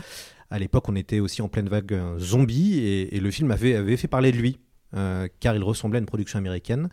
À 0.52 0.60
l'époque, 0.60 0.88
on 0.88 0.96
était 0.96 1.20
aussi 1.20 1.42
en 1.42 1.48
pleine 1.48 1.68
vague 1.68 1.94
euh, 1.94 2.20
zombie 2.20 2.78
et, 2.78 3.20
le 3.20 3.32
film 3.32 3.50
avait, 3.50 3.98
fait 3.98 4.08
parler 4.08 4.32
de 4.32 4.38
lui 4.38 4.60
euh, 4.96 5.28
car 5.40 5.56
il 5.56 5.64
ressemblait 5.64 5.98
à 5.98 6.02
une 6.02 6.06
production 6.06 6.38
américaine 6.38 6.90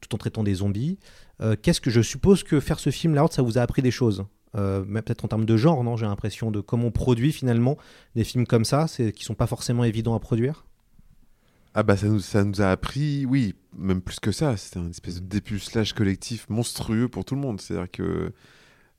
tout 0.00 0.14
en 0.14 0.18
traitant 0.18 0.44
des 0.44 0.54
zombies. 0.54 1.00
Euh, 1.40 1.56
Qu'est-ce 1.60 1.80
que 1.80 1.90
je 1.90 2.00
suppose 2.00 2.44
que 2.44 2.60
faire 2.60 2.78
ce 2.78 2.90
film, 2.90 3.16
La 3.16 3.24
Horde, 3.24 3.32
ça 3.32 3.42
vous 3.42 3.58
a 3.58 3.62
appris 3.62 3.82
des 3.82 3.90
choses? 3.90 4.24
Peut-être 4.52 5.24
en 5.24 5.28
termes 5.28 5.46
de 5.46 5.56
genre, 5.56 5.82
non? 5.82 5.96
J'ai 5.96 6.06
l'impression 6.06 6.52
de 6.52 6.60
comment 6.60 6.86
on 6.86 6.90
produit 6.92 7.32
finalement 7.32 7.76
des 8.14 8.24
films 8.24 8.46
comme 8.46 8.64
ça, 8.64 8.86
qui 9.14 9.24
sont 9.24 9.34
pas 9.34 9.46
forcément 9.46 9.82
évidents 9.82 10.14
à 10.14 10.20
produire? 10.20 10.64
Ah 11.74 11.82
bah 11.84 11.96
ça 11.96 12.08
nous, 12.08 12.18
ça 12.20 12.42
nous 12.44 12.60
a 12.60 12.70
appris, 12.70 13.24
oui, 13.26 13.54
même 13.76 14.00
plus 14.02 14.18
que 14.18 14.32
ça, 14.32 14.56
c'était 14.56 14.80
un 14.80 14.90
espèce 14.90 15.22
de 15.22 15.26
dépucelage 15.26 15.92
collectif 15.92 16.48
monstrueux 16.48 17.08
pour 17.08 17.24
tout 17.24 17.36
le 17.36 17.40
monde. 17.40 17.60
C'est-à-dire 17.60 17.90
que 17.90 18.32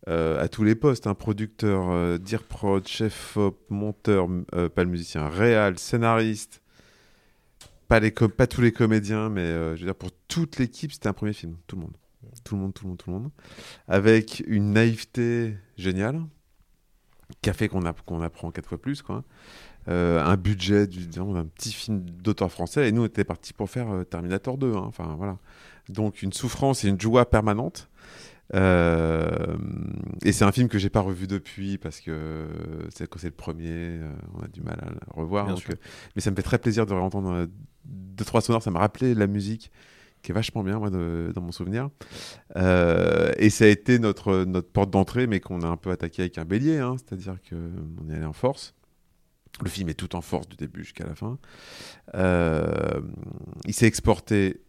euh, 0.07 0.41
à 0.41 0.47
tous 0.47 0.63
les 0.63 0.75
postes, 0.75 1.05
un 1.05 1.13
producteur, 1.13 1.91
euh, 1.91 2.17
dire 2.17 2.43
prod, 2.43 2.87
chef 2.87 3.35
op, 3.37 3.59
monteur, 3.69 4.27
euh, 4.55 4.69
pas 4.69 4.83
le 4.85 4.89
musicien, 4.89 5.27
réal, 5.27 5.77
scénariste, 5.77 6.61
pas, 7.89 7.99
les 7.99 8.11
com- 8.11 8.31
pas 8.31 8.47
tous 8.47 8.61
les 8.61 8.71
comédiens, 8.71 9.29
mais 9.29 9.41
euh, 9.41 9.75
je 9.75 9.81
veux 9.81 9.87
dire 9.87 9.95
pour 9.95 10.11
toute 10.29 10.57
l'équipe, 10.57 10.93
c'était 10.93 11.09
un 11.09 11.13
premier 11.13 11.33
film, 11.33 11.57
tout 11.67 11.75
le 11.75 11.81
monde. 11.83 11.97
Tout 12.45 12.55
le 12.55 12.61
monde, 12.61 12.73
tout 12.73 12.85
le 12.85 12.89
monde, 12.89 12.97
tout 12.97 13.09
le 13.11 13.17
monde. 13.17 13.31
Avec 13.89 14.43
une 14.47 14.71
naïveté 14.71 15.57
géniale, 15.77 16.21
fait 17.53 17.67
qu'on 17.67 17.81
qu'on 18.05 18.21
apprend 18.21 18.51
quatre 18.51 18.69
fois 18.69 18.79
plus, 18.79 19.01
quoi. 19.01 19.23
Euh, 19.87 20.23
un 20.23 20.37
budget 20.37 20.85
d'un 20.85 21.45
petit 21.45 21.73
film 21.73 22.01
d'auteur 22.01 22.51
français. 22.51 22.87
Et 22.87 22.91
nous 22.91 23.01
on 23.01 23.05
était 23.05 23.23
partis 23.23 23.51
pour 23.51 23.67
faire 23.67 23.89
euh, 23.89 24.03
Terminator 24.03 24.57
2 24.57 24.73
hein. 24.73 24.83
enfin 24.85 25.15
voilà. 25.17 25.37
Donc 25.89 26.21
une 26.21 26.33
souffrance 26.33 26.83
et 26.83 26.89
une 26.89 27.01
joie 27.01 27.29
permanente. 27.29 27.89
Euh, 28.53 29.57
et 30.23 30.33
c'est 30.33 30.43
un 30.43 30.51
film 30.51 30.67
que 30.67 30.77
j'ai 30.77 30.89
pas 30.89 30.99
revu 30.99 31.25
depuis 31.25 31.77
parce 31.77 31.99
que 31.99 32.47
c'est 32.93 33.09
le 33.23 33.31
premier 33.31 33.97
on 34.35 34.43
a 34.43 34.47
du 34.47 34.61
mal 34.61 34.77
à 34.81 34.89
le 34.89 34.99
revoir. 35.09 35.47
Donc, 35.47 35.65
mais 36.15 36.21
ça 36.21 36.29
me 36.29 36.35
fait 36.35 36.43
très 36.43 36.59
plaisir 36.59 36.85
de 36.85 36.93
réentendre 36.93 37.47
deux 37.85 38.25
trois 38.25 38.41
sonores. 38.41 38.61
Ça 38.61 38.69
m'a 38.69 38.79
rappelé 38.79 39.15
la 39.15 39.25
musique 39.25 39.71
qui 40.21 40.31
est 40.31 40.35
vachement 40.35 40.63
bien 40.63 40.77
moi 40.79 40.89
de- 40.89 41.31
dans 41.35 41.41
mon 41.41 41.51
souvenir 41.51 41.89
Euh, 42.57 43.31
et 43.37 43.49
ça 43.49 43.65
a 43.65 43.67
été 43.67 43.97
notre 43.99 44.43
notre 44.45 44.69
porte 44.69 44.89
d'entrée 44.91 45.27
mais 45.27 45.39
qu'on 45.39 45.61
a 45.61 45.67
un 45.67 45.77
peu 45.77 45.91
attaqué 45.91 46.21
avec 46.23 46.37
un 46.37 46.45
bélier 46.45 46.77
hein. 46.79 46.95
c'est-à-dire 46.97 47.37
que 47.49 47.55
on 48.03 48.09
est 48.09 48.15
allé 48.15 48.25
en 48.25 48.33
force 48.33 48.73
le 49.63 49.69
film 49.69 49.89
est 49.89 49.93
tout 49.95 50.15
en 50.15 50.21
force 50.21 50.47
du 50.47 50.55
début 50.55 50.83
jusqu'à 50.83 51.05
la 51.05 51.13
fin. 51.13 51.37
Euh, 52.15 53.01
il 53.65 53.73
s'est 53.73 53.85
exporté 53.85 54.61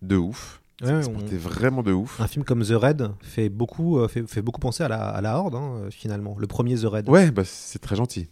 de 0.00 0.16
ouf. 0.16 0.62
Il 0.80 0.86
s'est 0.86 0.92
Ouais, 0.92 0.98
exporté 1.00 1.34
on- 1.34 1.38
vraiment 1.38 1.82
de 1.82 1.92
ouf. 1.92 2.18
Un 2.20 2.26
film 2.26 2.44
comme 2.44 2.64
The 2.64 2.70
Raid 2.72 3.10
fait 3.20 3.50
beaucoup, 3.50 3.98
euh, 4.00 4.08
fait, 4.08 4.26
fait 4.26 4.42
beaucoup 4.42 4.58
penser 4.58 4.82
à 4.82 4.88
la, 4.88 5.00
à 5.04 5.20
la 5.20 5.38
Horde, 5.38 5.54
hein, 5.54 5.82
finalement. 5.90 6.34
Le 6.38 6.46
premier 6.46 6.74
The 6.76 6.86
Raid. 6.86 7.08
Ouais, 7.08 7.30
bah, 7.30 7.42
c'est 7.44 7.78
très 7.78 7.94
gentil. 7.94 8.28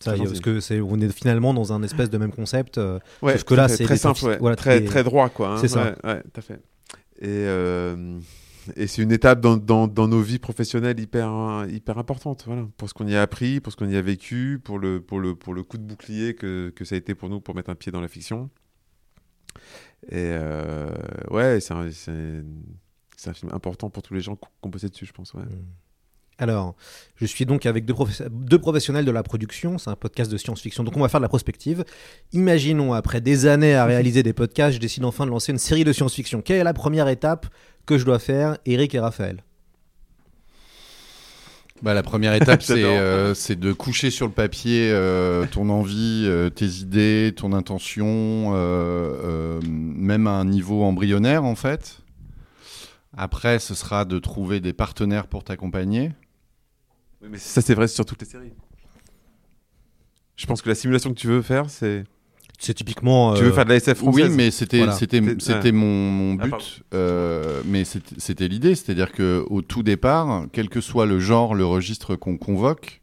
Ça, 0.00 0.16
est, 0.16 0.22
parce 0.22 0.40
que 0.40 0.60
c'est, 0.60 0.80
on 0.80 0.98
est 1.00 1.10
finalement 1.12 1.52
dans 1.54 1.72
un 1.72 1.82
espèce 1.82 2.08
de 2.10 2.18
même 2.18 2.32
concept. 2.32 2.78
euh, 2.78 3.00
Ouais, 3.20 3.32
sauf 3.32 3.44
que 3.44 3.54
là, 3.54 3.68
c'est 3.68 3.84
très 3.84 3.96
simple, 3.96 4.24
ouais. 4.24 4.38
voilà, 4.38 4.54
très, 4.56 4.84
très 4.84 5.02
droit, 5.02 5.28
quoi. 5.28 5.54
hein. 5.54 5.58
C'est 5.60 5.68
ça. 5.68 5.96
Ouais, 6.04 6.22
tout 6.22 6.38
à 6.38 6.40
fait. 6.40 6.60
Et 7.20 7.26
euh, 7.26 8.18
et 8.76 8.86
c'est 8.86 9.00
une 9.02 9.12
étape 9.12 9.40
dans, 9.40 9.56
dans, 9.56 9.88
dans 9.88 10.06
nos 10.08 10.20
vies 10.20 10.38
professionnelles 10.38 11.00
hyper, 11.00 11.64
hyper 11.70 11.96
importante, 11.98 12.44
voilà, 12.46 12.66
pour 12.76 12.88
ce 12.88 12.94
qu'on 12.94 13.08
y 13.08 13.16
a 13.16 13.22
appris, 13.22 13.60
pour 13.60 13.72
ce 13.72 13.78
qu'on 13.78 13.88
y 13.88 13.96
a 13.96 14.02
vécu, 14.02 14.60
pour 14.62 14.78
le, 14.78 15.00
pour 15.00 15.20
le, 15.20 15.34
pour 15.34 15.54
le 15.54 15.62
coup 15.62 15.78
de 15.78 15.82
bouclier 15.84 16.34
que, 16.34 16.70
que 16.76 16.84
ça 16.84 16.94
a 16.94 16.98
été 16.98 17.14
pour 17.14 17.30
nous 17.30 17.40
pour 17.40 17.54
mettre 17.54 17.70
un 17.70 17.74
pied 17.74 17.90
dans 17.90 18.02
la 18.02 18.08
fiction. 18.08 18.50
Et 20.10 20.12
euh, 20.32 20.90
ouais, 21.30 21.60
c'est 21.60 21.72
un, 21.74 21.88
un 23.26 23.34
film 23.34 23.52
important 23.52 23.90
pour 23.90 24.02
tous 24.02 24.14
les 24.14 24.20
gens 24.20 24.38
ont 24.62 24.68
bossé 24.68 24.88
dessus, 24.90 25.06
je 25.06 25.12
pense. 25.12 25.32
Ouais. 25.34 25.42
Alors, 26.40 26.76
je 27.16 27.26
suis 27.26 27.46
donc 27.46 27.66
avec 27.66 27.84
deux, 27.84 27.94
professe- 27.94 28.22
deux 28.30 28.58
professionnels 28.60 29.04
de 29.04 29.10
la 29.10 29.24
production, 29.24 29.76
c'est 29.76 29.90
un 29.90 29.96
podcast 29.96 30.30
de 30.30 30.36
science-fiction, 30.36 30.84
donc 30.84 30.96
on 30.96 31.00
va 31.00 31.08
faire 31.08 31.18
de 31.18 31.24
la 31.24 31.28
prospective. 31.28 31.84
Imaginons, 32.32 32.92
après 32.92 33.20
des 33.20 33.46
années 33.46 33.74
à 33.74 33.84
réaliser 33.84 34.22
des 34.22 34.32
podcasts, 34.32 34.74
je 34.76 34.80
décide 34.80 35.04
enfin 35.04 35.26
de 35.26 35.30
lancer 35.30 35.50
une 35.50 35.58
série 35.58 35.82
de 35.82 35.92
science-fiction. 35.92 36.40
Quelle 36.40 36.58
est 36.58 36.64
la 36.64 36.74
première 36.74 37.08
étape 37.08 37.46
que 37.86 37.98
je 37.98 38.04
dois 38.04 38.20
faire, 38.20 38.56
Eric 38.66 38.94
et 38.94 39.00
Raphaël? 39.00 39.42
Bah, 41.82 41.92
la 41.94 42.02
première 42.04 42.34
étape, 42.34 42.62
c'est 42.62 42.84
euh, 42.84 43.34
c'est 43.34 43.58
de 43.58 43.72
coucher 43.72 44.10
sur 44.10 44.26
le 44.26 44.32
papier 44.32 44.90
euh, 44.92 45.44
ton 45.50 45.68
envie, 45.70 46.24
euh, 46.26 46.50
tes 46.50 46.66
idées, 46.66 47.32
ton 47.36 47.52
intention, 47.52 48.52
euh, 48.54 48.54
euh, 48.54 49.60
même 49.66 50.28
à 50.28 50.32
un 50.32 50.44
niveau 50.44 50.84
embryonnaire 50.84 51.44
en 51.44 51.54
fait. 51.56 51.98
Après, 53.16 53.58
ce 53.58 53.74
sera 53.74 54.04
de 54.04 54.18
trouver 54.20 54.60
des 54.60 54.72
partenaires 54.72 55.26
pour 55.26 55.42
t'accompagner. 55.42 56.12
Oui, 57.22 57.28
Mais 57.32 57.38
ça, 57.38 57.60
c'est 57.60 57.74
vrai 57.74 57.88
sur 57.88 58.04
toutes 58.04 58.20
les 58.22 58.28
séries. 58.28 58.52
Je 60.36 60.46
pense 60.46 60.62
que 60.62 60.68
la 60.68 60.74
simulation 60.74 61.10
que 61.10 61.18
tu 61.18 61.26
veux 61.26 61.42
faire, 61.42 61.68
c'est. 61.70 62.04
C'est 62.60 62.74
typiquement. 62.74 63.34
Tu 63.34 63.44
veux 63.44 63.52
faire 63.52 63.64
de 63.64 63.68
la 63.70 63.76
SF 63.76 63.98
française 63.98 64.30
Oui, 64.30 64.36
mais 64.36 64.50
c'était 64.50 64.78
Voilà. 64.78 64.92
c'était 64.92 65.22
c'était 65.38 65.70
mon, 65.70 66.10
mon 66.10 66.38
Ah, 66.40 66.46
but. 66.48 66.82
euh, 66.92 67.62
mais 67.64 67.84
c'était 67.84 68.16
c'était 68.18 68.48
l'idée, 68.48 68.74
c'est-à-dire 68.74 69.12
que 69.12 69.44
au 69.48 69.62
tout 69.62 69.84
départ, 69.84 70.46
quel 70.52 70.68
que 70.68 70.80
soit 70.80 71.06
le 71.06 71.20
genre, 71.20 71.54
le 71.54 71.64
registre 71.64 72.16
qu'on 72.16 72.36
convoque, 72.36 73.00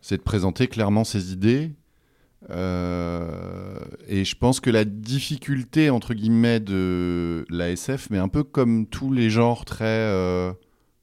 c'est 0.00 0.16
de 0.16 0.22
présenter 0.22 0.66
clairement 0.66 1.04
ses 1.04 1.32
idées. 1.32 1.70
Euh, 2.50 3.78
et 4.08 4.24
je 4.24 4.34
pense 4.36 4.60
que 4.60 4.70
la 4.70 4.84
difficulté 4.84 5.90
entre 5.90 6.14
guillemets 6.14 6.60
de 6.60 7.44
la 7.50 7.70
SF, 7.70 8.08
mais 8.10 8.18
un 8.18 8.28
peu 8.28 8.42
comme 8.44 8.86
tous 8.86 9.12
les 9.12 9.30
genres 9.30 9.64
très 9.64 9.84
euh, 9.86 10.52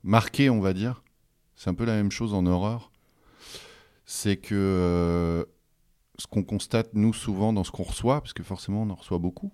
marqués, 0.03 0.49
on 0.49 0.59
va 0.59 0.73
dire, 0.73 1.02
c'est 1.63 1.69
un 1.69 1.75
peu 1.75 1.85
la 1.85 1.95
même 1.95 2.11
chose 2.11 2.33
en 2.33 2.45
horreur. 2.45 2.91
C'est 4.05 4.35
que 4.35 4.53
euh, 4.53 5.45
ce 6.19 6.27
qu'on 6.27 6.43
constate, 6.43 6.89
nous, 6.93 7.13
souvent, 7.13 7.53
dans 7.53 7.63
ce 7.63 7.71
qu'on 7.71 7.83
reçoit, 7.83 8.19
parce 8.19 8.33
que 8.33 8.43
forcément, 8.43 8.81
on 8.81 8.89
en 8.89 8.95
reçoit 8.95 9.17
beaucoup, 9.17 9.53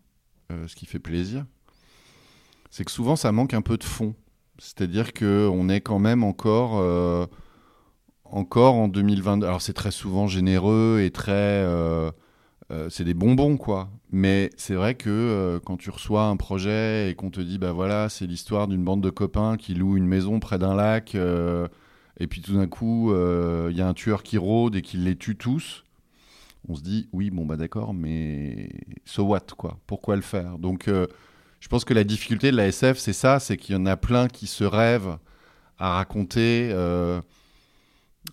euh, 0.52 0.68
ce 0.68 0.76
qui 0.76 0.88
fait 0.88 0.98
plaisir, 0.98 1.46
c'est 2.72 2.84
que 2.84 2.90
souvent, 2.90 3.16
ça 3.16 3.32
manque 3.32 3.54
un 3.54 3.62
peu 3.62 3.78
de 3.78 3.84
fond. 3.84 4.16
C'est-à-dire 4.58 5.14
qu'on 5.14 5.70
est 5.70 5.82
quand 5.82 6.00
même 6.00 6.24
encore, 6.24 6.80
euh, 6.80 7.28
encore 8.24 8.74
en 8.74 8.88
2022. 8.88 9.46
Alors, 9.46 9.62
c'est 9.62 9.74
très 9.74 9.92
souvent 9.92 10.26
généreux 10.26 11.02
et 11.04 11.12
très. 11.12 11.64
c'est 12.90 13.04
des 13.04 13.14
bonbons, 13.14 13.58
quoi. 13.58 13.90
Mais 14.12 14.50
c'est 14.58 14.74
vrai 14.74 14.96
que 14.96 15.62
quand 15.64 15.78
tu 15.78 15.92
reçois 15.92 16.24
un 16.24 16.38
projet 16.38 17.12
et 17.12 17.16
qu'on 17.16 17.30
te 17.30 17.40
dit, 17.40 17.60
bah 17.60 17.72
voilà, 17.72 18.10
c'est 18.10 18.26
l'histoire 18.26 18.68
d'une 18.68 18.84
bande 18.84 19.02
de 19.02 19.12
copains 19.12 19.58
qui 19.58 19.76
loue 19.76 19.96
une 19.96 20.08
maison 20.08 20.40
près 20.40 20.58
d'un 20.58 20.74
lac, 20.74 21.16
et 22.18 22.28
puis 22.28 22.42
tout 22.42 22.54
d'un 22.54 22.68
coup, 22.68 23.14
il 23.14 23.76
y 23.76 23.82
a 23.82 23.88
un 23.88 23.94
tueur 23.94 24.24
qui 24.24 24.38
rôde 24.38 24.76
et 24.76 24.82
qui 24.82 24.98
les 24.98 25.16
tue 25.16 25.36
tous 25.36 25.84
on 26.68 26.76
se 26.76 26.82
dit 26.82 27.08
oui 27.14 27.30
bon 27.30 27.46
bah 27.46 27.58
d'accord 27.58 27.94
mais 27.94 28.70
so 29.06 29.24
what 29.24 29.42
quoi? 29.58 29.80
Pourquoi 29.88 30.16
le 30.16 30.22
faire? 30.22 30.60
Donc 30.60 30.88
euh, 30.88 31.08
je 31.60 31.68
pense 31.68 31.86
que 31.86 31.94
la 31.94 32.04
difficulté 32.04 32.52
de 32.52 32.58
la 32.58 32.68
SF 32.68 32.98
c'est 32.98 33.14
ça 33.14 33.40
c'est 33.40 33.58
qu'il 33.58 33.76
y 33.76 33.78
en 33.78 33.86
a 33.86 33.96
plein 33.98 34.28
qui 34.28 34.48
se 34.48 34.64
rêvent 34.64 35.18
à 35.78 35.94
raconter 35.94 36.70
euh, 36.72 37.22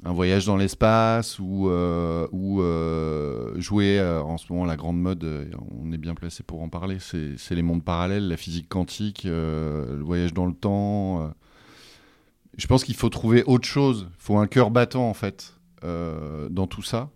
un 0.05 0.12
voyage 0.12 0.47
dans 0.47 0.57
l'espace 0.57 1.39
ou, 1.39 1.69
euh, 1.71 2.27
ou 2.33 2.61
euh, 2.61 3.59
jouer 3.61 3.99
euh, 3.99 4.21
en 4.23 4.37
ce 4.37 4.53
moment 4.53 4.65
la 4.65 4.77
grande 4.77 5.01
mode 5.01 5.25
euh, 5.25 5.47
on 5.71 5.93
est 5.93 5.99
bien 5.99 6.15
placé 6.15 6.43
pour 6.43 6.62
en 6.62 6.69
parler 6.69 6.99
c'est 6.99 7.55
les 7.55 7.62
mondes 7.62 7.85
parallèles 7.85 8.29
la 8.29 8.37
physique 8.37 8.69
quantique 8.69 9.25
euh, 9.25 9.97
le 9.97 10.03
voyage 10.03 10.35
dans 10.35 10.47
le 10.47 10.55
temps 10.55 11.23
euh. 11.23 11.29
Je 12.57 12.66
pense 12.66 12.85
qu'il 12.85 12.95
faut 12.97 13.09
trouver 13.09 13.42
autre 13.45 13.66
chose 13.66 14.09
il 14.11 14.23
faut 14.23 14.38
un 14.38 14.47
cœur 14.47 14.71
battant 14.71 15.09
en 15.09 15.14
fait 15.14 15.55
euh, 15.85 16.49
dans 16.49 16.66
tout 16.66 16.83
ça 16.83 17.11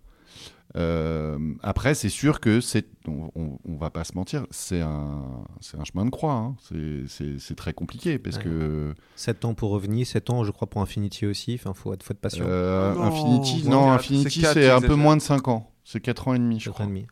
euh, 0.77 1.37
après, 1.63 1.93
c'est 1.95 2.07
sûr 2.07 2.39
que 2.39 2.61
c'est, 2.61 2.87
on, 3.05 3.29
on, 3.35 3.57
on 3.67 3.75
va 3.75 3.89
pas 3.89 4.05
se 4.05 4.13
mentir, 4.15 4.47
c'est 4.51 4.79
un, 4.79 5.43
c'est 5.59 5.77
un 5.77 5.83
chemin 5.83 6.05
de 6.05 6.09
croix. 6.09 6.31
hein. 6.33 6.55
C'est, 6.61 7.03
c'est, 7.09 7.39
c'est 7.39 7.55
très 7.55 7.73
compliqué 7.73 8.17
parce 8.19 8.37
Ouais. 8.37 8.43
que 8.43 8.95
7 9.17 9.43
ans 9.43 9.53
pour 9.53 9.71
revenir, 9.71 10.07
7 10.07 10.29
ans, 10.29 10.45
je 10.45 10.51
crois, 10.51 10.69
pour 10.69 10.81
Infinity 10.81 11.25
aussi. 11.25 11.55
Enfin, 11.55 11.73
faut 11.73 11.93
être, 11.93 12.03
faut 12.03 12.13
être 12.13 12.21
patient. 12.21 12.45
euh, 12.47 12.93
Non, 12.93 13.01
Infinity, 13.03 13.61
c'est 13.63 13.69
non, 13.69 13.91
Infinity, 13.91 14.41
c'est 14.43 14.69
un 14.69 14.79
peu 14.79 14.95
moins 14.95 15.17
de 15.17 15.21
5 15.21 15.49
ans. 15.49 15.69
C'est 15.83 15.99
4 15.99 16.29
ans 16.29 16.35
et 16.35 16.39
demi, 16.39 16.57
je 16.61 16.65
Quatre 16.69 16.75
crois. 16.75 16.85
ans 16.85 16.87
et 16.87 16.91
demi. 16.93 17.07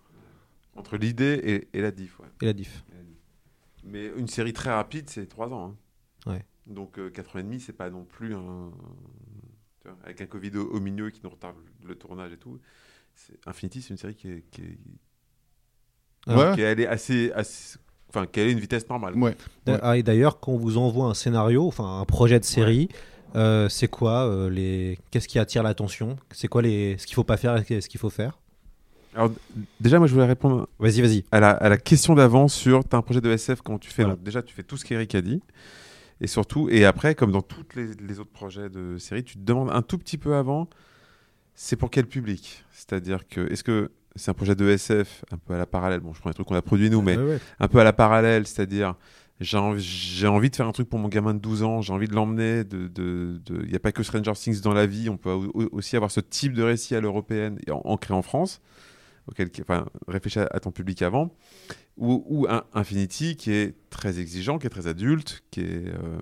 Entre 0.77 0.95
l'idée 0.95 1.67
et, 1.73 1.77
et 1.77 1.81
la 1.81 1.91
diff. 1.91 2.17
Ouais. 2.21 2.27
Et 2.41 2.45
la 2.45 2.53
diff. 2.53 2.85
Mais 3.83 4.09
une 4.15 4.29
série 4.29 4.53
très 4.53 4.71
rapide, 4.73 5.09
c'est 5.09 5.27
3 5.27 5.49
ans. 5.51 5.75
hein. 6.25 6.31
Ouais. 6.31 6.45
Donc 6.69 6.97
euh, 6.99 7.09
4 7.09 7.35
ans 7.35 7.39
et 7.39 7.43
demi, 7.43 7.59
c'est 7.59 7.73
pas 7.73 7.89
non 7.89 8.03
plus 8.05 8.33
un. 8.35 8.71
tu 9.81 9.87
vois, 9.89 9.97
avec 10.03 10.21
un 10.21 10.25
Covid 10.27 10.51
au, 10.57 10.67
au 10.67 10.79
milieu 10.79 11.09
qui 11.09 11.19
nous 11.23 11.29
retarde 11.29 11.55
le 11.83 11.95
tournage 11.95 12.31
et 12.33 12.37
tout. 12.37 12.59
c'est- 13.15 13.37
Infinity, 13.47 13.81
c'est 13.81 13.89
une 13.89 13.97
série 13.97 14.15
qui 14.15 14.29
est. 14.29 14.43
Qui 14.51 14.61
est... 14.61 14.77
Ouais. 16.27 16.51
qui 16.53 16.61
est 16.61 16.65
allée 16.67 16.85
assez. 16.85 17.31
assez- 17.33 17.77
Enfin, 18.09 18.25
qui 18.25 18.39
est 18.39 18.51
une 18.51 18.59
vitesse 18.59 18.89
normale. 18.89 19.15
Ouais. 19.15 19.35
Ah, 19.83 19.95
et 19.95 20.01
d'ailleurs, 20.01 20.39
quand 20.39 20.53
on 20.53 20.57
vous 20.57 20.77
envoie 20.79 21.05
un 21.05 21.13
scénario, 21.13 21.67
enfin 21.67 21.99
un 21.99 22.05
projet 22.05 22.39
de 22.39 22.43
série, 22.45 22.89
euh, 23.35 23.69
c'est 23.69 23.87
quoi 23.87 24.27
euh, 24.27 24.49
les 24.49 24.97
Qu'est-ce 25.11 25.27
qui 25.27 25.37
attire 25.37 25.61
l'attention? 25.61 26.17
C'est 26.31 26.47
quoi 26.47 26.63
les 26.63 26.97
ce 26.97 27.05
qu'il 27.05 27.13
faut 27.13 27.23
pas 27.23 27.37
faire 27.37 27.55
et 27.71 27.81
ce 27.81 27.87
qu'il 27.87 27.99
faut 27.99 28.09
faire? 28.09 28.39
Alors, 29.13 29.29
d- 29.29 29.35
déjà, 29.79 29.99
moi, 29.99 30.07
je 30.07 30.13
voulais 30.13 30.25
répondre 30.25 30.67
Vas-y, 30.79 31.01
vas-y. 31.01 31.23
à 31.31 31.39
la, 31.39 31.49
à 31.51 31.69
la 31.69 31.77
question 31.77 32.15
d'avant 32.15 32.47
sur 32.47 32.83
t'as 32.83 32.97
un 32.97 33.01
projet 33.03 33.21
de 33.21 33.29
SF, 33.29 33.61
comment 33.61 33.77
tu 33.77 33.91
fais 33.91 34.01
Voilà. 34.03 34.15
Donc, 34.15 34.23
Déjà, 34.23 34.41
tu 34.41 34.55
fais 34.55 34.63
tout 34.63 34.75
ce 34.77 34.85
qu'Eric 34.85 35.13
a 35.13 35.21
dit. 35.21 35.39
Et 36.21 36.27
surtout, 36.27 36.69
et 36.69 36.85
après, 36.85 37.15
comme 37.15 37.31
dans 37.31 37.41
tous 37.41 37.63
les, 37.75 37.93
les 37.95 38.19
autres 38.19 38.31
projets 38.31 38.69
de 38.69 38.97
série, 38.97 39.23
tu 39.23 39.35
te 39.35 39.43
demandes 39.43 39.69
un 39.71 39.81
tout 39.81 39.97
petit 39.97 40.17
peu 40.17 40.35
avant, 40.35 40.67
c'est 41.55 41.75
pour 41.75 41.89
quel 41.89 42.07
public? 42.07 42.63
C'est-à-dire 42.71 43.27
que, 43.27 43.51
est-ce 43.51 43.63
que 43.63 43.91
c'est 44.15 44.31
un 44.31 44.33
projet 44.33 44.55
de 44.55 44.67
SF 44.67 45.23
un 45.31 45.37
peu 45.37 45.53
à 45.53 45.57
la 45.57 45.65
parallèle? 45.65 46.01
Bon, 46.01 46.13
je 46.13 46.19
prends 46.19 46.29
les 46.29 46.33
trucs 46.33 46.47
qu'on 46.47 46.55
a 46.55 46.61
produits 46.61 46.89
nous, 46.89 47.01
mais 47.01 47.17
Ouais, 47.17 47.23
ouais. 47.23 47.39
un 47.59 47.67
peu 47.67 47.79
à 47.79 47.83
la 47.83 47.93
parallèle, 47.93 48.45
c'est-à-dire 48.47 48.95
j'ai 49.39 49.57
envie, 49.57 50.49
de 50.49 50.55
faire 50.55 50.67
un 50.67 50.73
truc 50.73 50.89
pour 50.89 50.99
mon 50.99 51.07
gamin 51.07 51.33
de 51.33 51.39
12 51.39 51.63
ans, 51.63 51.81
j'ai 51.81 51.93
envie 51.93 52.07
de 52.07 52.13
l'emmener. 52.13 52.63
Il 52.69 52.91
de, 52.91 53.39
n'y 53.65 53.75
a 53.75 53.79
pas 53.79 53.93
que 53.93 54.03
Stranger 54.03 54.33
Things 54.33 54.59
dans 54.59 54.73
la 54.73 54.85
vie, 54.85 55.07
on 55.09 55.15
peut 55.15 55.31
au- 55.31 55.49
au- 55.53 55.69
aussi 55.71 55.95
avoir 55.95 56.11
ce 56.11 56.19
type 56.19 56.53
de 56.53 56.63
récit 56.63 56.93
à 56.95 56.99
l'européenne 56.99 57.57
ancré 57.69 58.13
en 58.13 58.21
France. 58.21 58.59
Auquel, 59.29 59.49
enfin, 59.61 59.85
réfléchis 60.07 60.39
à, 60.39 60.59
ton 60.59 60.71
public 60.71 61.01
avant. 61.01 61.33
Ou, 61.97 62.23
ou 62.27 62.47
un 62.49 62.63
Infinity 62.73 63.35
qui 63.35 63.51
est 63.51 63.75
très 63.89 64.19
exigeant, 64.19 64.57
qui 64.57 64.67
est 64.67 64.69
très 64.71 64.87
adulte, 64.87 65.43
qui 65.51 65.61
est, 65.61 65.87
euh, 65.87 66.19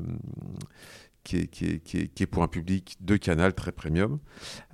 qui 1.24 1.38
est, 1.38 1.48
qui 1.48 1.66
est, 1.66 1.80
qui 1.80 1.98
est- 1.98 2.08
qui 2.08 2.24
est 2.24 2.28
pour 2.28 2.42
un 2.44 2.48
public 2.48 2.98
de 3.02 3.16
canal 3.18 3.54
très 3.54 3.72
premium. 3.72 4.20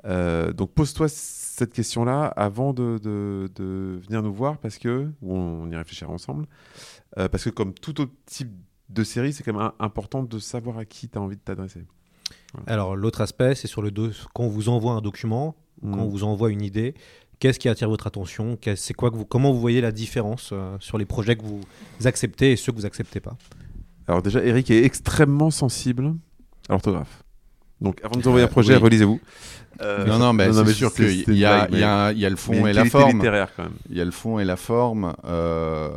Euh, 0.06 0.54
donc 0.54 0.72
pose-toi 0.74 1.08
cette 1.10 1.74
question-là 1.74 2.26
avant 2.28 2.74
de, 2.74 3.00
de- 3.02 3.50
de 3.56 4.00
venir 4.06 4.22
nous 4.24 4.34
voir 4.34 4.58
parce 4.60 4.78
que, 4.78 5.10
ou 5.22 5.34
on 5.36 5.70
y 5.70 5.76
réfléchira 5.76 6.12
ensemble, 6.12 6.46
euh, 7.18 7.28
parce 7.28 7.44
que 7.44 7.50
comme 7.50 7.74
tout 7.74 8.00
autre 8.02 8.14
type 8.26 8.52
de 8.90 9.04
série, 9.04 9.34
c'est 9.34 9.44
quand 9.44 9.54
même 9.54 9.72
important 9.80 10.24
de 10.24 10.40
savoir 10.40 10.78
à 10.78 10.86
qui 10.86 11.10
tu 11.10 11.18
as 11.18 11.22
envie 11.22 11.36
de 11.38 11.42
t'adresser. 11.42 11.86
Alors 12.68 12.96
l'autre 12.96 13.22
aspect, 13.22 13.56
c'est 13.56 13.68
sur 13.68 13.82
le 13.82 13.92
dos. 13.92 14.10
Quand 14.34 14.44
on 14.44 14.50
vous 14.50 14.70
envoie 14.70 14.94
un 14.94 15.02
document, 15.02 15.56
Mm. 15.82 15.92
quand 15.92 16.00
on 16.02 16.08
vous 16.08 16.24
envoie 16.24 16.52
une 16.52 16.62
idée, 16.62 16.94
qu'est-ce 17.44 17.60
qui 17.60 17.68
attire 17.68 17.90
votre 17.90 18.08
attention 18.08 18.58
C'est 18.78 18.94
quoi 18.94 19.12
que 19.12 19.18
vous 19.18 19.26
Comment 19.26 19.52
vous 19.52 19.60
voyez 19.60 19.82
la 19.82 19.92
différence 19.92 20.52
euh, 20.54 20.78
sur 20.80 20.98
les 20.98 21.04
projets 21.04 21.36
que 21.36 21.44
vous 21.44 21.60
acceptez 22.06 22.54
et 22.54 22.56
ceux 22.56 22.72
que 22.72 22.78
vous 22.78 22.86
acceptez 22.86 23.20
pas? 23.20 23.36
Alors 24.08 24.22
déjà, 24.22 24.42
Eric 24.44 24.72
est 24.72 24.86
extrêmement 24.86 25.52
sensible 25.52 26.14
à 26.70 26.74
l'orthographe. 26.74 27.22
Donc 27.82 28.00
avant 28.02 28.14
de 28.16 28.20
nous 28.22 28.28
envoyer 28.30 28.46
un 28.46 28.48
Euh, 28.48 28.52
projet, 28.52 28.76
oui. 28.78 28.82
relisez-vous. 28.82 29.20
Euh, 29.82 30.06
non, 30.06 30.20
non, 30.20 30.32
mais 30.32 30.54
c'est 30.54 30.64
mais 30.64 30.72
sûr 30.74 30.90
c'est- 30.92 31.24
qu'il 31.26 31.36
y, 31.36 31.44
a- 31.44 31.66
blague, 31.68 31.70
il 31.74 31.80
y, 31.80 31.84
a- 31.84 32.08
mais- 32.08 32.14
il 32.16 32.20
y 32.22 32.26
a 32.26 32.30
le 32.30 32.36
fond 32.38 32.66
et 32.66 32.72
la 32.72 32.86
forme. 32.86 33.18
littéraire, 33.18 33.52
quand 33.56 33.64
même. 33.64 33.74
Il 33.90 33.98
y 33.98 34.02
a 34.02 34.06
le 34.06 34.12
fond 34.12 34.40
et 34.40 34.46
la 34.46 34.56
forme. 34.56 35.14
euh, 35.26 35.90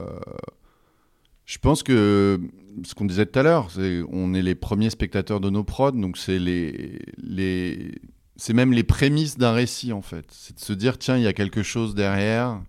Je 1.45 1.59
pense 1.59 1.85
que 1.85 2.41
ce 2.83 2.93
qu'on 2.97 3.05
disait 3.05 3.25
tout 3.27 3.39
à 3.39 3.45
l'heure, 3.45 3.71
c'est 3.71 4.03
on 4.11 4.35
est 4.35 4.43
les 4.43 4.57
premiers 4.57 4.91
spectateurs 4.91 5.39
de 5.41 5.49
nos 5.49 5.63
prods, 5.63 5.93
donc 5.93 6.17
c'est 6.19 6.41
les, 6.41 6.99
les, 7.19 7.93
c'est 8.37 8.53
même 8.53 8.72
les 8.72 8.85
prémices 8.85 9.38
d'un 9.38 9.53
récit 9.53 9.92
en 9.92 10.03
fait. 10.03 10.27
C'est 10.31 10.57
de 10.57 10.61
se 10.61 10.72
dire 10.72 10.99
tiens, 10.99 11.16
il 11.16 11.22
y 11.22 11.27
a 11.27 11.33
quelque 11.33 11.62
chose 11.62 11.94
derrière. 11.94 12.61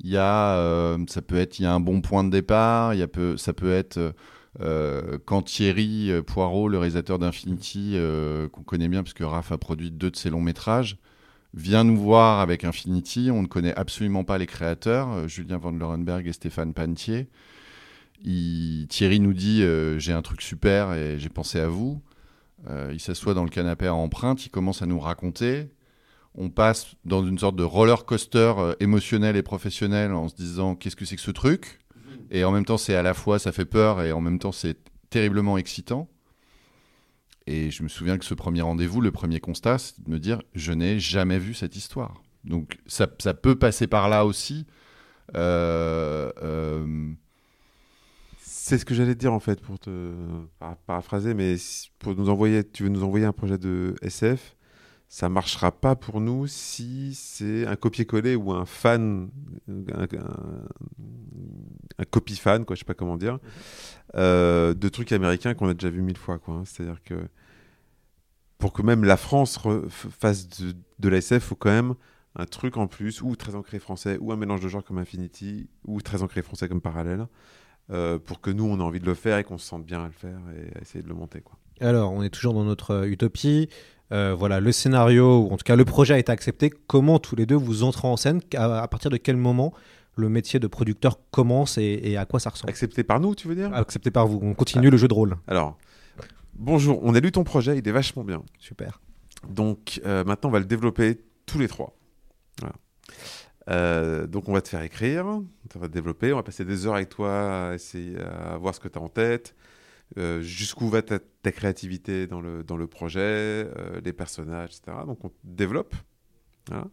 Il 0.00 0.10
y 0.10 0.16
a, 0.16 0.56
euh, 0.56 0.98
ça 1.08 1.22
peut 1.22 1.36
être, 1.36 1.58
il 1.58 1.62
y 1.62 1.66
a 1.66 1.72
un 1.72 1.80
bon 1.80 2.00
point 2.00 2.24
de 2.24 2.30
départ. 2.30 2.94
Il 2.94 3.00
y 3.00 3.02
a 3.02 3.08
peu, 3.08 3.36
ça 3.36 3.52
peut 3.52 3.72
être 3.72 4.14
euh, 4.60 5.18
quand 5.24 5.42
Thierry 5.42 6.10
euh, 6.10 6.22
Poirot, 6.22 6.68
le 6.68 6.78
réalisateur 6.78 7.18
d'Infinity, 7.18 7.92
euh, 7.94 8.48
qu'on 8.48 8.62
connaît 8.62 8.88
bien 8.88 9.02
parce 9.02 9.14
que 9.14 9.24
Raph 9.24 9.52
a 9.52 9.58
produit 9.58 9.90
deux 9.90 10.10
de 10.10 10.16
ses 10.16 10.30
longs 10.30 10.40
métrages, 10.40 10.96
vient 11.54 11.84
nous 11.84 11.96
voir 11.96 12.40
avec 12.40 12.64
Infinity. 12.64 13.30
On 13.32 13.42
ne 13.42 13.46
connaît 13.46 13.74
absolument 13.74 14.24
pas 14.24 14.38
les 14.38 14.46
créateurs, 14.46 15.10
euh, 15.12 15.28
Julien 15.28 15.58
Van 15.58 15.72
Lorenberg 15.72 16.26
et 16.26 16.32
Stéphane 16.32 16.74
Pantier. 16.74 17.28
Thierry 18.88 19.20
nous 19.20 19.34
dit 19.34 19.62
euh, 19.62 19.98
j'ai 19.98 20.12
un 20.12 20.22
truc 20.22 20.40
super 20.40 20.94
et 20.94 21.18
j'ai 21.18 21.28
pensé 21.28 21.60
à 21.60 21.68
vous. 21.68 22.00
Euh, 22.68 22.90
il 22.92 23.00
s'assoit 23.00 23.34
dans 23.34 23.44
le 23.44 23.50
canapé 23.50 23.86
à 23.86 23.94
empreinte, 23.94 24.46
il 24.46 24.50
commence 24.50 24.82
à 24.82 24.86
nous 24.86 24.98
raconter. 24.98 25.70
On 26.34 26.50
passe 26.50 26.94
dans 27.04 27.24
une 27.24 27.38
sorte 27.38 27.56
de 27.56 27.62
roller 27.62 28.04
coaster 28.04 28.54
euh, 28.58 28.74
émotionnel 28.80 29.36
et 29.36 29.42
professionnel 29.42 30.12
en 30.12 30.28
se 30.28 30.34
disant 30.34 30.74
qu'est-ce 30.74 30.96
que 30.96 31.04
c'est 31.04 31.16
que 31.16 31.22
ce 31.22 31.30
truc? 31.30 31.80
Et 32.30 32.44
en 32.44 32.50
même 32.50 32.64
temps, 32.64 32.78
c'est 32.78 32.94
à 32.94 33.02
la 33.02 33.14
fois 33.14 33.38
ça 33.38 33.52
fait 33.52 33.64
peur 33.64 34.02
et 34.02 34.12
en 34.12 34.20
même 34.20 34.38
temps 34.38 34.52
c'est 34.52 34.78
terriblement 35.10 35.58
excitant. 35.58 36.08
Et 37.46 37.70
je 37.70 37.82
me 37.82 37.88
souviens 37.88 38.16
que 38.18 38.24
ce 38.24 38.34
premier 38.34 38.62
rendez-vous, 38.62 39.00
le 39.00 39.12
premier 39.12 39.38
constat, 39.38 39.78
c'est 39.78 40.02
de 40.02 40.10
me 40.10 40.18
dire 40.18 40.42
je 40.54 40.72
n'ai 40.72 40.98
jamais 40.98 41.38
vu 41.38 41.54
cette 41.54 41.76
histoire. 41.76 42.22
Donc 42.44 42.78
ça, 42.86 43.06
peut 43.06 43.56
passer 43.56 43.86
par 43.86 44.08
là 44.08 44.24
aussi. 44.26 44.66
Euh, 45.34 46.30
euh, 46.42 47.12
C'est 48.66 48.78
ce 48.78 48.86
que 48.86 48.94
j'allais 48.94 49.14
te 49.14 49.20
dire 49.20 49.34
en 49.34 49.40
fait 49.40 49.60
pour 49.60 49.78
te 49.78 50.14
para- 50.58 50.76
paraphraser, 50.86 51.34
mais 51.34 51.56
pour 51.98 52.14
nous 52.14 52.30
envoyer, 52.30 52.64
tu 52.64 52.84
veux 52.84 52.88
nous 52.88 53.04
envoyer 53.04 53.26
un 53.26 53.32
projet 53.34 53.58
de 53.58 53.94
SF, 54.00 54.56
ça 55.06 55.28
marchera 55.28 55.70
pas 55.70 55.96
pour 55.96 56.18
nous 56.22 56.46
si 56.46 57.12
c'est 57.14 57.66
un 57.66 57.76
copier-coller 57.76 58.36
ou 58.36 58.52
un 58.52 58.64
fan, 58.64 59.28
un, 59.68 60.04
un- 60.04 60.68
un 61.98 62.04
copy-fan, 62.10 62.64
quoi, 62.64 62.74
je 62.74 62.78
sais 62.78 62.86
pas 62.86 62.94
comment 62.94 63.18
dire, 63.18 63.38
euh, 64.14 64.72
de 64.72 64.88
trucs 64.88 65.12
américains 65.12 65.52
qu'on 65.52 65.68
a 65.68 65.74
déjà 65.74 65.90
vu 65.90 66.00
mille 66.00 66.16
fois, 66.16 66.38
quoi. 66.38 66.54
hein. 66.54 66.62
C'est-à-dire 66.64 67.02
que 67.02 67.28
pour 68.56 68.72
que 68.72 68.80
même 68.80 69.04
la 69.04 69.18
France 69.18 69.58
fasse 69.90 70.48
de, 70.48 70.74
de 71.00 71.08
la 71.10 71.18
SF, 71.18 71.44
faut 71.44 71.54
quand 71.54 71.68
même 71.68 71.96
un 72.34 72.46
truc 72.46 72.78
en 72.78 72.86
plus, 72.86 73.20
ou 73.20 73.36
très 73.36 73.56
ancré 73.56 73.78
français, 73.78 74.16
ou 74.22 74.32
un 74.32 74.36
mélange 74.36 74.62
de 74.62 74.68
genres 74.68 74.84
comme 74.84 74.96
Infinity, 74.96 75.68
ou 75.86 76.00
très 76.00 76.22
ancré 76.22 76.40
français 76.40 76.66
comme 76.66 76.80
Parallèle, 76.80 77.26
euh, 77.90 78.18
pour 78.18 78.40
que 78.40 78.50
nous, 78.50 78.64
on 78.64 78.78
ait 78.78 78.82
envie 78.82 79.00
de 79.00 79.06
le 79.06 79.14
faire 79.14 79.38
et 79.38 79.44
qu'on 79.44 79.58
se 79.58 79.66
sente 79.66 79.84
bien 79.84 80.02
à 80.02 80.06
le 80.06 80.12
faire 80.12 80.38
et 80.56 80.78
à 80.78 80.80
essayer 80.80 81.02
de 81.02 81.08
le 81.08 81.14
monter. 81.14 81.40
Quoi. 81.40 81.56
Alors, 81.80 82.12
on 82.12 82.22
est 82.22 82.30
toujours 82.30 82.54
dans 82.54 82.64
notre 82.64 82.92
euh, 82.92 83.06
utopie. 83.06 83.68
Euh, 84.12 84.34
voilà, 84.34 84.60
le 84.60 84.70
scénario, 84.70 85.40
ou 85.40 85.50
en 85.50 85.56
tout 85.56 85.64
cas 85.64 85.76
le 85.76 85.84
projet 85.84 86.14
a 86.14 86.18
été 86.18 86.30
accepté. 86.30 86.70
Comment 86.86 87.18
tous 87.18 87.36
les 87.36 87.46
deux 87.46 87.56
vous 87.56 87.82
entrez 87.82 88.06
en 88.06 88.16
scène? 88.16 88.40
À, 88.54 88.82
à 88.82 88.88
partir 88.88 89.10
de 89.10 89.16
quel 89.16 89.36
moment 89.36 89.72
le 90.16 90.28
métier 90.28 90.60
de 90.60 90.66
producteur 90.66 91.18
commence 91.30 91.78
et, 91.78 92.00
et 92.04 92.16
à 92.16 92.26
quoi 92.26 92.38
ça 92.38 92.50
ressemble? 92.50 92.70
Accepté 92.70 93.02
par 93.02 93.18
nous, 93.18 93.34
tu 93.34 93.48
veux 93.48 93.56
dire? 93.56 93.74
Accepté 93.74 94.10
par 94.10 94.28
vous. 94.28 94.38
On 94.42 94.54
continue 94.54 94.90
le 94.90 94.96
jeu 94.96 95.08
de 95.08 95.14
rôle. 95.14 95.36
Alors, 95.48 95.76
bonjour, 96.54 97.00
on 97.02 97.14
a 97.14 97.20
lu 97.20 97.32
ton 97.32 97.44
projet, 97.44 97.78
il 97.78 97.88
est 97.88 97.92
vachement 97.92 98.24
bien. 98.24 98.42
Super. 98.60 99.00
Donc 99.48 100.00
euh, 100.06 100.22
maintenant, 100.22 100.50
on 100.50 100.52
va 100.52 100.60
le 100.60 100.66
développer 100.66 101.20
tous 101.46 101.58
les 101.58 101.66
trois. 101.66 101.96
Voilà. 102.60 102.76
Euh, 103.70 104.26
donc 104.26 104.48
on 104.48 104.52
va 104.52 104.60
te 104.60 104.68
faire 104.68 104.82
écrire, 104.82 105.26
on 105.26 105.78
va 105.78 105.88
te 105.88 105.92
développer, 105.92 106.32
on 106.32 106.36
va 106.36 106.42
passer 106.42 106.64
des 106.64 106.86
heures 106.86 106.96
avec 106.96 107.08
toi 107.08 107.68
à 107.68 107.74
essayer 107.74 108.18
à 108.20 108.56
voir 108.58 108.74
ce 108.74 108.80
que 108.80 108.88
tu 108.88 108.98
as 108.98 109.02
en 109.02 109.08
tête, 109.08 109.54
euh, 110.18 110.42
jusqu'où 110.42 110.88
va 110.88 111.02
ta, 111.02 111.18
créativité 111.50 112.26
dans 112.26 112.40
le, 112.40 112.62
dans 112.62 112.76
le 112.76 112.86
projet, 112.86 113.20
euh, 113.20 114.00
les 114.04 114.12
personnages, 114.12 114.76
etc. 114.76 114.98
Donc 115.06 115.24
on 115.24 115.28
te 115.30 115.34
développe. 115.44 115.94
Voilà. 116.68 116.86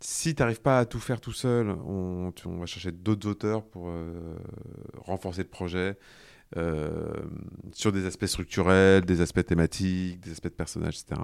Si 0.00 0.34
tu 0.34 0.42
n'arrives 0.42 0.62
pas 0.62 0.80
à 0.80 0.84
tout 0.84 0.98
faire 0.98 1.20
tout 1.20 1.32
seul, 1.32 1.70
on, 1.70 2.32
va 2.44 2.66
chercher 2.66 2.90
d'autres 2.90 3.28
auteurs 3.28 3.64
pour 3.64 3.88
renforcer 4.96 5.42
le 5.42 5.48
projet 5.48 5.96
sur 7.72 7.92
des 7.92 8.04
aspects 8.04 8.26
structurels, 8.26 9.04
des 9.04 9.20
aspects 9.20 9.46
thématiques, 9.46 10.18
des 10.18 10.32
aspects 10.32 10.48
de 10.48 10.54
personnages, 10.54 10.98
etc. 11.00 11.20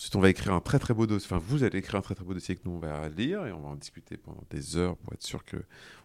Ensuite, 0.00 0.16
on 0.16 0.20
va 0.20 0.30
écrire 0.30 0.54
un 0.54 0.62
très 0.62 0.78
très 0.78 0.94
beau 0.94 1.06
dossier. 1.06 1.28
Enfin, 1.30 1.44
vous 1.46 1.62
allez 1.62 1.80
écrire 1.80 1.96
un 1.96 2.00
très 2.00 2.14
très 2.14 2.24
beau 2.24 2.32
dossier 2.32 2.56
que 2.56 2.62
nous 2.64 2.70
on 2.70 2.78
va 2.78 3.10
lire 3.10 3.44
et 3.44 3.52
on 3.52 3.60
va 3.60 3.68
en 3.68 3.76
discuter 3.76 4.16
pendant 4.16 4.42
des 4.48 4.78
heures 4.78 4.96
pour 4.96 5.12
être 5.12 5.22
sûr 5.22 5.44
que 5.44 5.58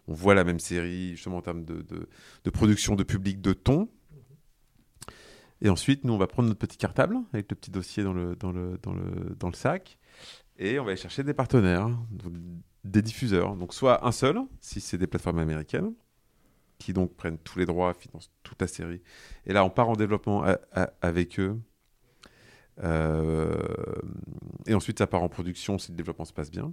on 0.06 0.12
voit 0.12 0.34
la 0.34 0.44
même 0.44 0.60
série, 0.60 1.12
justement 1.12 1.38
en 1.38 1.40
termes 1.40 1.64
de, 1.64 2.06
production, 2.50 2.94
de 2.94 3.04
public, 3.04 3.40
de 3.40 3.54
ton. 3.54 3.88
Et 5.62 5.70
ensuite, 5.70 6.04
nous 6.04 6.12
on 6.12 6.18
va 6.18 6.26
prendre 6.26 6.46
notre 6.46 6.58
petit 6.58 6.76
cartable 6.76 7.16
avec 7.32 7.50
le 7.50 7.56
petit 7.56 7.70
dossier 7.70 8.02
dans 8.02 8.12
le, 8.12 8.36
dans 8.36 8.52
le, 8.52 9.54
sac 9.54 9.98
et 10.58 10.78
on 10.78 10.84
va 10.84 10.90
aller 10.90 11.00
chercher 11.00 11.22
des 11.22 11.32
partenaires, 11.32 11.88
des 12.84 13.00
diffuseurs. 13.00 13.56
Donc, 13.56 13.72
soit 13.72 14.06
un 14.06 14.12
seul, 14.12 14.40
si 14.60 14.82
c'est 14.82 14.98
des 14.98 15.06
plateformes 15.06 15.38
américaines, 15.38 15.94
qui 16.76 16.92
donc 16.92 17.16
prennent 17.16 17.38
tous 17.38 17.58
les 17.58 17.64
droits, 17.64 17.94
financent 17.94 18.30
toute 18.42 18.60
la 18.60 18.68
série. 18.68 19.00
Et 19.46 19.54
là, 19.54 19.64
on 19.64 19.70
part 19.70 19.88
en 19.88 19.96
développement 19.96 20.44
avec 21.00 21.40
eux. 21.40 21.58
Euh, 22.82 23.56
et 24.66 24.74
ensuite, 24.74 24.98
ça 24.98 25.06
part 25.06 25.22
en 25.22 25.28
production 25.28 25.78
si 25.78 25.92
le 25.92 25.96
développement 25.96 26.24
se 26.24 26.32
passe 26.32 26.50
bien. 26.50 26.72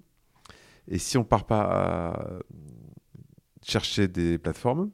Et 0.88 0.98
si 0.98 1.18
on 1.18 1.24
part 1.24 1.46
pas 1.46 1.62
à 1.62 2.30
chercher 3.64 4.08
des 4.08 4.38
plateformes, 4.38 4.92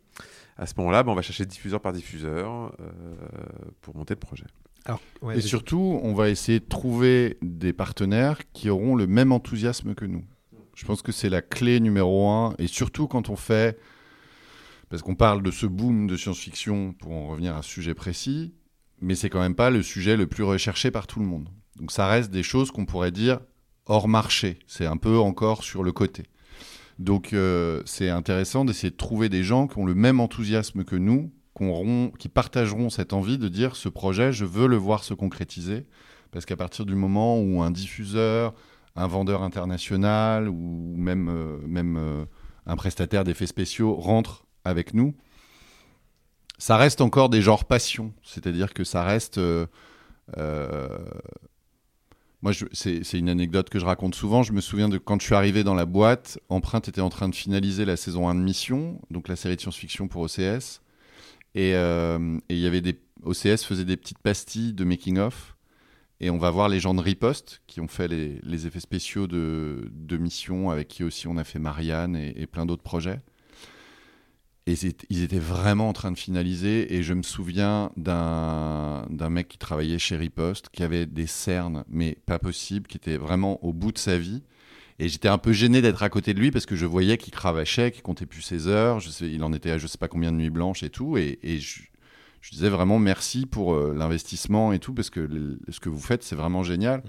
à 0.58 0.66
ce 0.66 0.74
moment-là, 0.78 1.04
ben, 1.04 1.12
on 1.12 1.16
va 1.16 1.22
chercher 1.22 1.46
diffuseur 1.46 1.82
par 1.82 1.94
diffuseur 1.94 2.74
euh, 2.80 2.92
pour 3.82 3.96
monter 3.96 4.14
le 4.14 4.20
projet. 4.20 4.46
Alors, 4.86 5.02
ouais, 5.22 5.38
et 5.38 5.42
surtout, 5.42 6.00
on 6.04 6.14
va 6.14 6.30
essayer 6.30 6.60
de 6.60 6.66
trouver 6.66 7.38
des 7.42 7.74
partenaires 7.74 8.40
qui 8.52 8.70
auront 8.70 8.96
le 8.96 9.08
même 9.08 9.32
enthousiasme 9.32 9.96
que 9.96 10.06
nous. 10.06 10.24
Je 10.76 10.86
pense 10.86 11.02
que 11.02 11.12
c'est 11.12 11.30
la 11.30 11.42
clé 11.42 11.80
numéro 11.80 12.30
un. 12.30 12.56
Et 12.58 12.68
surtout 12.68 13.08
quand 13.08 13.30
on 13.30 13.36
fait, 13.36 13.78
parce 14.90 15.02
qu'on 15.02 15.16
parle 15.16 15.44
de 15.44 15.52
ce 15.52 15.66
boom 15.66 16.08
de 16.08 16.16
science-fiction 16.16 16.94
pour 16.94 17.12
en 17.12 17.28
revenir 17.28 17.56
à 17.56 17.60
un 17.60 17.62
sujet 17.62 17.94
précis, 17.94 18.54
mais 19.02 19.16
c'est 19.16 19.30
quand 19.30 19.40
même 19.40 19.56
pas 19.56 19.70
le 19.70 19.84
sujet 19.84 20.18
le 20.18 20.28
plus 20.28 20.44
recherché 20.44 20.92
par 20.92 21.08
tout 21.08 21.20
le 21.20 21.26
monde. 21.26 21.50
Donc 21.78 21.92
ça 21.92 22.08
reste 22.08 22.32
des 22.32 22.44
choses 22.44 22.72
qu'on 22.72 22.86
pourrait 22.86 23.12
dire 23.12 23.40
hors 23.86 24.08
marché. 24.08 24.60
C'est 24.68 24.86
un 24.86 24.98
peu 24.98 25.18
encore 25.18 25.64
sur 25.64 25.84
le 25.84 25.92
côté. 25.92 26.24
Donc 27.00 27.34
euh, 27.34 27.82
c'est 27.86 28.10
intéressant 28.10 28.66
d'essayer 28.66 28.92
de 28.92 28.98
trouver 28.98 29.30
des 29.30 29.44
gens 29.44 29.68
qui 29.68 29.78
ont 29.78 29.86
le 29.86 29.96
même 29.96 30.20
enthousiasme 30.20 30.84
que 30.84 30.98
nous, 30.98 31.32
qui, 32.18 32.30
partageront 32.30 32.90
cette 32.90 33.14
envie 33.14 33.38
de 33.38 33.48
dire 33.48 33.76
ce 33.76 33.90
projet, 33.90 34.32
je 34.32 34.46
veux 34.46 34.68
le 34.68 34.78
voir 34.78 35.04
se 35.04 35.14
concrétiser. 35.14 35.86
Parce 36.32 36.46
qu'à 36.46 36.56
partir 36.56 36.86
du 36.86 36.96
moment 36.96 37.40
où 37.40 37.62
un 37.64 37.72
diffuseur, 37.72 38.54
un 38.96 39.08
vendeur 39.08 39.44
international 39.44 40.48
ou 40.48 40.94
même, 40.96 41.28
euh, 41.30 41.58
même 41.66 41.98
euh, 41.98 42.26
un 42.66 42.76
prestataire 42.76 43.24
d'effets 43.24 43.48
spéciaux 43.48 43.96
rentre 43.96 44.46
avec 44.64 44.94
nous, 44.94 45.16
ça 46.60 46.78
reste 46.78 47.02
encore 47.02 47.30
des 47.30 47.42
genres 47.42 47.66
passion. 47.66 48.14
C'est-à-dire 48.22 48.74
que 48.74 48.84
ça 48.84 49.04
reste. 49.04 49.40
euh, 49.40 49.66
euh, 50.38 51.00
moi, 52.42 52.52
c'est 52.72 53.18
une 53.18 53.30
anecdote 53.30 53.70
que 53.70 53.80
je 53.80 53.86
raconte 53.86 54.14
souvent. 54.14 54.44
Je 54.44 54.54
me 54.54 54.62
souviens 54.62 54.88
de 54.88 54.98
quand 54.98 55.20
je 55.20 55.26
suis 55.26 55.36
arrivé 55.36 55.64
dans 55.64 55.74
la 55.74 55.86
boîte, 55.86 56.40
Empreinte 56.50 56.88
était 56.88 57.02
en 57.02 57.10
train 57.10 57.28
de 57.28 57.36
finaliser 57.36 57.84
la 57.86 57.98
saison 57.98 58.30
1 58.30 58.36
de 58.36 58.42
Mission, 58.42 59.02
donc 59.10 59.28
la 59.28 59.36
série 59.36 59.56
de 59.56 59.62
science-fiction 59.62 60.08
pour 60.08 60.22
OCS. 60.22 60.82
Et 61.56 61.74
euh, 61.74 62.38
et 62.50 62.56
il 62.56 62.60
y 62.60 62.68
avait 62.68 62.82
des. 62.82 63.00
OCS 63.24 63.64
faisait 63.66 63.84
des 63.84 63.98
petites 63.98 64.20
pastilles 64.20 64.74
de 64.74 64.84
making-of. 64.84 65.56
Et 66.22 66.30
on 66.30 66.38
va 66.38 66.50
voir 66.52 66.70
les 66.70 66.80
gens 66.82 66.94
de 66.94 67.02
Riposte 67.02 67.62
qui 67.68 67.80
ont 67.82 67.88
fait 67.88 68.08
les, 68.08 68.68
effets 68.68 68.80
spéciaux 68.82 69.28
de, 69.28 70.18
Mission, 70.18 70.70
avec 70.70 70.90
qui 70.90 71.04
aussi 71.04 71.28
on 71.28 71.38
a 71.38 71.46
fait 71.46 71.60
Marianne 71.60 72.16
et 72.18 72.46
plein 72.46 72.66
d'autres 72.66 72.84
projets. 72.84 73.22
Et 74.70 74.76
ils 75.10 75.24
étaient 75.24 75.40
vraiment 75.40 75.90
en 75.90 75.94
train 75.94 76.12
de 76.12 76.18
finaliser. 76.18 76.94
Et 76.94 77.02
je 77.02 77.14
me 77.16 77.24
souviens 77.24 77.92
d'un 77.98 79.30
mec 79.30 79.48
qui 79.48 79.58
travaillait 79.58 79.98
chez 80.00 80.16
Riposte, 80.16 80.70
qui 80.72 80.84
avait 80.84 81.06
des 81.08 81.26
cernes, 81.28 81.84
mais 81.90 82.18
pas 82.28 82.38
possible, 82.38 82.86
qui 82.88 82.98
était 82.98 83.18
vraiment 83.18 83.64
au 83.66 83.74
bout 83.74 83.92
de 83.92 83.98
sa 83.98 84.18
vie. 84.20 84.44
Et 85.00 85.08
j'étais 85.10 85.28
un 85.30 85.38
peu 85.38 85.54
gêné 85.54 85.82
d'être 85.82 86.04
à 86.04 86.10
côté 86.10 86.34
de 86.34 86.40
lui 86.40 86.52
parce 86.52 86.66
que 86.66 86.76
je 86.76 86.86
voyais 86.86 87.18
qu'il 87.18 87.34
cravachait, 87.34 87.90
qu'il 87.92 88.04
comptait 88.04 88.26
plus 88.28 88.42
ses 88.42 88.68
heures. 88.68 89.00
Je 89.00 89.10
sais, 89.10 89.28
il 89.30 89.44
en 89.44 89.54
était 89.54 89.72
à 89.72 89.78
je 89.78 89.88
sais 89.88 89.98
pas 89.98 90.08
combien 90.10 90.32
de 90.32 90.38
nuits 90.38 90.50
blanches 90.50 90.84
et 90.84 90.90
tout. 90.90 91.18
Et, 91.18 91.40
et 91.42 91.58
je, 91.60 91.82
je 92.42 92.52
disais 92.52 92.70
vraiment 92.70 93.00
merci 93.00 93.46
pour 93.48 93.74
euh, 93.74 93.94
l'investissement 93.98 94.72
et 94.74 94.78
tout 94.80 94.94
parce 94.94 95.10
que 95.10 95.22
le- 95.22 95.60
ce 95.70 95.80
que 95.80 95.90
vous 95.90 96.00
faites, 96.02 96.22
c'est 96.24 96.36
vraiment 96.36 96.64
génial. 96.64 97.02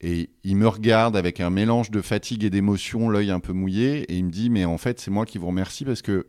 Et 0.00 0.30
il 0.44 0.56
me 0.56 0.68
regarde 0.68 1.16
avec 1.16 1.40
un 1.40 1.50
mélange 1.50 1.90
de 1.90 2.00
fatigue 2.00 2.44
et 2.44 2.50
d'émotion, 2.50 3.08
l'œil 3.10 3.32
un 3.32 3.40
peu 3.40 3.52
mouillé, 3.52 4.02
et 4.10 4.16
il 4.16 4.24
me 4.26 4.30
dit 4.30 4.48
Mais 4.48 4.64
en 4.64 4.78
fait, 4.78 5.00
c'est 5.00 5.10
moi 5.10 5.26
qui 5.26 5.38
vous 5.38 5.48
remercie 5.48 5.84
parce 5.84 6.02
que 6.02 6.24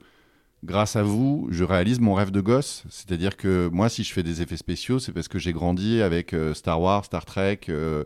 grâce 0.63 0.95
à 0.95 1.03
vous, 1.03 1.47
je 1.51 1.63
réalise 1.63 1.99
mon 1.99 2.13
rêve 2.13 2.31
de 2.31 2.41
gosse. 2.41 2.83
C'est-à-dire 2.89 3.37
que 3.37 3.69
moi, 3.71 3.89
si 3.89 4.03
je 4.03 4.13
fais 4.13 4.23
des 4.23 4.41
effets 4.41 4.57
spéciaux, 4.57 4.99
c'est 4.99 5.11
parce 5.11 5.27
que 5.27 5.39
j'ai 5.39 5.53
grandi 5.53 6.01
avec 6.01 6.33
euh, 6.33 6.53
Star 6.53 6.81
Wars, 6.81 7.05
Star 7.05 7.25
Trek, 7.25 7.61
euh, 7.69 8.03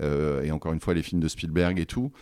euh, 0.00 0.42
et 0.42 0.50
encore 0.50 0.72
une 0.72 0.80
fois 0.80 0.94
les 0.94 1.02
films 1.02 1.20
de 1.20 1.28
Spielberg 1.28 1.78
et 1.78 1.86
tout. 1.86 2.12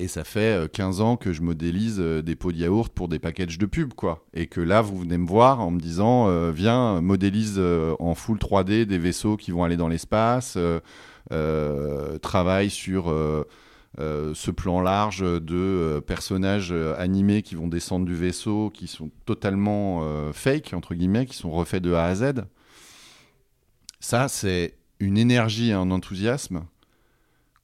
Et 0.00 0.06
ça 0.06 0.22
fait 0.22 0.64
euh, 0.64 0.68
15 0.68 1.00
ans 1.00 1.16
que 1.16 1.32
je 1.32 1.42
modélise 1.42 1.98
des 1.98 2.36
pots 2.36 2.52
de 2.52 2.58
yaourt 2.58 2.92
pour 2.92 3.08
des 3.08 3.18
packages 3.18 3.58
de 3.58 3.66
pub, 3.66 3.94
quoi. 3.94 4.24
Et 4.32 4.46
que 4.46 4.60
là, 4.60 4.80
vous 4.80 4.98
venez 4.98 5.18
me 5.18 5.26
voir 5.26 5.60
en 5.60 5.70
me 5.70 5.80
disant, 5.80 6.50
viens, 6.52 7.00
modélise 7.00 7.60
en 7.98 8.14
full 8.14 8.38
3D 8.38 8.84
des 8.84 8.98
vaisseaux 8.98 9.36
qui 9.36 9.50
vont 9.50 9.64
aller 9.64 9.76
dans 9.76 9.88
l'espace, 9.88 10.56
travaille 12.22 12.70
sur 12.70 13.12
euh, 13.98 14.32
ce 14.34 14.50
plan 14.50 14.80
large 14.80 15.20
de 15.20 15.56
euh, 15.56 16.00
personnages 16.00 16.72
euh, 16.72 16.94
animés 16.98 17.42
qui 17.42 17.54
vont 17.54 17.66
descendre 17.66 18.06
du 18.06 18.14
vaisseau, 18.14 18.70
qui 18.70 18.86
sont 18.86 19.10
totalement 19.24 20.02
fake, 20.32 20.74
entre 20.74 20.94
guillemets, 20.94 21.26
qui 21.26 21.36
sont 21.36 21.50
refaits 21.50 21.82
de 21.82 21.92
A 21.94 22.04
à 22.04 22.14
Z. 22.14 22.44
Ça, 24.00 24.28
c'est 24.28 24.76
une 25.00 25.18
énergie 25.18 25.70
et 25.70 25.72
un 25.72 25.90
enthousiasme 25.90 26.64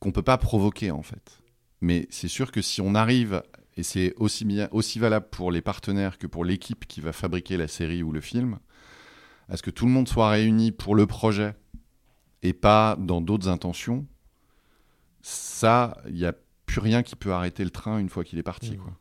qu'on 0.01 0.13
peut 0.13 0.23
pas 0.23 0.39
provoquer, 0.39 0.91
en 0.91 1.03
fait. 1.03 1.39
Mais 1.81 2.07
c'est 2.11 2.29
sûr 2.29 2.51
que 2.51 2.63
si 2.63 2.81
on 2.81 2.95
arrive, 2.95 3.43
et 3.77 3.83
c'est 3.83 4.15
aussi, 4.17 4.45
bien, 4.45 4.69
aussi 4.73 4.99
valable 4.99 5.29
pour 5.31 5.53
les 5.53 5.63
partenaires 5.63 6.19
que 6.19 6.27
pour 6.27 6.45
l'équipe 6.45 6.87
qui 6.87 7.01
va 7.01 7.13
fabriquer 7.13 7.57
la 7.57 7.69
série 7.69 8.03
ou 8.03 8.11
le 8.11 8.21
film, 8.21 8.59
à 9.49 9.57
ce 9.57 9.63
que 9.63 9.71
tout 9.71 9.87
le 9.87 9.93
monde 9.93 10.09
soit 10.09 10.31
réuni 10.31 10.73
pour 10.73 10.95
le 10.95 11.07
projet 11.07 11.55
et 12.43 12.55
pas 12.55 12.97
dans 12.99 13.21
d'autres 13.21 13.49
intentions, 13.49 14.07
ça, 15.27 15.97
il 16.07 16.15
n'y 16.15 16.27
a 16.27 16.35
plus 16.67 16.81
rien 16.81 17.03
qui 17.03 17.17
peut 17.17 17.33
arrêter 17.33 17.65
le 17.65 17.71
train 17.71 17.99
une 17.99 18.11
fois 18.11 18.25
qu'il 18.25 18.39
est 18.39 18.43
parti. 18.43 18.73
Mmh. 18.73 18.77
Quoi. 18.77 18.93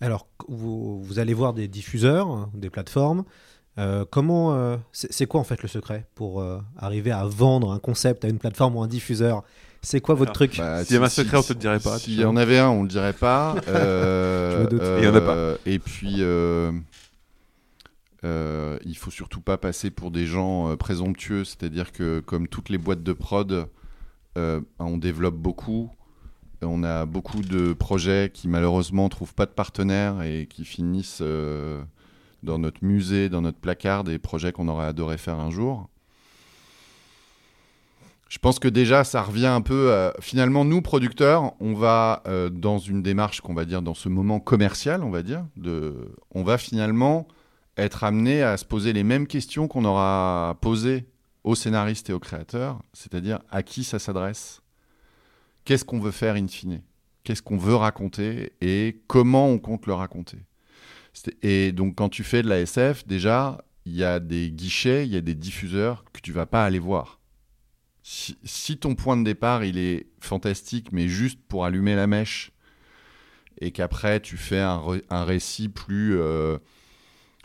Alors, 0.00 0.28
vous, 0.48 1.02
vous 1.02 1.18
allez 1.18 1.34
voir 1.34 1.54
des 1.54 1.66
diffuseurs, 1.66 2.48
des 2.54 2.70
plateformes. 2.70 3.24
Euh, 3.76 4.04
comment, 4.08 4.54
euh, 4.54 4.76
c'est 4.92 5.26
quoi 5.26 5.40
en 5.40 5.44
fait 5.44 5.60
le 5.62 5.68
secret 5.68 6.06
pour 6.14 6.40
euh, 6.40 6.60
arriver 6.78 7.10
à 7.10 7.24
vendre 7.24 7.72
un 7.72 7.80
concept 7.80 8.24
à 8.24 8.28
une 8.28 8.38
plateforme 8.38 8.76
ou 8.76 8.82
un 8.82 8.86
diffuseur? 8.86 9.42
C'est 9.82 10.00
quoi 10.00 10.14
votre 10.14 10.32
truc? 10.32 10.56
Bah, 10.58 10.84
S'il 10.84 10.94
y 10.94 10.96
avait 10.96 11.06
un 11.06 11.08
si- 11.08 11.16
secret, 11.22 11.38
on 11.38 11.42
si- 11.42 11.48
te 11.48 11.52
le 11.54 11.58
dirait 11.58 11.80
pas, 11.80 11.98
S'il 11.98 12.20
y 12.20 12.24
en 12.24 12.36
avait 12.36 12.58
un, 12.58 12.68
on 12.68 12.82
le 12.84 12.88
dirait 12.88 13.12
pas. 13.12 13.56
Euh, 13.68 14.52
Je 14.58 14.62
me 14.64 14.68
doute. 14.70 14.80
euh, 14.80 14.98
Et 14.98 15.02
il 15.02 15.04
y 15.04 15.08
en 15.08 15.14
a 15.16 15.20
pas. 15.20 15.54
Et 15.66 15.78
puis, 15.80 16.16
euh, 16.20 16.70
euh, 18.24 18.78
il 18.84 18.96
faut 18.96 19.10
surtout 19.10 19.40
pas 19.40 19.58
passer 19.58 19.90
pour 19.90 20.10
des 20.10 20.26
gens 20.26 20.70
euh, 20.70 20.76
présomptueux. 20.76 21.44
C'est-à-dire 21.44 21.92
que, 21.92 22.20
comme 22.20 22.48
toutes 22.48 22.68
les 22.68 22.78
boîtes 22.78 23.02
de 23.02 23.12
prod, 23.12 23.66
euh, 24.36 24.60
on 24.78 24.96
développe 24.98 25.36
beaucoup. 25.36 25.90
On 26.62 26.82
a 26.82 27.04
beaucoup 27.04 27.42
de 27.42 27.72
projets 27.74 28.30
qui 28.32 28.48
malheureusement 28.48 29.08
trouvent 29.08 29.34
pas 29.34 29.46
de 29.46 29.50
partenaires 29.50 30.22
et 30.22 30.46
qui 30.48 30.64
finissent 30.64 31.18
euh, 31.20 31.82
dans 32.42 32.58
notre 32.58 32.82
musée, 32.84 33.28
dans 33.28 33.42
notre 33.42 33.58
placard, 33.58 34.04
des 34.04 34.18
projets 34.18 34.52
qu'on 34.52 34.68
aurait 34.68 34.86
adoré 34.86 35.18
faire 35.18 35.38
un 35.38 35.50
jour. 35.50 35.88
Je 38.30 38.38
pense 38.38 38.58
que 38.58 38.68
déjà, 38.68 39.04
ça 39.04 39.22
revient 39.22 39.46
un 39.46 39.60
peu. 39.60 39.92
à- 39.92 40.14
finalement, 40.20 40.64
nous, 40.64 40.80
producteurs, 40.82 41.52
on 41.60 41.74
va 41.74 42.22
euh, 42.26 42.48
dans 42.48 42.78
une 42.78 43.02
démarche 43.02 43.40
qu'on 43.40 43.54
va 43.54 43.64
dire 43.64 43.82
dans 43.82 43.94
ce 43.94 44.08
moment 44.08 44.40
commercial, 44.40 45.04
on 45.04 45.10
va 45.10 45.22
dire. 45.22 45.44
On 46.34 46.42
va 46.42 46.58
finalement 46.58 47.28
être 47.76 48.04
amené 48.04 48.42
à 48.42 48.56
se 48.56 48.64
poser 48.64 48.92
les 48.92 49.04
mêmes 49.04 49.26
questions 49.26 49.68
qu'on 49.68 49.84
aura 49.84 50.56
posées 50.60 51.04
aux 51.44 51.54
scénaristes 51.54 52.10
et 52.10 52.12
aux 52.12 52.18
créateurs, 52.18 52.82
c'est-à-dire 52.92 53.38
à 53.50 53.62
qui 53.62 53.84
ça 53.84 53.98
s'adresse, 53.98 54.62
qu'est-ce 55.64 55.84
qu'on 55.84 56.00
veut 56.00 56.10
faire 56.10 56.34
in 56.34 56.48
fine, 56.48 56.82
qu'est-ce 57.22 57.42
qu'on 57.42 57.58
veut 57.58 57.76
raconter 57.76 58.52
et 58.60 59.02
comment 59.06 59.48
on 59.48 59.58
compte 59.58 59.86
le 59.86 59.94
raconter? 59.94 60.38
Et 61.42 61.70
donc, 61.70 61.94
quand 61.94 62.08
tu 62.08 62.24
fais 62.24 62.42
de 62.42 62.48
la 62.48 62.60
SF, 62.60 63.06
déjà, 63.06 63.64
il 63.84 63.94
y 63.94 64.02
a 64.02 64.18
des 64.18 64.50
guichets, 64.50 65.06
il 65.06 65.12
y 65.12 65.16
a 65.16 65.20
des 65.20 65.34
diffuseurs 65.34 66.04
que 66.12 66.20
tu 66.20 66.32
vas 66.32 66.46
pas 66.46 66.64
aller 66.64 66.80
voir. 66.80 67.20
Si, 68.02 68.76
ton 68.76 68.94
point 68.94 69.16
de 69.16 69.22
départ, 69.22 69.64
il 69.64 69.78
est 69.78 70.08
fantastique, 70.18 70.92
mais 70.92 71.08
juste 71.08 71.38
pour 71.48 71.64
allumer 71.64 71.94
la 71.94 72.06
mèche, 72.06 72.52
et 73.60 73.70
qu'après, 73.70 74.20
tu 74.20 74.36
fais 74.36 74.58
un 74.58 75.24
récit 75.24 75.68
plus 75.68 76.18
euh, 76.18 76.58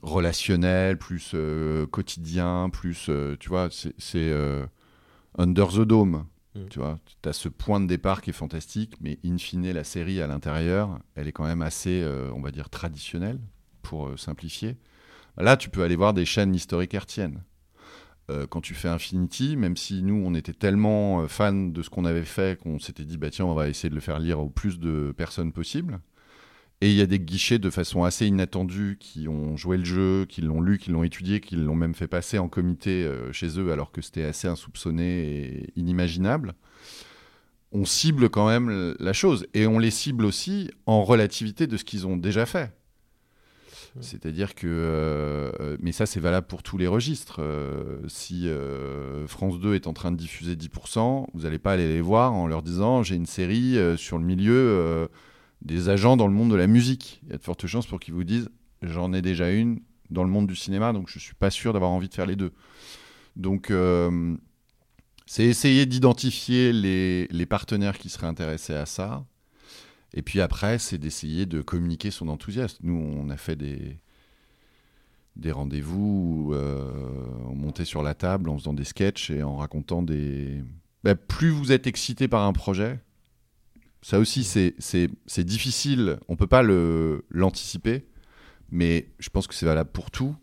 relationnel, 0.01 0.97
plus 0.97 1.31
euh, 1.33 1.85
quotidien, 1.88 2.69
plus, 2.71 3.07
euh, 3.09 3.35
tu 3.39 3.49
vois, 3.49 3.69
c'est 3.71 3.93
euh, 4.15 4.65
Under 5.38 5.67
the 5.67 5.81
Dome. 5.81 6.25
Mm. 6.55 6.65
Tu 6.69 6.79
vois, 6.79 6.99
tu 7.21 7.29
as 7.29 7.33
ce 7.33 7.49
point 7.49 7.79
de 7.79 7.88
départ 7.88 8.21
qui 8.21 8.31
est 8.31 8.33
fantastique, 8.33 8.95
mais 9.01 9.19
in 9.25 9.38
fine, 9.38 9.71
la 9.71 9.83
série 9.83 10.21
à 10.21 10.27
l'intérieur, 10.27 10.99
elle 11.15 11.27
est 11.27 11.31
quand 11.31 11.45
même 11.45 11.62
assez, 11.62 12.03
on 12.33 12.41
va 12.41 12.51
dire, 12.51 12.69
traditionnelle, 12.69 13.39
pour 13.81 14.17
simplifier. 14.17 14.77
Là, 15.38 15.57
tu 15.57 15.69
peux 15.69 15.83
aller 15.83 15.95
voir 15.95 16.13
des 16.13 16.25
chaînes 16.25 16.55
historiques 16.55 16.93
hertziennes. 16.93 17.43
Euh, 18.29 18.45
quand 18.45 18.62
tu 18.62 18.75
fais 18.75 18.89
Infinity, 18.89 19.55
même 19.55 19.75
si 19.75 20.03
nous, 20.03 20.21
on 20.25 20.35
était 20.35 20.53
tellement 20.53 21.27
fans 21.27 21.53
de 21.53 21.81
ce 21.81 21.89
qu'on 21.89 22.05
avait 22.05 22.25
fait 22.25 22.59
qu'on 22.59 22.77
s'était 22.77 23.05
dit, 23.05 23.17
bah 23.17 23.29
tiens, 23.29 23.45
on 23.45 23.55
va 23.55 23.69
essayer 23.69 23.89
de 23.89 23.95
le 23.95 24.01
faire 24.01 24.19
lire 24.19 24.39
au 24.39 24.49
plus 24.49 24.79
de 24.79 25.13
personnes 25.17 25.51
possible. 25.51 25.99
Et 26.81 26.89
il 26.89 26.95
y 26.95 27.01
a 27.01 27.05
des 27.05 27.19
guichets 27.19 27.59
de 27.59 27.69
façon 27.69 28.03
assez 28.05 28.25
inattendue 28.25 28.97
qui 28.99 29.27
ont 29.27 29.57
joué 29.57 29.77
le 29.77 29.83
jeu, 29.83 30.25
qui 30.29 30.41
l'ont 30.41 30.61
lu, 30.61 30.77
qui 30.77 30.91
l'ont 30.91 31.03
étudié, 31.03 31.41
qui 31.41 31.57
l'ont 31.57 31.75
même 31.75 31.93
fait 31.93 32.07
passer 32.07 32.39
en 32.39 32.47
comité 32.47 33.03
euh, 33.03 33.33
chez 33.33 33.59
eux 33.59 33.71
alors 33.73 33.91
que 33.91 34.01
c'était 34.01 34.23
assez 34.23 34.47
insoupçonné 34.47 35.03
et 35.03 35.73
inimaginable. 35.75 36.55
On 37.73 37.83
cible 37.85 38.29
quand 38.29 38.47
même 38.47 38.95
la 38.99 39.13
chose 39.13 39.45
et 39.53 39.67
on 39.67 39.77
les 39.77 39.91
cible 39.91 40.25
aussi 40.25 40.71
en 40.85 41.03
relativité 41.03 41.67
de 41.67 41.75
ce 41.75 41.83
qu'ils 41.83 42.07
ont 42.07 42.17
déjà 42.17 42.45
fait. 42.45 42.71
C'est-à-dire 44.01 44.55
que, 44.55 44.67
euh, 44.67 45.51
euh, 45.59 45.77
mais 45.81 45.91
ça 45.91 46.05
c'est 46.05 46.19
valable 46.19 46.47
pour 46.47 46.63
tous 46.63 46.77
les 46.77 46.87
registres. 46.87 47.41
Euh, 47.41 47.99
si 48.07 48.47
euh, 48.47 49.27
France 49.27 49.59
2 49.59 49.75
est 49.75 49.87
en 49.87 49.93
train 49.93 50.11
de 50.11 50.17
diffuser 50.17 50.55
10%, 50.55 51.27
vous 51.33 51.41
n'allez 51.41 51.59
pas 51.59 51.73
aller 51.73 51.87
les 51.87 52.01
voir 52.01 52.33
en 52.33 52.47
leur 52.47 52.61
disant 52.61 53.03
j'ai 53.03 53.15
une 53.15 53.25
série 53.25 53.77
sur 53.97 54.17
le 54.17 54.23
milieu 54.23 55.09
des 55.62 55.89
agents 55.89 56.17
dans 56.17 56.28
le 56.28 56.34
monde 56.34 56.52
de 56.52 56.56
la 56.56 56.67
musique. 56.67 57.22
Il 57.24 57.30
y 57.30 57.34
a 57.34 57.38
de 57.38 57.43
fortes 57.43 57.67
chances 57.67 57.88
pour 57.88 58.00
qu'ils 58.00 58.13
vous 58.13 58.24
disent 58.24 58.50
j'en 58.82 59.13
ai 59.13 59.22
déjà 59.22 59.52
une 59.52 59.82
dans 60.10 60.24
le 60.24 60.30
monde 60.30 60.48
du 60.48 60.56
cinéma, 60.56 60.93
donc 60.93 61.10
je 61.10 61.19
suis 61.19 61.36
pas 61.36 61.52
sûr 61.52 61.74
d'avoir 61.74 61.91
envie 61.91 62.10
de 62.10 62.13
faire 62.13 62.26
les 62.26 62.36
deux. 62.36 62.52
Donc 63.36 63.69
euh, 63.72 64.36
c'est 65.26 65.45
essayer 65.45 65.86
d'identifier 65.86 66.74
les, 66.74 67.45
partenaires 67.45 67.98
qui 67.98 68.10
seraient 68.10 68.28
intéressés 68.28 68.74
à 68.74 68.86
ça. 68.86 69.26
Et 70.13 70.24
puis 70.24 70.41
après, 70.41 70.80
c'est 70.80 70.98
d'essayer 70.98 71.45
de 71.45 71.62
communiquer 71.62 72.10
son 72.10 72.30
enthousiasme. 72.30 72.80
Nous, 72.82 72.95
on 72.95 73.30
a 73.30 73.38
fait 73.38 73.56
des, 73.56 74.00
rendez-vous 75.52 76.50
euh, 76.54 76.91
on 77.45 77.54
montait 77.54 77.86
sur 77.86 78.02
la 78.02 78.15
table 78.15 78.50
en 78.50 78.58
faisant 78.58 78.74
des 78.74 78.86
sketchs 78.86 79.30
et 79.30 79.43
en 79.43 79.58
racontant 79.58 80.02
des... 80.02 80.63
Bah, 81.04 81.13
plus 81.13 81.52
vous 81.52 81.72
êtes 81.72 81.86
excité 81.86 82.28
par 82.28 82.41
un 82.43 82.52
projet, 82.52 83.00
ça 84.01 84.19
aussi, 84.19 84.43
c'est- 84.43 84.75
difficile. 85.43 86.19
On 86.27 86.35
peut 86.35 86.47
pas 86.47 86.63
l'anticiper, 86.63 88.05
mais 88.71 89.09
je 89.19 89.29
pense 89.29 89.47
que 89.47 89.53
c'est 89.53 89.65
valable 89.65 89.91
pour 89.91 90.12
tout. 90.12 90.35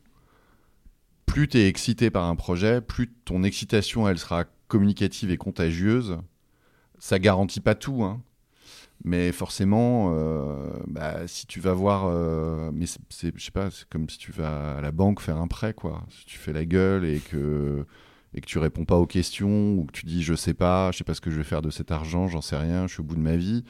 Plus 1.26 1.48
tu 1.48 1.58
es 1.58 1.68
excité 1.68 2.10
par 2.10 2.24
un 2.24 2.36
projet, 2.36 2.80
plus 2.80 3.08
ton 3.24 3.42
excitation, 3.42 4.08
elle 4.08 4.18
sera 4.18 4.44
communicative 4.68 5.30
et 5.30 5.36
contagieuse. 5.36 6.18
Ça 6.98 7.18
garantit 7.18 7.60
pas 7.60 7.74
tout, 7.74 8.02
hein. 8.04 8.22
Mais 9.04 9.30
forcément, 9.32 10.12
euh, 10.14 10.70
bah, 10.86 11.26
si 11.28 11.46
tu 11.46 11.60
vas 11.60 11.74
voir, 11.74 12.06
euh, 12.06 12.70
mais 12.72 12.86
c'est- 12.86 13.00
c'est 13.10 13.88
comme 13.90 14.08
si 14.08 14.18
tu 14.18 14.32
vas 14.32 14.78
à 14.78 14.80
la 14.80 14.90
banque 14.90 15.20
faire 15.20 15.36
un 15.36 15.46
prêt, 15.48 15.74
quoi. 15.74 16.04
Si 16.10 16.24
tu 16.24 16.38
fais 16.38 16.52
la 16.52 16.64
gueule 16.64 17.04
et 17.04 17.20
que 17.20 17.84
et 18.36 18.40
que 18.40 18.46
tu 18.46 18.58
réponds 18.58 18.84
pas 18.84 18.96
aux 18.96 19.06
questions 19.06 19.74
ou 19.74 19.86
que 19.86 19.92
tu 19.92 20.06
dis 20.06 20.22
je 20.22 20.34
sais 20.34 20.54
pas, 20.54 20.92
je 20.92 20.98
sais 20.98 21.04
pas 21.04 21.14
ce 21.14 21.20
que 21.20 21.30
je 21.30 21.36
vais 21.36 21.44
faire 21.44 21.62
de 21.62 21.70
cet 21.70 21.90
argent, 21.90 22.28
j'en 22.28 22.40
sais 22.40 22.56
rien, 22.56 22.86
je 22.86 22.92
suis 22.92 23.00
au 23.00 23.04
bout 23.04 23.16
de 23.16 23.20
ma 23.20 23.36
vie. 23.36 23.64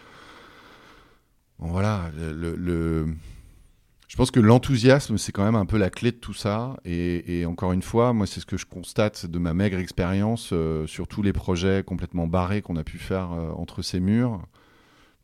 Voilà, 1.58 2.10
je 2.16 4.16
pense 4.16 4.30
que 4.30 4.40
l'enthousiasme 4.40 5.16
c'est 5.16 5.32
quand 5.32 5.44
même 5.44 5.54
un 5.54 5.64
peu 5.64 5.78
la 5.78 5.88
clé 5.88 6.12
de 6.12 6.16
tout 6.16 6.34
ça. 6.34 6.76
Et, 6.84 7.40
et 7.40 7.46
encore 7.46 7.72
une 7.72 7.82
fois, 7.82 8.12
moi 8.12 8.26
c'est 8.26 8.40
ce 8.40 8.46
que 8.46 8.58
je 8.58 8.66
constate 8.66 9.24
de 9.24 9.38
ma 9.38 9.54
maigre 9.54 9.78
expérience 9.78 10.50
euh, 10.52 10.86
sur 10.86 11.08
tous 11.08 11.22
les 11.22 11.32
projets 11.32 11.82
complètement 11.82 12.26
barrés 12.26 12.60
qu'on 12.60 12.76
a 12.76 12.84
pu 12.84 12.98
faire 12.98 13.32
euh, 13.32 13.52
entre 13.52 13.80
ces 13.80 14.00
murs 14.00 14.42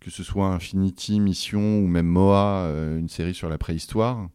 que 0.02 0.11
ce 0.11 0.24
soit 0.24 0.48
Infinity, 0.48 1.20
Mission 1.20 1.78
ou 1.78 1.87
même 1.87 2.07
Moa, 2.07 2.64
euh, 2.64 2.98
une 2.98 3.09
série 3.09 3.35
sur 3.35 3.48
la 3.48 3.57
préhistoire. 3.57 4.28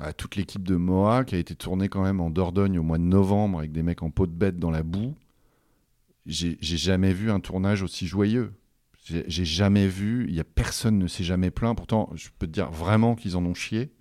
À 0.00 0.14
toute 0.14 0.36
l'équipe 0.36 0.62
de 0.62 0.76
Moa 0.76 1.24
qui 1.24 1.34
a 1.34 1.38
été 1.38 1.54
tournée 1.54 1.90
quand 1.90 2.02
même 2.02 2.20
en 2.20 2.30
Dordogne 2.30 2.78
au 2.78 2.82
mois 2.82 2.96
de 2.96 3.02
novembre 3.02 3.58
avec 3.58 3.70
des 3.70 3.82
mecs 3.82 4.02
en 4.02 4.10
peau 4.10 4.26
de 4.26 4.32
bête 4.32 4.58
dans 4.58 4.70
la 4.70 4.82
boue. 4.82 5.14
J'ai 6.24 6.56
jamais 6.60 7.12
vu 7.12 7.30
un 7.30 7.40
tournage 7.40 7.82
aussi 7.82 8.06
joyeux. 8.06 8.52
J'ai 9.04 9.44
jamais 9.44 9.88
vu, 9.88 10.26
il 10.28 10.34
y 10.34 10.40
a 10.40 10.44
personne 10.44 10.98
ne 10.98 11.06
s'est 11.06 11.24
jamais 11.24 11.50
plaint. 11.50 11.76
Pourtant, 11.76 12.10
je 12.14 12.28
peux 12.38 12.46
te 12.46 12.52
dire 12.52 12.70
vraiment 12.70 13.14
qu'ils 13.14 13.36
en 13.36 13.44
ont 13.44 13.54
chié. 13.54 13.92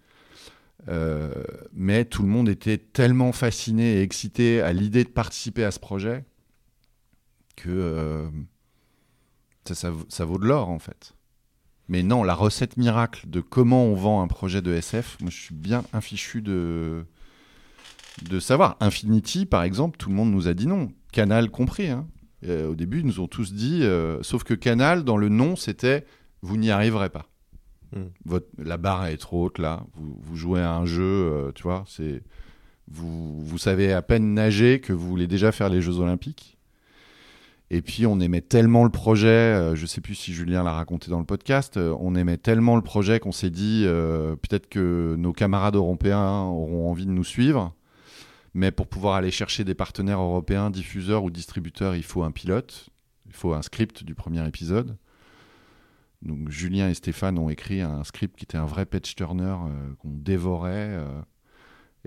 Euh, 0.88 1.34
mais 1.74 2.06
tout 2.06 2.22
le 2.22 2.30
monde 2.30 2.48
était 2.48 2.78
tellement 2.78 3.34
fasciné 3.34 3.98
et 3.98 4.02
excité 4.02 4.62
à 4.62 4.72
l'idée 4.72 5.04
de 5.04 5.10
participer 5.10 5.66
à 5.66 5.72
ce 5.72 5.80
projet 5.80 6.24
que 7.58 7.70
euh, 7.70 8.30
ça 9.66 10.26
vaut 10.26 10.38
de 10.38 10.46
l'or 10.46 10.70
en 10.70 10.80
fait. 10.80 11.14
Mais 11.90 12.04
non, 12.04 12.24
la 12.24 12.36
recette 12.36 12.78
miracle 12.78 13.28
de 13.28 13.42
comment 13.42 13.84
on 13.86 13.96
vend 13.96 14.22
un 14.22 14.28
projet 14.28 14.62
de 14.62 14.72
SF, 14.72 15.18
moi 15.22 15.32
je 15.32 15.38
suis 15.38 15.56
bien 15.56 15.84
infichu 15.92 16.42
de, 16.42 17.04
de 18.30 18.40
savoir. 18.40 18.78
Infinity, 18.80 19.46
par 19.46 19.64
exemple, 19.64 19.98
tout 19.98 20.10
le 20.10 20.16
monde 20.16 20.32
nous 20.32 20.48
a 20.48 20.54
dit 20.54 20.68
non, 20.68 20.92
Canal 21.12 21.50
compris. 21.50 21.88
hein. 21.90 22.08
Euh, 22.46 22.70
au 22.70 22.76
début, 22.76 23.00
ils 23.00 23.06
nous 23.06 23.20
ont 23.20 23.28
tous 23.28 23.54
dit, 23.54 23.82
euh, 23.84 24.22
sauf 24.22 24.44
que 24.44 24.54
Canal, 24.54 25.04
dans 25.04 25.18
le 25.18 25.30
nom, 25.30 25.56
c'était 25.56 26.06
vous 26.42 26.58
n'y 26.58 26.70
arriverez 26.72 27.10
pas. 27.10 27.26
Mm. 27.94 28.04
Votre, 28.26 28.48
la 28.60 28.78
barre 28.78 29.08
est 29.08 29.18
trop 29.18 29.46
haute 29.46 29.58
là. 29.58 29.84
Vous, 29.96 30.16
vous 30.22 30.36
jouez 30.36 30.62
à 30.62 30.74
un 30.76 30.86
jeu, 30.86 31.02
euh, 31.04 31.52
tu 31.54 31.64
vois, 31.64 31.84
c'est 31.88 32.22
vous, 32.88 33.42
vous 33.42 33.58
savez 33.58 33.94
à 33.94 34.02
peine 34.02 34.34
nager 34.34 34.80
que 34.80 34.94
vous 34.94 35.08
voulez 35.08 35.28
déjà 35.28 35.52
faire 35.52 35.70
les 35.70 35.82
Jeux 35.82 36.00
Olympiques. 36.00 36.59
Et 37.72 37.82
puis 37.82 38.08
on 38.08 38.20
aimait 38.20 38.42
tellement 38.42 38.84
le 38.84 38.90
projet, 38.90 39.28
euh, 39.28 39.76
je 39.76 39.86
sais 39.86 40.02
plus 40.02 40.16
si 40.16 40.34
Julien 40.34 40.64
l'a 40.64 40.74
raconté 40.74 41.12
dans 41.12 41.20
le 41.20 41.26
podcast, 41.26 41.78
euh, 41.78 41.96
on 42.00 42.16
aimait 42.16 42.38
tellement 42.38 42.76
le 42.76 42.82
projet 42.82 43.20
qu'on 43.20 43.32
s'est 43.32 43.52
dit 43.52 43.84
euh, 43.86 44.36
peut-être 44.36 44.68
que 44.70 45.16
nos 45.20 45.34
camarades 45.34 45.76
européens 45.76 46.46
auront 46.46 46.90
envie 46.90 47.06
de 47.06 47.12
nous 47.12 47.24
suivre. 47.24 47.76
Mais 48.56 48.72
pour 48.72 48.88
pouvoir 48.88 49.14
aller 49.14 49.30
chercher 49.30 49.64
des 49.64 49.76
partenaires 49.76 50.20
européens, 50.20 50.72
diffuseurs 50.72 51.24
ou 51.24 51.30
distributeurs, 51.30 51.96
il 51.96 52.04
faut 52.04 52.24
un 52.24 52.32
pilote, 52.32 52.90
il 53.28 53.34
faut 53.34 53.54
un 53.54 53.62
script 53.62 54.04
du 54.04 54.16
premier 54.16 54.46
épisode. 54.48 54.98
Donc 56.24 56.50
Julien 56.50 56.90
et 56.90 56.96
Stéphane 56.96 57.38
ont 57.38 57.50
écrit 57.50 57.82
un 57.82 58.04
script 58.04 58.36
qui 58.36 58.46
était 58.46 58.58
un 58.58 58.66
vrai 58.66 58.88
patch 58.88 59.16
turner 59.16 59.44
euh, 59.44 59.94
qu'on 60.00 60.10
dévorait. 60.10 61.00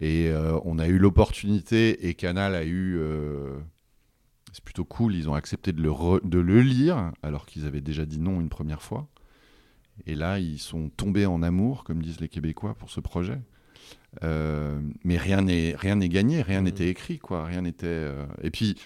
et 0.00 0.32
on 0.64 0.78
a 0.80 0.88
eu 0.88 0.98
l'opportunité, 0.98 2.08
et 2.08 2.14
Canal 2.14 2.56
a 2.56 2.64
eu. 2.64 3.00
C'est 4.52 4.62
plutôt 4.64 4.84
cool, 4.84 5.14
ils 5.14 5.28
ont 5.28 5.34
accepté 5.34 5.72
de 5.72 5.80
le, 5.82 5.90
re- 5.90 6.26
de 6.28 6.38
le 6.38 6.60
lire, 6.60 7.10
alors 7.22 7.46
qu'ils 7.46 7.66
avaient 7.66 7.80
déjà 7.80 8.04
dit 8.04 8.18
non 8.20 8.40
une 8.40 8.48
première 8.50 8.82
fois. 8.82 9.08
Et 10.06 10.14
là, 10.14 10.38
ils 10.38 10.58
sont 10.58 10.88
tombés 10.90 11.26
en 11.26 11.42
amour, 11.42 11.84
comme 11.84 12.02
disent 12.02 12.20
les 12.20 12.28
Québécois, 12.28 12.74
pour 12.74 12.90
ce 12.90 13.00
projet. 13.00 13.40
Euh, 14.24 14.80
mais 15.04 15.16
rien 15.16 15.42
n'est 15.42 15.74
rien 15.76 15.96
n'est 15.96 16.08
gagné, 16.08 16.42
rien 16.42 16.62
n'était 16.62 16.88
écrit, 16.88 17.18
quoi. 17.18 17.44
Rien 17.46 17.62
n'était. 17.62 17.86
euh, 17.86 18.24
Et 18.42 18.50
puis, 18.50 18.76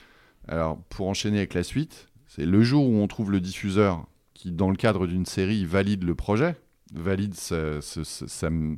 alors 0.49 0.79
pour 0.89 1.09
enchaîner 1.09 1.39
avec 1.39 1.55
la 1.55 1.62
suite, 1.62 2.09
c'est 2.27 2.47
le 2.47 2.62
jour 2.62 2.89
où 2.89 2.95
on 2.97 3.07
trouve 3.09 3.31
le 3.31 3.41
diffuseur 3.41 4.07
qui, 4.35 4.53
dans 4.53 4.71
le 4.71 4.77
cadre 4.77 5.07
d'une 5.07 5.27
série, 5.27 5.64
valide 5.64 6.05
le 6.05 6.14
projet, 6.14 6.57
valide 6.95 7.35
ça, 7.35 7.81
ça- 7.81 8.05
ça- 8.05 8.29
ça 8.29 8.51
me 8.51 8.77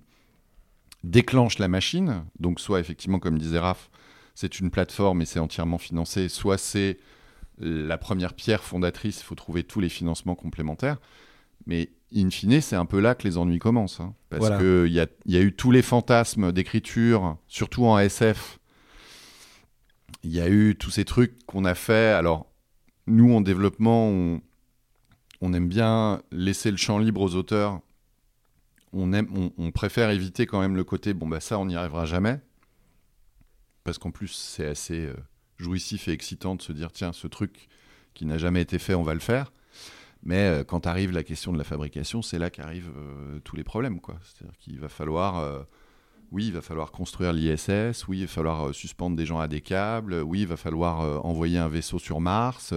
déclenche 1.04 1.58
la 1.58 1.68
machine. 1.68 2.24
Donc 2.40 2.60
soit 2.60 2.80
effectivement, 2.80 3.18
comme 3.18 3.38
disait 3.38 3.58
Raph, 3.58 3.90
c'est 4.40 4.60
une 4.60 4.70
plateforme 4.70 5.20
et 5.20 5.24
c'est 5.26 5.40
entièrement 5.40 5.78
financé, 5.78 6.28
soit 6.28 6.58
c'est 6.58 6.98
la 7.58 7.98
première 7.98 8.34
pierre 8.34 8.62
fondatrice, 8.62 9.18
il 9.20 9.24
faut 9.24 9.34
trouver 9.34 9.64
tous 9.64 9.80
les 9.80 9.88
financements 9.88 10.36
complémentaires. 10.36 10.98
Mais 11.66 11.90
in 12.14 12.30
fine, 12.30 12.60
c'est 12.60 12.76
un 12.76 12.86
peu 12.86 13.00
là 13.00 13.16
que 13.16 13.26
les 13.26 13.36
ennuis 13.36 13.58
commencent. 13.58 13.98
hein. 13.98 14.14
parce 14.30 14.46
Voilà. 14.46 14.58
qu'il 14.58 14.92
y 14.92 15.00
a, 15.00 15.08
il 15.26 15.34
y 15.34 15.36
a 15.36 15.40
eu 15.40 15.52
tous 15.56 15.72
les 15.72 15.82
fantasmes 15.82 16.52
d'écriture, 16.52 17.36
surtout 17.48 17.84
en 17.86 17.98
SF. 17.98 18.60
Il 20.22 20.30
y 20.30 20.40
a 20.40 20.48
eu 20.48 20.76
tous 20.78 20.90
ces 20.92 21.04
trucs 21.04 21.44
qu'on 21.46 21.64
a 21.64 21.74
fait. 21.74 22.12
Alors, 22.12 22.46
nous, 23.08 23.34
en 23.34 23.40
développement, 23.40 24.06
on, 24.06 24.40
on 25.40 25.52
aime 25.52 25.66
bien 25.68 26.22
laisser 26.30 26.70
le 26.70 26.76
champ 26.76 26.98
libre 27.00 27.22
aux 27.22 27.34
auteurs. 27.34 27.80
On, 28.92 29.12
aime, 29.12 29.26
on, 29.34 29.50
on 29.58 29.72
préfère 29.72 30.10
éviter 30.10 30.46
quand 30.46 30.60
même 30.60 30.76
le 30.76 30.84
côté, 30.84 31.12
bon, 31.12 31.26
bah 31.26 31.40
ça, 31.40 31.58
on 31.58 31.66
n'y 31.66 31.74
arrivera 31.74 32.04
jamais. 32.06 32.38
Parce 33.88 33.96
qu'en 33.96 34.10
plus, 34.10 34.28
c'est 34.28 34.66
assez 34.66 35.06
euh, 35.06 35.14
jouissif 35.56 36.08
et 36.08 36.12
excitant 36.12 36.56
de 36.56 36.60
se 36.60 36.72
dire, 36.72 36.92
tiens, 36.92 37.14
ce 37.14 37.26
truc 37.26 37.68
qui 38.12 38.26
n'a 38.26 38.36
jamais 38.36 38.60
été 38.60 38.78
fait, 38.78 38.92
on 38.92 39.02
va 39.02 39.14
le 39.14 39.20
faire. 39.20 39.50
Mais 40.22 40.46
euh, 40.46 40.62
quand 40.62 40.86
arrive 40.86 41.10
la 41.10 41.22
question 41.22 41.54
de 41.54 41.58
la 41.58 41.64
fabrication, 41.64 42.20
c'est 42.20 42.38
là 42.38 42.50
qu'arrivent 42.50 42.92
euh, 42.94 43.38
tous 43.44 43.56
les 43.56 43.64
problèmes. 43.64 43.98
C'est-à-dire 44.22 44.58
qu'il 44.58 44.78
va 44.78 44.90
falloir, 44.90 45.64
oui, 46.32 46.48
il 46.48 46.52
va 46.52 46.60
falloir 46.60 46.92
construire 46.92 47.32
l'ISS, 47.32 48.06
oui, 48.08 48.18
il 48.18 48.26
va 48.26 48.30
falloir 48.30 48.74
suspendre 48.74 49.16
des 49.16 49.24
gens 49.24 49.38
à 49.38 49.48
des 49.48 49.62
câbles, 49.62 50.20
oui, 50.20 50.40
il 50.40 50.46
va 50.46 50.58
falloir 50.58 51.24
envoyer 51.24 51.56
un 51.56 51.68
vaisseau 51.68 51.98
sur 51.98 52.20
Mars, 52.20 52.74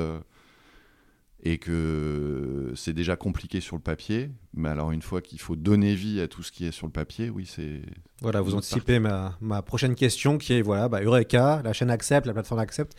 et 1.44 1.58
que 1.58 2.72
c'est 2.76 2.94
déjà 2.94 3.16
compliqué 3.16 3.62
sur 3.62 3.76
le 3.76 3.82
papier. 3.82 4.32
Mais 4.54 4.70
alors 4.70 4.92
une 4.92 5.02
fois 5.02 5.22
qu'il 5.22 5.40
faut 5.40 5.56
donner 5.56 5.96
vie 5.96 6.22
à 6.22 6.28
tout 6.28 6.44
ce 6.44 6.52
qui 6.52 6.66
est 6.66 6.72
sur 6.72 6.86
le 6.88 6.92
papier, 6.92 7.30
oui, 7.30 7.46
c'est... 7.46 7.82
Voilà, 8.22 8.42
vous 8.42 8.54
anticipez 8.56 9.00
ma, 9.00 9.38
ma 9.42 9.62
prochaine 9.62 9.96
question 9.96 10.38
qui 10.38 10.54
est 10.54 10.62
voilà, 10.62 10.88
bah, 10.90 11.02
Eureka, 11.02 11.62
la 11.64 11.74
chaîne 11.74 11.90
accepte, 11.90 12.28
la 12.28 12.34
plateforme 12.34 12.60
accepte. 12.62 12.96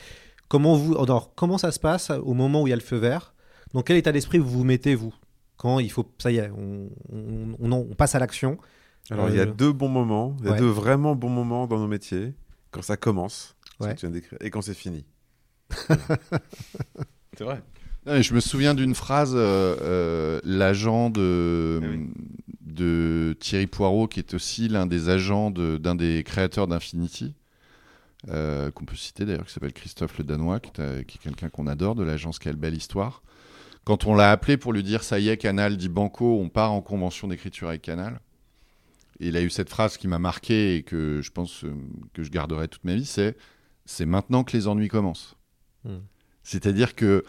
Comment, 0.49 0.75
vous, 0.77 0.97
alors, 0.99 1.35
comment 1.35 1.57
ça 1.59 1.71
se 1.73 1.79
passe 1.79 2.11
au 2.11 2.35
moment 2.35 2.63
où 2.63 2.67
il 2.67 2.71
y 2.71 2.73
a 2.73 2.77
le 2.77 2.83
feu 2.83 2.97
vert? 2.97 3.33
Dans 3.75 3.83
quel 3.83 3.97
état 3.97 4.13
d'esprit 4.13 4.39
vous 4.39 4.49
vous 4.51 4.65
mettez, 4.65 4.95
vous? 4.95 5.15
Quand 5.57 5.79
il 5.79 5.91
faut. 5.91 6.05
Ça 6.19 6.31
y 6.33 6.39
est, 6.39 6.51
on, 6.51 6.91
on- 7.11 7.55
on- 7.61 7.73
on 7.73 7.95
passe 7.95 8.15
à 8.17 8.19
l'action. 8.19 8.59
Alors, 9.11 9.29
il 9.31 9.37
y 9.37 9.41
a 9.41 9.45
Euh, 9.45 9.53
deux 9.53 9.73
bons 9.73 9.89
moments, 9.89 10.37
il 10.41 10.47
y 10.47 10.49
a 10.49 10.53
ouais. 10.53 10.59
deux 10.59 10.67
vraiment 10.69 11.15
bons 11.15 11.31
moments 11.31 11.67
dans 11.69 11.79
nos 11.79 11.87
métiers. 11.87 12.35
Quand 12.73 12.83
ça 12.83 12.97
commence, 12.97 13.57
ce 13.75 13.79
que 13.79 13.85
Ouais. 13.85 13.95
tu 13.95 14.07
viens 14.07 14.11
d'écrire, 14.11 14.39
et 14.43 14.51
quand 14.51 14.61
c'est 14.63 14.75
fini. 14.75 15.07
c'est 17.39 17.45
vrai. 17.45 17.63
Non, 18.07 18.15
mais 18.15 18.23
je 18.23 18.35
me 18.35 18.41
souviens 18.41 18.75
d'une 18.75 18.95
phrase, 18.95 19.33
euh, 19.35 19.77
euh, 19.81 20.41
l'agent 20.45 21.09
de, 21.11 21.81
de 22.61 23.37
Thierry 23.39 23.69
Poirot, 23.69 24.09
qui 24.09 24.19
est 24.19 24.35
aussi 24.35 24.69
l'un 24.69 24.87
des 24.87 25.09
agents 25.09 25.51
de- 25.53 25.77
d'un 25.79 25.95
des 25.95 26.25
créateurs 26.25 26.67
d'Infinity, 26.67 27.35
euh, 28.29 28.71
qu'on 28.73 28.85
peut 28.85 28.97
citer 28.97 29.25
d'ailleurs, 29.25 29.47
qui 29.47 29.53
s'appelle 29.53 29.73
Christophe 29.73 30.19
Le 30.19 30.25
Danois, 30.25 30.59
qui 30.59 30.81
est, 30.81 31.05
qui 31.05 31.19
est 31.19 31.23
quelqu'un 31.23 31.49
qu'on 31.49 31.69
adore, 31.69 31.95
de 31.95 32.03
l'agence 32.03 32.39
Quelle 32.41 32.57
Belle 32.57 32.75
Histoire. 32.75 33.23
Quand 33.85 34.05
on 34.07 34.15
l'a 34.15 34.33
appelé 34.33 34.57
pour 34.57 34.73
lui 34.73 34.83
dire, 34.83 35.05
ça 35.05 35.21
y 35.21 35.29
est, 35.29 35.37
Canal 35.37 35.77
dit 35.77 35.89
Banco, 35.89 36.41
on 36.41 36.49
part 36.49 36.73
en 36.73 36.81
convention 36.83 37.29
d'écriture 37.29 37.69
avec 37.69 37.83
Canal. 37.83 38.21
Et 39.21 39.29
il 39.29 39.37
a 39.37 39.43
eu 39.43 39.51
cette 39.51 39.69
phrase 39.71 39.97
qui 39.97 40.09
m'a 40.09 40.19
marqué 40.19 40.75
et 40.77 40.83
que 40.83 41.21
je 41.23 41.31
pense 41.31 41.65
que 42.15 42.23
je 42.25 42.31
garderai 42.31 42.67
toute 42.67 42.85
ma 42.85 42.95
vie, 42.95 43.05
c'est 43.05 43.37
c'est 43.85 44.07
maintenant 44.07 44.43
que 44.45 44.57
les 44.57 44.67
ennuis 44.69 44.89
commencent. 44.89 45.37
Hmm. 45.85 45.99
C'est-à-dire 46.45 46.95
que 46.95 47.25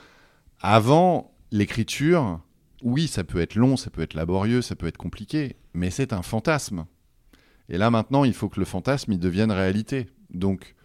avant 0.64 1.36
l'écriture, 1.52 2.42
oui, 2.82 3.08
ça 3.08 3.24
peut 3.24 3.42
être 3.42 3.56
long, 3.56 3.78
ça 3.78 3.90
peut 3.90 4.02
être 4.02 4.14
laborieux, 4.16 4.62
ça 4.62 4.76
peut 4.76 4.88
être 4.88 4.98
compliqué, 4.98 5.58
mais 5.74 5.92
c'est 5.92 6.14
un 6.14 6.22
fantasme. 6.22 6.86
Et 7.70 7.78
là 7.78 7.92
maintenant, 7.92 8.24
il 8.24 8.34
faut 8.34 8.50
que 8.50 8.60
le 8.60 8.66
fantasme 8.66 9.12
il 9.12 9.20
devienne 9.20 9.52
réalité. 9.52 10.08
Donc, 10.32 10.76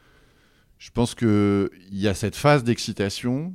je 0.79 0.91
pense 0.91 1.15
que 1.15 1.71
il 1.91 1.99
y 1.99 2.09
a 2.09 2.15
cette 2.15 2.37
phase 2.37 2.65
d'excitation, 2.65 3.55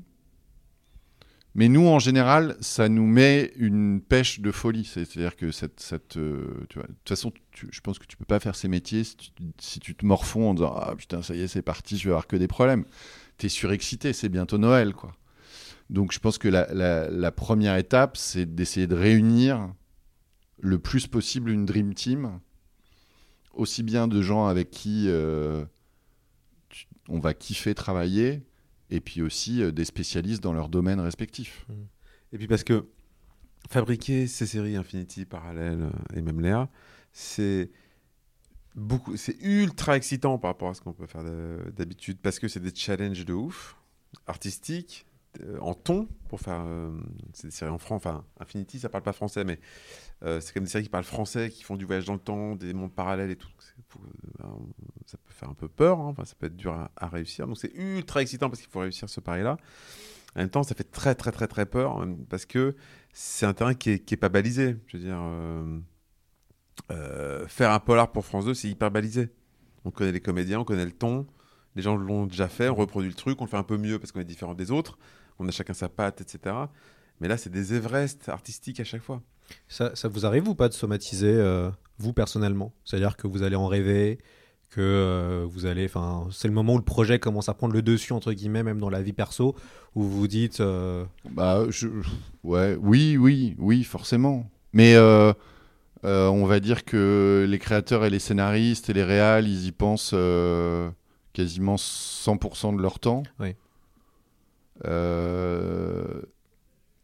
mais 1.55 1.69
nous, 1.69 1.87
en 1.87 1.99
général, 1.99 2.57
ça 2.61 2.89
nous 2.89 3.05
met 3.05 3.53
une 3.57 4.01
pêche 4.01 4.39
de 4.39 4.51
folie. 4.51 4.85
C'est-à-dire 4.85 5.35
que 5.35 5.51
cette, 5.51 6.17
euh, 6.17 6.65
tu 6.69 6.79
vois, 6.79 6.87
de 6.87 6.93
toute 6.93 7.09
façon, 7.09 7.31
je 7.69 7.79
pense 7.81 7.99
que 7.99 8.07
tu 8.07 8.17
peux 8.17 8.25
pas 8.25 8.39
faire 8.39 8.55
ces 8.55 8.67
métiers 8.67 9.03
si 9.03 9.17
tu, 9.17 9.31
si 9.59 9.79
tu 9.79 9.93
te 9.93 10.05
morfonds 10.05 10.49
en 10.49 10.53
disant 10.55 10.73
ah 10.75 10.95
putain 10.97 11.21
ça 11.21 11.35
y 11.35 11.41
est 11.41 11.47
c'est 11.47 11.61
parti, 11.61 11.97
je 11.97 12.05
vais 12.05 12.11
avoir 12.11 12.27
que 12.27 12.37
des 12.37 12.47
problèmes. 12.47 12.85
T'es 13.37 13.49
surexcité, 13.49 14.13
c'est 14.13 14.29
bientôt 14.29 14.57
Noël 14.57 14.93
quoi. 14.93 15.13
Donc 15.89 16.11
je 16.11 16.19
pense 16.19 16.37
que 16.37 16.47
la, 16.47 17.31
première 17.31 17.75
étape, 17.77 18.17
c'est 18.17 18.45
d'essayer 18.45 18.87
de 18.87 18.95
réunir 18.95 19.73
le 20.59 20.79
plus 20.79 21.07
possible 21.07 21.51
une 21.51 21.65
dream 21.65 21.93
team, 21.93 22.39
aussi 23.53 23.83
bien 23.83 24.07
de 24.07 24.21
gens 24.21 24.47
avec 24.47 24.71
qui 24.71 25.05
euh, 25.07 25.65
on 27.09 27.19
va 27.19 27.33
kiffer 27.33 27.75
travailler, 27.75 28.43
et 28.89 29.01
puis 29.01 29.21
aussi 29.21 29.61
euh, 29.61 29.71
des 29.71 29.85
spécialistes 29.85 30.41
dans 30.41 30.53
leur 30.53 30.69
domaine 30.69 30.99
respectif. 30.99 31.67
Et 32.31 32.37
puis 32.37 32.47
parce 32.47 32.63
que 32.63 32.87
fabriquer 33.69 34.27
ces 34.27 34.45
séries 34.45 34.75
Infinity, 34.75 35.25
Parallèle 35.25 35.83
euh, 35.83 36.17
et 36.17 36.21
même 36.21 36.41
Léa, 36.41 36.69
c'est 37.11 37.71
beaucoup, 38.75 39.17
c'est 39.17 39.37
ultra 39.41 39.97
excitant 39.97 40.37
par 40.37 40.51
rapport 40.51 40.69
à 40.69 40.73
ce 40.73 40.81
qu'on 40.81 40.93
peut 40.93 41.05
faire 41.05 41.23
de- 41.23 41.71
d'habitude 41.75 42.17
parce 42.21 42.39
que 42.39 42.47
c'est 42.47 42.59
des 42.59 42.73
challenges 42.73 43.25
de 43.25 43.33
ouf, 43.33 43.77
artistiques, 44.27 45.05
en 45.59 45.73
ton 45.73 46.07
pour 46.29 46.39
faire. 46.39 46.63
euh, 46.65 46.91
c'est 47.33 47.47
des 47.47 47.53
séries 47.53 47.71
en 47.71 47.77
français. 47.77 48.09
Enfin, 48.09 48.25
Infinity, 48.39 48.79
ça 48.79 48.89
parle 48.89 49.03
pas 49.03 49.13
français, 49.13 49.43
mais 49.43 49.59
euh, 50.23 50.39
c'est 50.39 50.53
comme 50.53 50.63
des 50.63 50.69
séries 50.69 50.83
qui 50.83 50.89
parlent 50.89 51.03
français, 51.03 51.49
qui 51.49 51.63
font 51.63 51.75
du 51.75 51.85
voyage 51.85 52.05
dans 52.05 52.13
le 52.13 52.19
temps, 52.19 52.55
des 52.55 52.73
mondes 52.73 52.93
parallèles 52.93 53.31
et 53.31 53.35
tout. 53.35 53.49
Euh, 53.95 54.45
ça 55.05 55.17
peut 55.17 55.33
faire 55.33 55.49
un 55.49 55.53
peu 55.53 55.67
peur, 55.67 55.99
hein, 55.99 56.07
enfin, 56.09 56.25
ça 56.25 56.35
peut 56.37 56.47
être 56.47 56.55
dur 56.55 56.87
à, 56.95 57.07
réussir. 57.07 57.47
Donc 57.47 57.57
c'est 57.57 57.73
ultra 57.75 58.21
excitant 58.21 58.49
parce 58.49 58.61
qu'il 58.61 58.71
faut 58.71 58.79
réussir 58.79 59.09
ce 59.09 59.19
pari-là. 59.19 59.57
En 60.35 60.39
même 60.39 60.49
temps, 60.49 60.63
ça 60.63 60.73
fait 60.75 60.83
très 60.83 61.15
très 61.15 61.31
très 61.31 61.47
très 61.47 61.65
peur 61.65 62.01
euh, 62.01 62.07
parce 62.29 62.45
que 62.45 62.75
c'est 63.13 63.45
un 63.45 63.53
terrain 63.53 63.75
qui 63.75 63.91
est, 63.91 63.99
qui 63.99 64.13
est 64.13 64.17
pas 64.17 64.29
balisé. 64.29 64.77
Je 64.87 64.97
veux 64.97 65.03
dire, 65.03 65.19
euh, 65.19 65.79
euh, 66.91 67.47
faire 67.47 67.71
un 67.71 67.79
polar 67.79 68.11
pour 68.11 68.25
France 68.25 68.45
2, 68.45 68.53
c'est 68.53 68.69
hyper 68.69 68.91
balisé. 68.91 69.29
On 69.85 69.91
connaît 69.91 70.11
les 70.11 70.21
comédiens, 70.21 70.59
on 70.59 70.63
connaît 70.63 70.85
le 70.85 70.91
ton. 70.91 71.27
Les 71.75 71.81
gens 71.81 71.95
l'ont 71.95 72.25
déjà 72.25 72.47
fait, 72.47 72.69
on 72.69 72.75
reproduit 72.75 73.09
le 73.09 73.15
truc, 73.15 73.41
on 73.41 73.45
le 73.45 73.49
fait 73.49 73.57
un 73.57 73.63
peu 73.63 73.77
mieux 73.77 73.99
parce 73.99 74.11
qu'on 74.11 74.19
est 74.19 74.25
différent 74.25 74.53
des 74.53 74.71
autres. 74.71 74.97
On 75.43 75.47
a 75.47 75.51
chacun 75.51 75.73
sa 75.73 75.89
patte, 75.89 76.21
etc. 76.21 76.55
Mais 77.19 77.27
là, 77.27 77.37
c'est 77.37 77.49
des 77.51 77.73
Everest 77.73 78.29
artistiques 78.29 78.79
à 78.79 78.83
chaque 78.83 79.01
fois. 79.01 79.21
Ça, 79.67 79.91
ça 79.95 80.07
vous 80.07 80.25
arrive 80.25 80.47
ou 80.47 80.55
pas 80.55 80.69
de 80.69 80.73
somatiser, 80.73 81.27
euh, 81.33 81.69
vous 81.99 82.13
personnellement? 82.13 82.73
C'est-à-dire 82.85 83.17
que 83.17 83.27
vous 83.27 83.43
allez 83.43 83.55
en 83.57 83.67
rêver, 83.67 84.17
que 84.71 84.79
euh, 84.81 85.45
vous 85.47 85.65
allez. 85.65 85.85
Enfin, 85.85 86.27
c'est 86.31 86.47
le 86.47 86.53
moment 86.53 86.73
où 86.75 86.77
le 86.77 86.83
projet 86.83 87.19
commence 87.19 87.49
à 87.49 87.53
prendre 87.53 87.73
le 87.73 87.81
dessus, 87.81 88.13
entre 88.13 88.31
guillemets, 88.33 88.63
même 88.63 88.79
dans 88.79 88.89
la 88.89 89.01
vie 89.01 89.13
perso, 89.13 89.55
où 89.95 90.03
vous 90.03 90.09
vous 90.21 90.27
dites. 90.27 90.59
euh, 90.61 91.03
Bah, 91.29 91.65
je- 91.69 91.87
ouais, 92.43 92.77
oui, 92.81 93.17
oui, 93.17 93.55
oui, 93.59 93.83
forcément. 93.83 94.49
Mais 94.71 94.95
euh, 94.95 95.33
euh, 96.05 96.27
on 96.29 96.45
va 96.45 96.59
dire 96.59 96.83
que 96.85 97.45
les 97.47 97.59
créateurs 97.59 98.05
et 98.05 98.09
les 98.09 98.19
scénaristes 98.19 98.89
et 98.89 98.93
les 98.93 99.03
réals, 99.03 99.47
ils 99.47 99.67
y 99.67 99.71
pensent 99.71 100.11
euh, 100.13 100.89
quasiment 101.33 101.75
100% 101.77 102.75
de 102.75 102.81
leur 102.81 102.99
temps. 102.99 103.23
Oui. 103.39 103.55
Euh, 104.85 106.21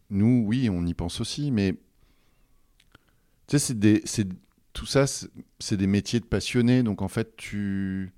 nous, 0.10 0.44
oui, 0.46 0.70
on 0.72 0.86
y 0.86 0.94
pense 0.94 1.22
aussi, 1.22 1.52
mais 1.52 1.74
tu 3.48 3.58
sais, 3.58 3.60
c'est 3.60 3.80
des, 3.80 4.02
c'est 4.06 4.28
tout 4.74 4.86
ça, 4.86 5.06
c'est 5.60 5.78
des 5.78 5.88
métiers 5.88 6.20
de 6.20 6.26
passionnés, 6.26 6.84
donc 6.84 7.02
en 7.02 7.08
fait, 7.08 7.36
tu 7.38 8.12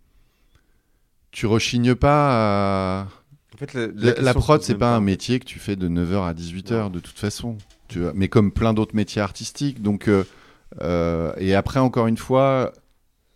tu 1.31 1.45
rechignes 1.45 1.95
pas 1.95 3.01
à 3.03 3.07
En 3.53 3.57
fait, 3.57 3.73
la- 3.73 3.87
la 3.87 3.93
la, 3.93 4.11
question 4.11 4.23
la 4.25 4.33
se 4.33 4.37
prod, 4.37 4.61
c'est 4.61 4.75
pas 4.75 4.95
un 4.95 5.01
métier 5.01 5.39
que 5.39 5.45
tu 5.45 5.59
fais 5.59 5.75
de 5.75 5.87
9h 5.87 6.23
à 6.27 6.33
18h 6.33 6.91
de 6.91 6.99
toute 6.99 7.17
façon. 7.17 7.57
Tu 7.87 7.99
vois, 7.99 8.11
mais 8.15 8.27
comme 8.27 8.51
plein 8.51 8.73
d'autres 8.73 8.95
métiers 8.95 9.21
artistiques. 9.21 9.81
Donc, 9.81 10.07
euh, 10.07 10.23
euh, 10.81 11.33
et 11.37 11.55
après, 11.55 11.79
encore 11.79 12.07
une 12.07 12.17
fois, 12.17 12.73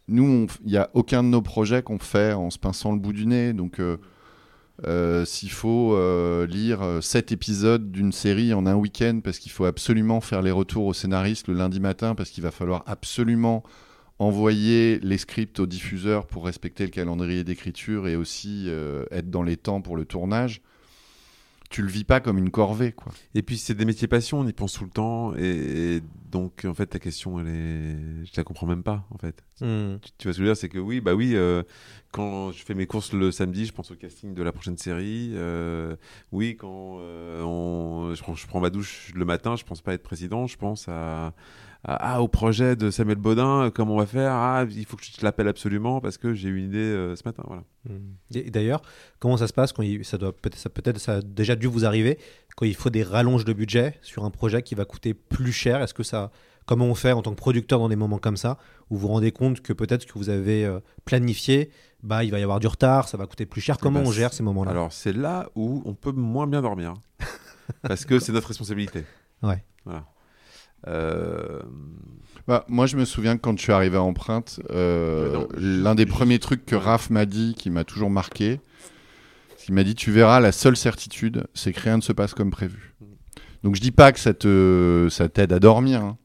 nous, 0.08 0.48
il 0.64 0.72
n'y 0.72 0.78
a 0.78 0.90
aucun 0.94 1.24
de 1.24 1.30
nos 1.30 1.42
projets 1.42 1.84
qu'on 1.84 2.00
fait 2.00 2.34
en 2.34 2.50
se 2.50 2.60
pinçant 2.60 2.92
le 2.94 3.00
bout 3.00 3.14
du 3.14 3.26
nez. 3.26 3.54
Donc, 3.54 3.80
euh, 3.80 3.98
euh, 4.86 5.24
s'il 5.24 5.52
faut 5.52 5.96
euh, 5.96 6.46
lire 6.46 6.82
euh, 6.82 7.00
sept 7.00 7.32
épisodes 7.32 7.92
d'une 7.92 8.12
série 8.12 8.54
en 8.54 8.66
un 8.66 8.76
week-end 8.76 9.22
parce 9.24 9.40
qu'il 9.40 9.52
faut 9.52 9.66
absolument 9.66 10.20
faire 10.20 10.42
les 10.42 10.52
retours 10.52 10.86
au 10.86 10.94
scénariste 10.94 11.48
le 11.48 11.54
lundi 11.54 11.80
matin 11.80 12.14
parce 12.14 12.30
qu'il 12.30 12.44
va 12.44 12.52
falloir 12.52 12.84
absolument 12.86 13.64
envoyer 14.20 15.00
les 15.00 15.18
scripts 15.18 15.60
aux 15.60 15.66
diffuseurs 15.66 16.26
pour 16.28 16.46
respecter 16.46 16.86
le 16.86 16.90
calendrier 16.90 17.44
d'écriture 17.44 18.08
et 18.08 18.16
aussi 18.16 18.66
euh, 18.68 19.06
être 19.12 19.30
dans 19.30 19.44
les 19.44 19.58
temps 19.58 19.82
pour 19.82 19.98
le 19.98 20.06
tournage, 20.06 20.62
tu 21.70 21.82
le 21.82 21.88
vis 21.90 22.04
pas 22.04 22.20
comme 22.20 22.38
une 22.38 22.52
corvée, 22.52 22.92
quoi. 22.92 23.12
Et 23.34 23.42
puis 23.42 23.58
c'est 23.58 23.74
des 23.74 23.86
métiers 23.86 24.08
passion, 24.08 24.40
on 24.40 24.48
y 24.48 24.54
pense 24.54 24.74
tout 24.74 24.84
le 24.86 24.90
temps, 24.90 25.34
et, 25.36 25.96
et 25.98 26.02
donc 26.32 26.66
en 26.66 26.74
fait 26.74 26.86
ta 26.88 27.00
question, 27.00 27.40
elle 27.40 27.48
est, 27.48 28.26
je 28.26 28.32
la 28.38 28.44
comprends 28.44 28.68
même 28.68 28.84
pas 28.84 29.06
en 29.12 29.18
fait. 29.18 29.44
Hmm. 29.62 29.98
Tu, 30.02 30.12
tu 30.18 30.28
vois 30.28 30.34
ce 30.34 30.38
que 30.38 30.44
je 30.44 30.48
veux 30.48 30.48
dire, 30.50 30.58
c'est 30.58 30.70
que 30.70 30.80
oui, 30.80 31.02
bah 31.02 31.14
oui, 31.16 31.32
euh, 31.36 31.64
quand 32.12 32.52
je 32.52 32.64
fais 32.64 32.74
mes 32.74 32.86
courses 32.88 33.14
le 33.14 33.32
samedi, 33.32 33.66
je 33.66 33.72
pense 33.74 33.92
au 33.92 33.96
casting 33.96 34.34
de 34.34 34.44
la 34.44 34.52
prochaine 34.52 34.78
série. 34.78 35.32
euh, 35.34 35.96
oui, 36.32 36.56
quand 36.58 36.98
euh, 37.00 37.42
on- 37.44 38.14
je, 38.14 38.22
prends, 38.22 38.36
je 38.36 38.48
prends 38.48 38.60
ma 38.60 38.70
douche 38.70 39.12
le 39.16 39.26
matin, 39.26 39.56
je 39.56 39.64
pense 39.64 39.82
pas 39.82 39.94
être 39.94 40.04
président, 40.04 40.48
je 40.48 40.58
pense 40.58 40.88
à- 40.88 41.34
ah, 41.88 42.22
au 42.22 42.28
projet 42.28 42.76
de 42.76 42.90
Samuel 42.90 43.18
Baudin, 43.18 43.66
euh, 43.66 43.70
comment 43.70 43.94
on 43.94 44.00
va 44.00 44.06
faire 44.08 44.32
Ah, 44.34 44.66
il 44.70 44.86
faut 44.86 44.98
que 44.98 45.04
je 45.06 45.12
te 45.12 45.24
l'appelle 45.24 45.48
absolument 45.48 46.02
parce 46.02 46.18
que 46.18 46.34
j'ai 46.34 46.50
eu 46.50 46.58
une 46.58 46.66
idée 46.66 46.78
euh, 46.80 47.16
ce 47.16 47.22
matin, 47.26 47.44
voilà. 47.48 47.64
Et 48.34 48.50
d'ailleurs, 48.50 48.82
comment 49.20 49.38
ça 49.38 49.48
se 49.48 49.54
passe 49.54 49.72
quand 49.72 49.84
il, 49.84 50.04
ça 50.04 50.18
doit 50.18 50.34
peut-être 50.34 50.58
ça, 50.58 50.70
peut-être 50.70 50.98
ça 51.00 51.18
a 51.18 51.22
déjà 51.22 51.56
dû 51.56 51.68
vous 51.68 51.86
arriver 51.86 52.18
quand 52.56 52.66
il 52.66 52.76
faut 52.76 52.90
des 52.90 53.04
rallonges 53.04 53.46
de 53.46 53.54
budget 53.54 54.00
sur 54.02 54.26
un 54.26 54.32
projet 54.32 54.64
qui 54.64 54.74
va 54.74 54.86
coûter 54.86 55.14
plus 55.14 55.52
cher? 55.52 55.82
Est-ce 55.84 55.94
que 55.94 56.02
ça 56.04 56.32
comment 56.66 56.86
on 56.86 56.96
fait 56.96 57.12
en 57.12 57.22
tant 57.22 57.30
que 57.30 57.36
producteur 57.36 57.78
dans 57.78 57.90
des 57.90 57.96
moments 57.96 58.18
comme 58.18 58.38
ça 58.38 58.58
où 58.90 58.96
vous 58.96 59.02
vous 59.02 59.08
rendez 59.10 59.32
compte 59.32 59.62
que 59.62 59.72
peut-être 59.72 60.02
ce 60.02 60.08
que 60.08 60.18
vous 60.18 60.30
avez 60.30 60.66
euh, 60.66 60.80
planifié, 61.06 61.70
bah 62.02 62.24
il 62.24 62.32
va 62.32 62.40
y 62.40 62.44
avoir 62.44 62.60
du 62.60 62.66
retard, 62.66 63.08
ça 63.08 63.18
va 63.18 63.28
coûter 63.28 63.46
plus 63.46 63.62
cher? 63.62 63.78
Comment 63.78 64.02
Bah, 64.02 64.08
on 64.08 64.12
gère 64.12 64.34
ces 64.34 64.42
moments-là? 64.42 64.72
Alors 64.72 64.92
c'est 64.92 65.14
là 65.14 65.50
où 65.54 65.84
on 65.86 65.94
peut 65.94 66.12
moins 66.12 66.48
bien 66.48 66.64
dormir 66.64 66.96
parce 67.84 68.06
que 68.06 68.18
c'est 68.18 68.32
notre 68.32 68.48
responsabilité. 68.48 69.04
Ouais. 69.44 69.64
Voilà. 69.86 70.06
Euh, 70.88 71.62
Bah, 72.48 72.64
moi, 72.68 72.86
je 72.86 72.96
me 72.96 73.06
souviens 73.06 73.38
que 73.38 73.42
quand 73.42 73.58
je 73.58 73.64
suis 73.64 73.72
arrivé 73.72 73.98
à 73.98 74.04
Empreinte, 74.04 74.60
euh, 74.70 75.34
non, 75.34 75.48
l'un 75.58 75.96
des 75.96 76.06
premiers 76.06 76.38
trucs 76.38 76.64
que 76.66 76.76
Raph 76.76 77.10
m'a 77.10 77.26
dit, 77.26 77.56
qui 77.58 77.72
m'a 77.72 77.84
toujours 77.84 78.12
marqué, 78.12 78.60
c'est 79.58 79.66
qu'il 79.66 79.74
m'a 79.76 79.84
dit 79.84 79.96
Tu 79.96 80.12
verras, 80.12 80.40
la 80.40 80.52
seule 80.52 80.78
certitude, 80.78 81.48
c'est 81.56 81.74
que 81.74 81.80
rien 81.80 81.98
ne 81.98 82.02
se 82.04 82.14
passe 82.14 82.36
comme 82.36 82.52
prévu. 82.52 82.94
Donc, 83.64 83.76
je 83.76 83.82
dis 83.82 83.90
pas 83.92 84.12
que 84.12 84.20
ça 84.20 84.36
te- 84.36 85.08
ça 85.10 85.28
t'aide 85.28 85.54
à 85.54 85.60
dormir, 85.60 86.02
hein. 86.04 86.18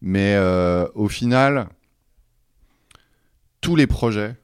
mais 0.00 0.34
euh, 0.36 0.86
au 0.94 1.08
final, 1.08 1.68
tous 3.60 3.74
les 3.76 3.88
projets, 3.88 4.36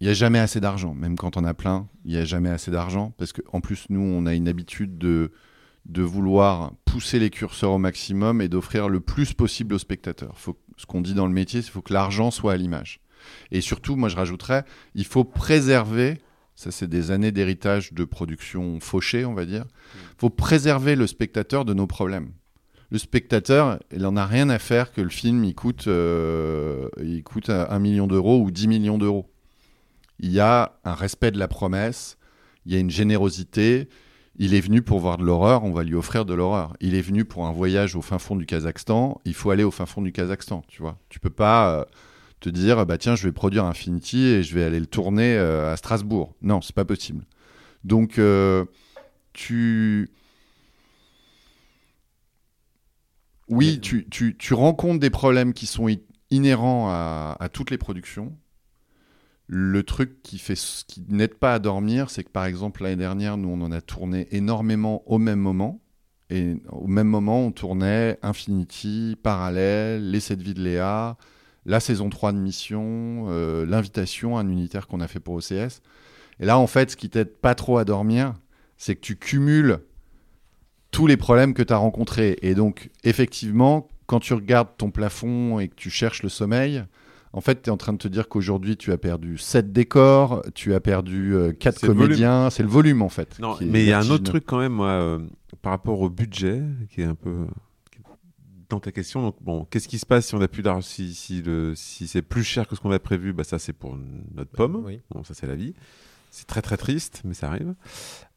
il 0.00 0.04
n'y 0.06 0.10
a 0.10 0.14
jamais 0.14 0.38
assez 0.38 0.60
d'argent. 0.60 0.94
Même 0.94 1.16
quand 1.16 1.36
on 1.36 1.44
a 1.44 1.52
plein, 1.54 1.86
il 2.06 2.12
n'y 2.12 2.16
a 2.18 2.24
jamais 2.24 2.50
assez 2.50 2.70
d'argent. 2.70 3.12
Parce 3.18 3.32
qu'en 3.34 3.60
plus, 3.60 3.86
nous, 3.90 4.00
on 4.00 4.24
a 4.26 4.34
une 4.34 4.48
habitude 4.48 4.96
de, 4.98 5.32
de 5.88 6.02
vouloir 6.02 6.72
pousser 6.84 7.18
les 7.18 7.30
curseurs 7.30 7.72
au 7.72 7.78
maximum 7.78 8.40
et 8.40 8.48
d'offrir 8.48 8.88
le 8.88 9.00
plus 9.00 9.32
possible 9.32 9.74
aux 9.74 9.78
spectateurs. 9.78 10.38
Faut, 10.38 10.58
ce 10.76 10.86
qu'on 10.86 11.00
dit 11.00 11.14
dans 11.14 11.26
le 11.26 11.32
métier, 11.32 11.60
c'est 11.60 11.66
qu'il 11.66 11.72
faut 11.72 11.82
que 11.82 11.92
l'argent 11.92 12.30
soit 12.30 12.52
à 12.52 12.56
l'image. 12.56 13.00
Et 13.50 13.60
surtout, 13.60 13.96
moi, 13.96 14.08
je 14.08 14.16
rajouterais, 14.16 14.64
il 14.94 15.04
faut 15.04 15.24
préserver, 15.24 16.20
ça 16.54 16.70
c'est 16.70 16.86
des 16.86 17.10
années 17.10 17.32
d'héritage 17.32 17.92
de 17.92 18.04
production 18.04 18.78
fauchée, 18.80 19.24
on 19.24 19.34
va 19.34 19.46
dire, 19.46 19.64
il 19.94 20.20
faut 20.20 20.30
préserver 20.30 20.96
le 20.96 21.06
spectateur 21.06 21.64
de 21.64 21.74
nos 21.74 21.86
problèmes. 21.86 22.32
Le 22.90 22.98
spectateur, 22.98 23.80
il 23.92 24.02
n'en 24.02 24.16
a 24.16 24.26
rien 24.26 24.48
à 24.48 24.60
faire 24.60 24.92
que 24.92 25.00
le 25.00 25.08
film 25.08 25.42
il 25.42 25.54
coûte, 25.54 25.88
euh, 25.88 26.88
il 27.02 27.24
coûte 27.24 27.50
un 27.50 27.78
million 27.80 28.06
d'euros 28.06 28.40
ou 28.40 28.52
10 28.52 28.68
millions 28.68 28.98
d'euros. 28.98 29.28
Il 30.20 30.30
y 30.30 30.38
a 30.38 30.78
un 30.84 30.94
respect 30.94 31.32
de 31.32 31.38
la 31.38 31.48
promesse, 31.48 32.16
il 32.64 32.72
y 32.72 32.76
a 32.76 32.78
une 32.78 32.90
générosité. 32.90 33.88
Il 34.38 34.54
est 34.54 34.60
venu 34.60 34.82
pour 34.82 35.00
voir 35.00 35.16
de 35.16 35.24
l'horreur, 35.24 35.64
on 35.64 35.72
va 35.72 35.82
lui 35.82 35.94
offrir 35.94 36.26
de 36.26 36.34
l'horreur. 36.34 36.76
Il 36.80 36.94
est 36.94 37.00
venu 37.00 37.24
pour 37.24 37.46
un 37.46 37.52
voyage 37.52 37.96
au 37.96 38.02
fin 38.02 38.18
fond 38.18 38.36
du 38.36 38.44
Kazakhstan, 38.44 39.20
il 39.24 39.34
faut 39.34 39.50
aller 39.50 39.64
au 39.64 39.70
fin 39.70 39.86
fond 39.86 40.02
du 40.02 40.12
Kazakhstan, 40.12 40.62
tu 40.68 40.82
vois. 40.82 40.98
Tu 41.08 41.20
peux 41.20 41.30
pas 41.30 41.70
euh, 41.70 41.84
te 42.40 42.50
dire, 42.50 42.84
bah 42.84 42.98
tiens, 42.98 43.16
je 43.16 43.26
vais 43.26 43.32
produire 43.32 43.64
Infinity 43.64 44.24
et 44.26 44.42
je 44.42 44.54
vais 44.54 44.62
aller 44.62 44.78
le 44.80 44.86
tourner 44.86 45.36
euh, 45.36 45.72
à 45.72 45.76
Strasbourg. 45.76 46.34
Non, 46.42 46.60
c'est 46.60 46.74
pas 46.74 46.84
possible. 46.84 47.24
Donc, 47.82 48.18
euh, 48.18 48.66
tu... 49.32 50.10
Oui, 53.48 53.80
tu, 53.80 54.06
tu, 54.10 54.36
tu 54.36 54.54
rencontres 54.54 55.00
des 55.00 55.10
problèmes 55.10 55.54
qui 55.54 55.66
sont 55.66 55.86
inhérents 56.30 56.88
à, 56.90 57.36
à 57.38 57.48
toutes 57.48 57.70
les 57.70 57.78
productions. 57.78 58.36
Le 59.48 59.82
truc 59.82 60.22
qui, 60.22 60.38
fait, 60.38 60.58
qui 60.88 61.04
n'aide 61.08 61.34
pas 61.34 61.54
à 61.54 61.58
dormir, 61.58 62.10
c'est 62.10 62.24
que 62.24 62.30
par 62.30 62.46
exemple 62.46 62.82
l'année 62.82 62.96
dernière, 62.96 63.36
nous 63.36 63.48
on 63.48 63.60
en 63.60 63.70
a 63.70 63.80
tourné 63.80 64.26
énormément 64.32 65.02
au 65.06 65.18
même 65.18 65.38
moment. 65.38 65.80
Et 66.28 66.56
au 66.70 66.88
même 66.88 67.06
moment, 67.06 67.46
on 67.46 67.52
tournait 67.52 68.18
Infinity, 68.22 69.16
Parallèle, 69.22 70.10
Les 70.10 70.18
7 70.18 70.42
vies 70.42 70.54
de 70.54 70.60
Léa, 70.60 71.16
la 71.66 71.78
saison 71.78 72.10
3 72.10 72.32
de 72.32 72.38
Mission, 72.38 73.26
euh, 73.28 73.64
l'invitation, 73.64 74.36
un 74.36 74.48
unitaire 74.48 74.88
qu'on 74.88 75.00
a 75.00 75.06
fait 75.06 75.20
pour 75.20 75.34
OCS. 75.34 75.82
Et 76.40 76.46
là, 76.46 76.58
en 76.58 76.66
fait, 76.66 76.90
ce 76.90 76.96
qui 76.96 77.08
t'aide 77.10 77.32
pas 77.36 77.54
trop 77.54 77.78
à 77.78 77.84
dormir, 77.84 78.34
c'est 78.76 78.96
que 78.96 79.00
tu 79.00 79.16
cumules 79.16 79.78
tous 80.90 81.06
les 81.06 81.16
problèmes 81.16 81.54
que 81.54 81.62
tu 81.62 81.72
as 81.72 81.76
rencontrés. 81.76 82.38
Et 82.42 82.54
donc, 82.54 82.90
effectivement, 83.04 83.88
quand 84.06 84.20
tu 84.20 84.34
regardes 84.34 84.76
ton 84.76 84.90
plafond 84.90 85.60
et 85.60 85.68
que 85.68 85.74
tu 85.74 85.90
cherches 85.90 86.22
le 86.22 86.28
sommeil, 86.28 86.84
en 87.36 87.40
fait, 87.40 87.62
tu 87.62 87.68
es 87.68 87.72
en 87.72 87.76
train 87.76 87.92
de 87.92 87.98
te 87.98 88.08
dire 88.08 88.28
qu'aujourd'hui, 88.28 88.76
tu 88.76 88.90
as 88.92 88.98
perdu 88.98 89.38
7 89.38 89.72
décors, 89.72 90.42
tu 90.54 90.74
as 90.74 90.80
perdu 90.80 91.34
4 91.60 91.78
C'est 91.78 91.86
le 91.86 91.92
volume. 91.92 92.06
comédiens. 92.08 92.50
C'est 92.50 92.62
le 92.62 92.68
volume, 92.68 93.02
en 93.02 93.08
fait. 93.08 93.38
Non, 93.38 93.56
mais 93.60 93.84
il 93.84 93.88
y 93.88 93.92
a 93.92 93.98
un 94.00 94.10
autre 94.10 94.24
truc 94.24 94.44
quand 94.46 94.58
même, 94.58 94.72
moi, 94.72 94.88
euh, 94.88 95.18
par 95.62 95.70
rapport 95.72 96.00
au 96.00 96.08
budget, 96.10 96.62
qui 96.90 97.02
est 97.02 97.04
un 97.04 97.14
peu 97.14 97.46
dans 98.68 98.80
ta 98.80 98.90
question. 98.90 99.22
Donc, 99.22 99.36
bon, 99.42 99.64
qu'est-ce 99.66 99.86
qui 99.86 99.98
se 99.98 100.06
passe 100.06 100.26
si 100.26 100.34
on 100.34 100.40
a 100.40 100.48
plus 100.48 100.62
d'argent, 100.62 100.80
si, 100.80 101.14
si, 101.14 101.40
le- 101.42 101.74
si 101.76 102.08
c'est 102.08 102.22
plus 102.22 102.42
cher 102.42 102.66
que 102.66 102.74
ce 102.74 102.80
qu'on 102.80 102.90
a 102.90 102.98
prévu 102.98 103.32
Bah, 103.32 103.44
ça, 103.44 103.58
c'est 103.60 103.72
pour 103.72 103.96
notre 104.34 104.50
pomme. 104.50 104.82
oui. 104.84 105.00
Bon, 105.10 105.22
ça, 105.22 105.34
c'est 105.34 105.46
la 105.46 105.54
vie. 105.54 105.74
C'est 106.32 106.46
très 106.46 106.62
très 106.62 106.76
triste, 106.76 107.22
mais 107.24 107.32
ça 107.34 107.48
arrive. 107.48 107.74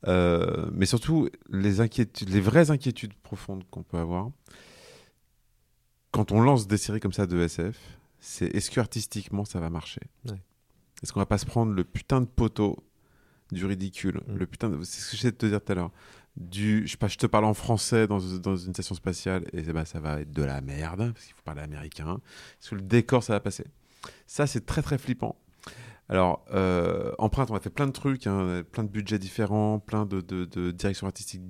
Euh, 0.07 0.69
mais 0.71 0.85
surtout, 0.85 1.29
les 1.49 1.81
inquiétudes, 1.81 2.29
les 2.29 2.39
vraies 2.41 2.69
inquiétudes 2.71 3.13
profondes 3.23 3.63
qu'on 3.71 3.83
peut 3.83 3.97
avoir 3.97 4.29
quand 6.11 6.31
on 6.31 6.41
lance 6.41 6.67
des 6.67 6.77
séries 6.77 6.99
comme 6.99 7.13
ça 7.13 7.27
de 7.27 7.37
SF, 7.39 7.77
c'est 8.19 8.47
est-ce 8.55 8.69
que 8.71 8.79
artistiquement 8.79 9.45
ça 9.45 9.59
va 9.59 9.69
marcher? 9.69 10.01
Ouais. 10.27 10.41
Est-ce 11.01 11.13
qu'on 11.13 11.19
va 11.19 11.25
pas 11.25 11.37
se 11.37 11.45
prendre 11.45 11.73
le 11.73 11.83
putain 11.83 12.21
de 12.21 12.25
poteau 12.25 12.77
du 13.51 13.65
ridicule, 13.65 14.21
Mm. 14.27 14.35
le 14.37 14.45
putain 14.45 14.69
de... 14.69 14.83
C'est 14.83 15.01
ce 15.01 15.11
que 15.11 15.17
j'essaie 15.17 15.31
de 15.31 15.37
te 15.37 15.45
dire 15.45 15.63
tout 15.63 15.71
à 15.71 15.75
l'heure. 15.75 15.91
Du, 16.37 16.85
je 16.85 16.91
sais 16.91 16.97
pas, 16.97 17.07
je 17.07 17.17
te 17.17 17.25
parle 17.25 17.45
en 17.45 17.53
français 17.53 18.05
dans, 18.07 18.19
dans 18.19 18.55
une 18.55 18.73
station 18.73 18.93
spatiale 18.95 19.43
et 19.53 19.61
bah, 19.63 19.85
ça 19.85 19.99
va 19.99 20.21
être 20.21 20.31
de 20.31 20.43
la 20.43 20.61
merde 20.61 21.11
parce 21.13 21.25
qu'il 21.25 21.33
faut 21.33 21.41
parler 21.43 21.61
américain. 21.61 22.19
Sous 22.59 22.75
le 22.75 22.81
décor, 22.81 23.23
ça 23.23 23.33
va 23.33 23.39
passer? 23.39 23.65
Ça, 24.27 24.45
c'est 24.47 24.65
très 24.65 24.81
très 24.81 24.97
flippant. 24.97 25.35
Alors, 26.07 26.45
euh, 26.53 27.11
Empreinte, 27.17 27.51
on 27.51 27.55
a 27.55 27.59
fait 27.59 27.69
plein 27.69 27.87
de 27.87 27.91
trucs, 27.91 28.25
hein, 28.27 28.63
plein 28.71 28.83
de 28.83 28.89
budgets 28.89 29.19
différents, 29.19 29.79
plein 29.79 30.05
de, 30.05 30.21
de- 30.21 30.45
de 30.45 30.71
directions 30.71 31.07
artistiques 31.07 31.41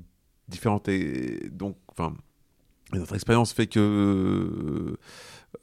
différentes. 0.47 0.88
Et 0.88 1.49
donc, 1.51 1.78
enfin, 1.89 2.15
notre 2.93 3.13
expérience 3.15 3.53
fait 3.53 3.67
que 3.67 4.97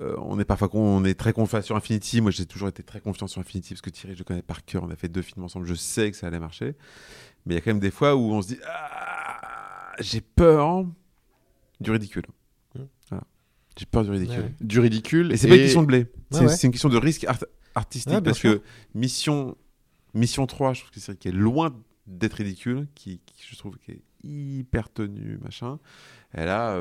euh, 0.01 0.17
on 0.19 0.39
est 0.41 0.45
parfois 0.45 0.69
on 0.75 1.05
est 1.05 1.15
très 1.15 1.33
confiant 1.33 1.63
sur 1.63 1.77
Infinity. 1.77 2.21
Moi, 2.21 2.31
j'ai 2.31 2.47
toujours 2.47 2.69
été 2.69 2.83
très 2.83 3.01
confiant 3.01 3.27
sur 3.27 3.41
Infinity 3.41 3.75
parce 3.75 3.81
que 3.83 3.91
Thierry, 3.91 4.15
je 4.15 4.19
le 4.21 4.25
connais 4.25 4.43
par 4.43 4.65
cœur. 4.65 4.83
On 4.85 4.91
a 4.91 4.97
fait 4.97 5.09
deux 5.09 5.23
films 5.23 5.45
ensemble. 5.45 5.67
Je 5.67 5.75
sais 5.75 6.11
que 6.11 6.17
ça 6.17 6.27
allait 6.27 6.39
marcher. 6.41 6.75
Mais 7.47 7.55
il 7.55 7.57
y 7.57 7.59
a 7.59 7.61
quand 7.61 7.71
même 7.71 7.79
des 7.81 7.91
fois 7.93 8.17
où 8.17 8.33
on 8.33 8.43
se 8.43 8.49
dit 8.49 8.59
Ah, 8.69 9.93
j'ai 10.01 10.21
peur 10.21 10.85
du 11.81 11.91
ridicule. 11.91 12.25
Voilà. 13.09 13.25
J'ai 13.79 13.87
peur 13.87 14.05
du 14.05 14.11
ridicule. 14.11 14.41
Ouais. 14.41 14.55
Du 14.61 14.81
ridicule. 14.81 15.33
Et 15.33 15.37
c'est 15.37 15.49
pas 15.49 15.57
une 15.57 15.63
question 15.63 15.83
de 15.83 15.87
blé. 15.87 16.07
C'est 16.31 16.39
Ouais, 16.41 16.47
ouais. 16.47 16.57
c'est 16.57 16.67
une 16.67 16.73
question 16.73 16.89
de 16.89 16.97
risque 16.99 17.25
art- 17.25 17.45
artistique 17.75 18.21
parce 18.25 18.39
sûr. 18.39 18.55
que 18.61 18.63
mission, 18.95 19.57
mission 20.15 20.47
3, 20.47 20.73
je 20.75 20.81
trouve 20.81 20.93
que 20.93 21.01
c'est 21.01 21.17
qui 21.19 21.29
est 21.29 21.33
loin 21.33 21.75
d'être 22.07 22.35
ridicule, 22.35 22.87
qui, 22.95 23.21
qui, 23.27 23.45
je 23.51 23.57
trouve 23.57 23.77
qui 23.79 23.93
est 23.93 24.03
hyper 24.25 24.93
tenue, 24.93 25.39
machin. 25.43 25.79
Elle 26.33 26.49
a 26.49 26.77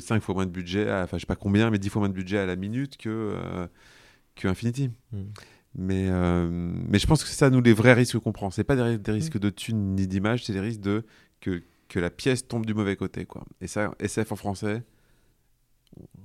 5 0.00 0.20
fois 0.22 0.34
moins 0.34 0.46
de 0.46 0.50
budget, 0.50 0.88
à- 0.88 1.02
enfin 1.04 1.16
je 1.16 1.22
sais 1.22 1.26
pas 1.26 1.36
combien, 1.36 1.70
mais 1.70 1.78
10 1.78 1.88
fois 1.88 2.00
moins 2.00 2.08
de 2.08 2.14
budget 2.14 2.38
à 2.38 2.46
la 2.46 2.56
minute 2.56 2.96
que, 2.96 3.08
euh, 3.08 3.66
que 4.36 4.48
Infinity. 4.48 4.90
Mm. 5.12 5.18
Mais, 5.74 6.08
euh, 6.10 6.48
mais 6.50 6.98
je 6.98 7.06
pense 7.06 7.22
que 7.22 7.28
c'est 7.28 7.36
ça, 7.36 7.50
nous, 7.50 7.60
les 7.60 7.72
vrais 7.72 7.92
risques 7.92 8.18
qu'on 8.18 8.32
prend. 8.32 8.50
C'est 8.50 8.64
pas 8.64 8.74
des, 8.76 8.82
ri- 8.82 8.98
des 8.98 9.12
risques 9.12 9.38
de 9.38 9.50
thunes 9.50 9.94
ni 9.94 10.06
d'image, 10.06 10.44
c'est 10.44 10.52
des 10.52 10.60
risques 10.60 10.80
de 10.80 11.04
que, 11.40 11.62
que 11.88 11.98
la 12.00 12.10
pièce 12.10 12.46
tombe 12.48 12.66
du 12.66 12.74
mauvais 12.74 12.96
côté. 12.96 13.26
Quoi. 13.26 13.44
Et 13.60 13.66
ça, 13.66 13.94
SF 14.00 14.32
en 14.32 14.36
français, 14.36 14.82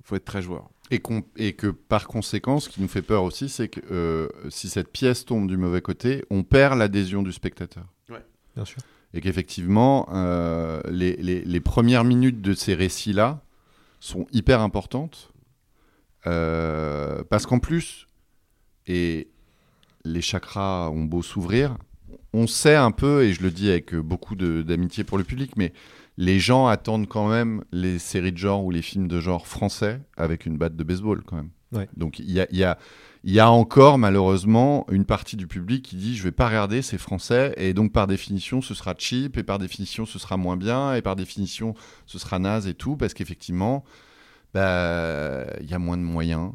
faut 0.03 0.15
être 0.15 0.25
très 0.25 0.41
joueur. 0.41 0.69
Et 0.91 1.53
que 1.53 1.67
par 1.67 2.07
conséquent, 2.07 2.59
ce 2.59 2.69
qui 2.69 2.81
nous 2.81 2.87
fait 2.87 3.01
peur 3.01 3.23
aussi, 3.23 3.47
c'est 3.49 3.67
que 3.69 3.79
euh, 3.91 4.27
si 4.49 4.69
cette 4.69 4.91
pièce 4.91 5.25
tombe 5.25 5.47
du 5.47 5.57
mauvais 5.57 5.81
côté, 5.81 6.23
on 6.29 6.43
perd 6.43 6.77
l'adhésion 6.77 7.23
du 7.23 7.31
spectateur. 7.31 7.85
Et 9.13 9.21
qu'effectivement, 9.21 10.07
euh, 10.11 10.81
les, 10.89 11.15
les- 11.17 11.59
premières 11.61 12.03
minutes 12.03 12.41
de 12.41 12.53
ces 12.53 12.73
récits-là 12.73 13.41
sont 13.99 14.25
hyper 14.31 14.61
importantes. 14.61 15.31
euh, 16.25 17.23
parce 17.29 17.45
qu'en 17.45 17.59
plus, 17.59 18.07
et 18.87 19.27
les 20.05 20.21
chakras 20.21 20.89
ont 20.89 21.03
beau 21.03 21.21
s'ouvrir, 21.21 21.77
on 22.33 22.47
sait 22.47 22.75
un 22.75 22.91
peu, 22.91 23.23
et 23.23 23.33
je 23.33 23.43
le 23.43 23.51
dis 23.51 23.69
avec 23.69 23.93
beaucoup 23.95 24.35
d'amitié 24.35 25.03
pour 25.03 25.17
le 25.17 25.23
public, 25.23 25.55
mais 25.57 25.73
les 26.17 26.39
gens 26.39 26.67
attendent 26.67 27.07
quand 27.07 27.27
même 27.27 27.63
les 27.71 27.99
séries 27.99 28.31
de 28.31 28.37
genre 28.37 28.63
ou 28.63 28.71
les 28.71 28.81
films 28.81 29.07
de 29.07 29.19
genre 29.19 29.47
français 29.47 30.01
avec 30.17 30.45
une 30.45 30.57
batte 30.57 30.75
de 30.75 30.83
baseball 30.83 31.23
quand 31.23 31.35
même. 31.37 31.49
Donc 31.95 32.19
il 32.19 32.31
y 32.31 33.39
a 33.39 33.51
encore 33.51 33.97
malheureusement 33.97 34.85
une 34.91 35.05
partie 35.05 35.35
du 35.35 35.47
public 35.47 35.83
qui 35.83 35.95
dit 35.95 36.15
je 36.15 36.23
vais 36.23 36.31
pas 36.31 36.47
regarder, 36.47 36.81
c'est 36.81 36.97
français, 36.97 37.53
et 37.57 37.73
donc 37.73 37.91
par 37.91 38.07
définition 38.07 38.61
ce 38.61 38.73
sera 38.73 38.95
cheap, 38.97 39.37
et 39.37 39.43
par 39.43 39.59
définition 39.59 40.05
ce 40.05 40.19
sera 40.19 40.37
moins 40.37 40.57
bien, 40.57 40.93
et 40.93 41.01
par 41.01 41.15
définition 41.15 41.73
ce 42.05 42.19
sera 42.19 42.39
naze 42.39 42.67
et 42.67 42.73
tout, 42.73 42.97
parce 42.97 43.13
qu'effectivement, 43.13 43.83
bah, 44.53 45.45
il 45.61 45.69
y 45.69 45.73
a 45.73 45.79
moins 45.79 45.97
de 45.97 46.03
moyens. 46.03 46.51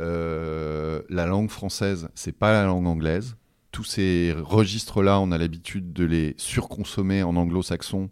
Euh, 0.00 1.02
la 1.08 1.26
langue 1.26 1.50
française, 1.50 2.08
c'est 2.14 2.36
pas 2.36 2.52
la 2.52 2.64
langue 2.64 2.86
anglaise. 2.86 3.36
Tous 3.70 3.84
ces 3.84 4.34
registres-là, 4.36 5.20
on 5.20 5.30
a 5.30 5.38
l'habitude 5.38 5.92
de 5.92 6.04
les 6.04 6.34
surconsommer 6.36 7.22
en 7.22 7.36
anglo-saxon. 7.36 8.10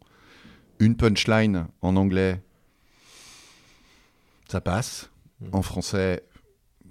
Une 0.78 0.96
punchline 0.96 1.66
en 1.82 1.96
anglais, 1.96 2.40
ça 4.48 4.60
passe. 4.60 5.10
En 5.52 5.62
français, 5.62 6.22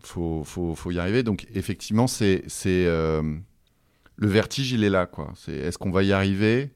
faut, 0.03 0.43
faut, 0.43 0.75
faut 0.75 0.91
y 0.91 0.99
arriver. 0.99 1.23
Donc 1.23 1.47
effectivement, 1.53 2.07
c'est 2.07 2.43
c'est 2.47 2.85
euh, 2.87 3.21
le 4.15 4.27
vertige, 4.27 4.71
il 4.71 4.83
est 4.83 4.89
là, 4.89 5.05
quoi. 5.05 5.33
C'est 5.35 5.53
est-ce 5.53 5.77
qu'on 5.77 5.91
va 5.91 6.03
y 6.03 6.11
arriver? 6.13 6.71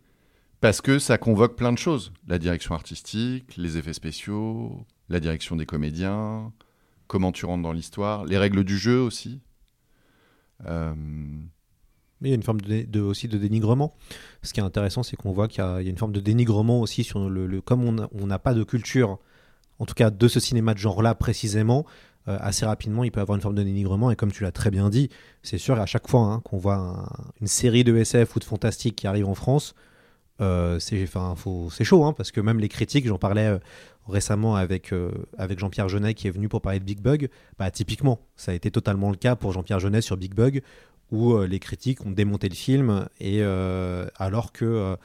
Parce 0.61 0.79
que 0.81 0.99
ça 0.99 1.17
convoque 1.17 1.55
plein 1.57 1.73
de 1.73 1.77
choses. 1.77 2.13
La 2.27 2.37
direction 2.39 2.73
artistique, 2.75 3.57
les 3.57 3.77
effets 3.77 3.93
spéciaux, 3.93 4.85
la 5.09 5.19
direction 5.19 5.55
des 5.55 5.65
comédiens, 5.65 6.53
comment 7.07 7.31
tu 7.31 7.45
rentres 7.45 7.63
dans 7.63 7.73
l'histoire, 7.73 8.23
les 8.25 8.37
règles 8.37 8.63
du 8.63 8.77
jeu 8.77 9.01
aussi. 9.01 9.41
Euh, 10.65 10.93
Mais 10.95 12.29
il 12.29 12.29
y 12.29 12.33
a 12.33 12.35
une 12.35 12.43
forme 12.43 12.61
de, 12.61 12.67
dé- 12.67 12.83
de- 12.85 13.01
aussi 13.01 13.27
de 13.27 13.37
dénigrement. 13.37 13.95
Ce 14.43 14.53
qui 14.53 14.61
est 14.61 14.63
intéressant, 14.63 15.03
c'est 15.03 15.17
qu'on 15.17 15.31
voit 15.33 15.47
qu'il 15.49 15.61
y, 15.61 15.67
a 15.67 15.81
il 15.81 15.85
y 15.85 15.87
a 15.87 15.89
une 15.91 15.97
forme 15.97 16.13
de 16.13 16.21
dénigrement 16.21 16.79
aussi 16.79 17.03
sur 17.03 17.29
le. 17.29 17.47
le- 17.47 17.59
comme 17.61 17.83
on 17.83 18.25
n'a 18.27 18.39
pas 18.39 18.53
de 18.53 18.63
culture, 18.63 19.19
en 19.83 19.85
tout 19.85 19.95
cas 19.95 20.09
de 20.09 20.27
ce 20.29 20.39
cinéma 20.39 20.73
de 20.73 20.79
genre-là 20.79 21.13
précisément, 21.13 21.85
euh, 22.29 22.37
assez 22.39 22.65
rapidement, 22.65 23.03
il 23.03 23.11
peut 23.11 23.19
avoir 23.19 23.35
une 23.35 23.41
forme 23.41 23.55
de 23.55 23.63
dénigrement. 23.63 24.11
Et 24.11 24.15
comme 24.15 24.31
tu 24.31 24.43
l'as 24.43 24.53
très 24.53 24.71
bien 24.71 24.89
dit, 24.89 25.09
c'est 25.41 25.57
sûr, 25.57 25.77
à 25.77 25.85
chaque 25.85 26.07
fois 26.07 26.21
hein, 26.21 26.39
qu'on 26.45 26.57
voit 26.57 26.75
un- 26.75 27.09
une 27.41 27.47
série 27.47 27.83
de 27.83 27.93
SF 27.97 28.37
ou 28.37 28.39
de 28.39 28.45
fantastique 28.45 28.95
qui 28.95 29.07
arrive 29.07 29.27
en 29.27 29.35
France, 29.35 29.75
euh, 30.39 30.79
c'est 30.79 31.83
chaud, 31.83 32.05
hein, 32.05 32.13
parce 32.13 32.31
que 32.31 32.39
même 32.39 32.59
les 32.59 32.69
critiques, 32.69 33.05
j'en 33.07 33.17
parlais 33.17 33.47
euh, 33.47 33.59
récemment 34.07 34.55
avec, 34.55 34.93
avec 35.37 35.59
Jean-Pierre 35.59 35.89
Jeunet 35.89 36.13
qui 36.13 36.27
est 36.29 36.31
venu 36.31 36.47
pour 36.47 36.61
parler 36.61 36.79
de 36.79 36.85
Big 36.85 37.01
Bug, 37.01 37.27
bah, 37.59 37.69
typiquement, 37.71 38.19
ça 38.37 38.53
a 38.53 38.55
été 38.55 38.71
totalement 38.71 39.09
le 39.09 39.17
cas 39.17 39.35
pour 39.35 39.51
Jean-Pierre 39.51 39.81
Jeunet 39.81 39.99
sur 40.01 40.15
Big 40.15 40.33
Bug, 40.33 40.61
où 41.11 41.37
les 41.41 41.59
critiques 41.59 42.05
ont 42.05 42.11
démonté 42.11 42.47
le 42.49 42.55
film, 42.55 43.05
et 43.19 43.41
alors 44.17 44.51
que 44.53 44.95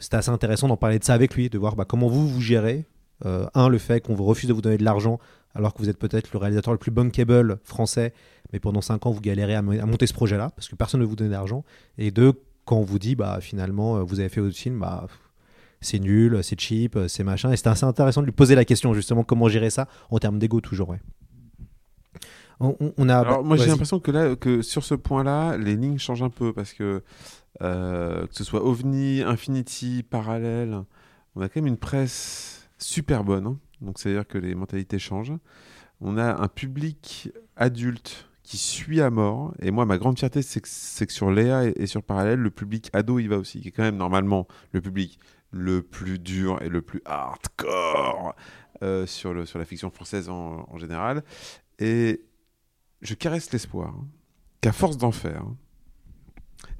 c'était 0.00 0.16
assez 0.16 0.30
intéressant 0.30 0.66
d'en 0.68 0.76
parler 0.76 0.98
de 1.00 1.04
ça 1.04 1.14
avec 1.14 1.34
lui, 1.34 1.48
de 1.50 1.58
voir 1.58 1.74
bah, 1.76 1.84
comment 1.84 2.08
vous 2.08 2.26
vous 2.28 2.40
gérez. 2.40 2.86
Euh, 3.24 3.46
un, 3.54 3.68
le 3.68 3.78
fait 3.78 4.00
qu'on 4.00 4.14
vous 4.14 4.24
refuse 4.24 4.48
de 4.48 4.52
vous 4.54 4.62
donner 4.62 4.76
de 4.76 4.84
l'argent 4.84 5.18
alors 5.54 5.72
que 5.72 5.78
vous 5.78 5.88
êtes 5.88 5.98
peut-être 5.98 6.32
le 6.32 6.38
réalisateur 6.38 6.72
le 6.72 6.78
plus 6.78 6.90
bankable 6.90 7.58
français, 7.62 8.12
mais 8.52 8.58
pendant 8.58 8.80
5 8.80 9.06
ans 9.06 9.10
vous 9.12 9.20
galérez 9.20 9.54
à, 9.54 9.62
mo- 9.62 9.78
à 9.80 9.86
monter 9.86 10.06
ce 10.08 10.12
projet-là 10.14 10.50
parce 10.56 10.68
que 10.68 10.74
personne 10.74 11.00
ne 11.00 11.06
vous 11.06 11.14
donne 11.14 11.30
d'argent. 11.30 11.64
Et 11.96 12.10
deux, 12.10 12.32
quand 12.64 12.76
on 12.76 12.82
vous 12.82 12.98
dit 12.98 13.14
bah 13.14 13.38
finalement 13.40 13.96
euh, 13.96 14.02
vous 14.02 14.18
avez 14.20 14.28
fait 14.28 14.40
votre 14.40 14.56
film, 14.56 14.80
bah 14.80 15.06
c'est 15.80 16.00
nul, 16.00 16.40
c'est 16.42 16.58
cheap, 16.58 16.98
c'est 17.08 17.22
machin. 17.24 17.52
Et 17.52 17.56
c'était 17.56 17.68
assez 17.68 17.84
intéressant 17.84 18.20
de 18.20 18.26
lui 18.26 18.32
poser 18.32 18.54
la 18.56 18.64
question 18.64 18.94
justement 18.94 19.22
comment 19.22 19.48
gérer 19.48 19.70
ça 19.70 19.86
en 20.10 20.18
termes 20.18 20.38
d'ego 20.40 20.60
toujours. 20.60 20.88
Ouais. 20.88 21.00
On, 22.60 23.08
a. 23.08 23.18
Alors, 23.18 23.44
moi, 23.44 23.56
j'ai 23.56 23.66
l'impression 23.66 23.98
que 24.00 24.10
là, 24.10 24.36
que 24.36 24.62
sur 24.62 24.84
ce 24.84 24.94
point-là, 24.94 25.56
les 25.58 25.76
lignes 25.76 25.98
changent 25.98 26.22
un 26.22 26.30
peu 26.30 26.52
parce 26.52 26.72
que 26.72 27.02
euh, 27.62 28.26
que 28.26 28.34
ce 28.34 28.44
soit 28.44 28.64
OVNI, 28.64 29.22
Infinity, 29.22 30.02
Parallèle, 30.08 30.78
on 31.36 31.40
a 31.42 31.48
quand 31.48 31.56
même 31.60 31.66
une 31.66 31.76
presse 31.76 32.53
super 32.78 33.24
bonne. 33.24 33.46
hein. 33.46 33.58
Donc, 33.80 33.98
c'est-à-dire 33.98 34.26
que 34.26 34.38
les 34.38 34.54
mentalités 34.54 34.98
changent. 34.98 35.34
On 36.00 36.16
a 36.18 36.40
un 36.42 36.48
public 36.48 37.30
adulte 37.56 38.28
qui 38.44 38.58
suit 38.58 39.00
à 39.00 39.10
mort. 39.10 39.54
Et 39.60 39.70
moi, 39.70 39.86
ma 39.86 39.98
grande 39.98 40.18
fierté, 40.18 40.42
c'est 40.42 40.60
que, 40.60 41.12
sur 41.12 41.30
Léa 41.30 41.64
et, 41.64 41.86
sur 41.86 42.02
Parallèle, 42.02 42.38
le 42.38 42.50
public 42.50 42.90
ado, 42.92 43.18
il 43.18 43.28
va 43.28 43.38
aussi, 43.38 43.60
qui 43.60 43.68
est 43.68 43.72
quand 43.72 43.82
même 43.82 43.96
normalement 43.96 44.46
le 44.72 44.80
public 44.80 45.18
le 45.50 45.82
plus 45.82 46.18
dur 46.18 46.60
et 46.62 46.68
le 46.68 46.82
plus 46.82 47.00
hardcore 47.04 48.34
euh, 48.82 49.06
sur, 49.06 49.32
la 49.32 49.64
fiction 49.64 49.90
française 49.90 50.28
en, 50.28 50.76
général. 50.78 51.24
Et 51.78 52.22
je 53.00 53.14
caresse 53.14 53.52
l'espoir 53.52 53.94
hein, 53.96 54.06
qu'à 54.60 54.72
force 54.72 54.98
d'en 54.98 55.12
faire, 55.12 55.42
hein, 55.42 55.56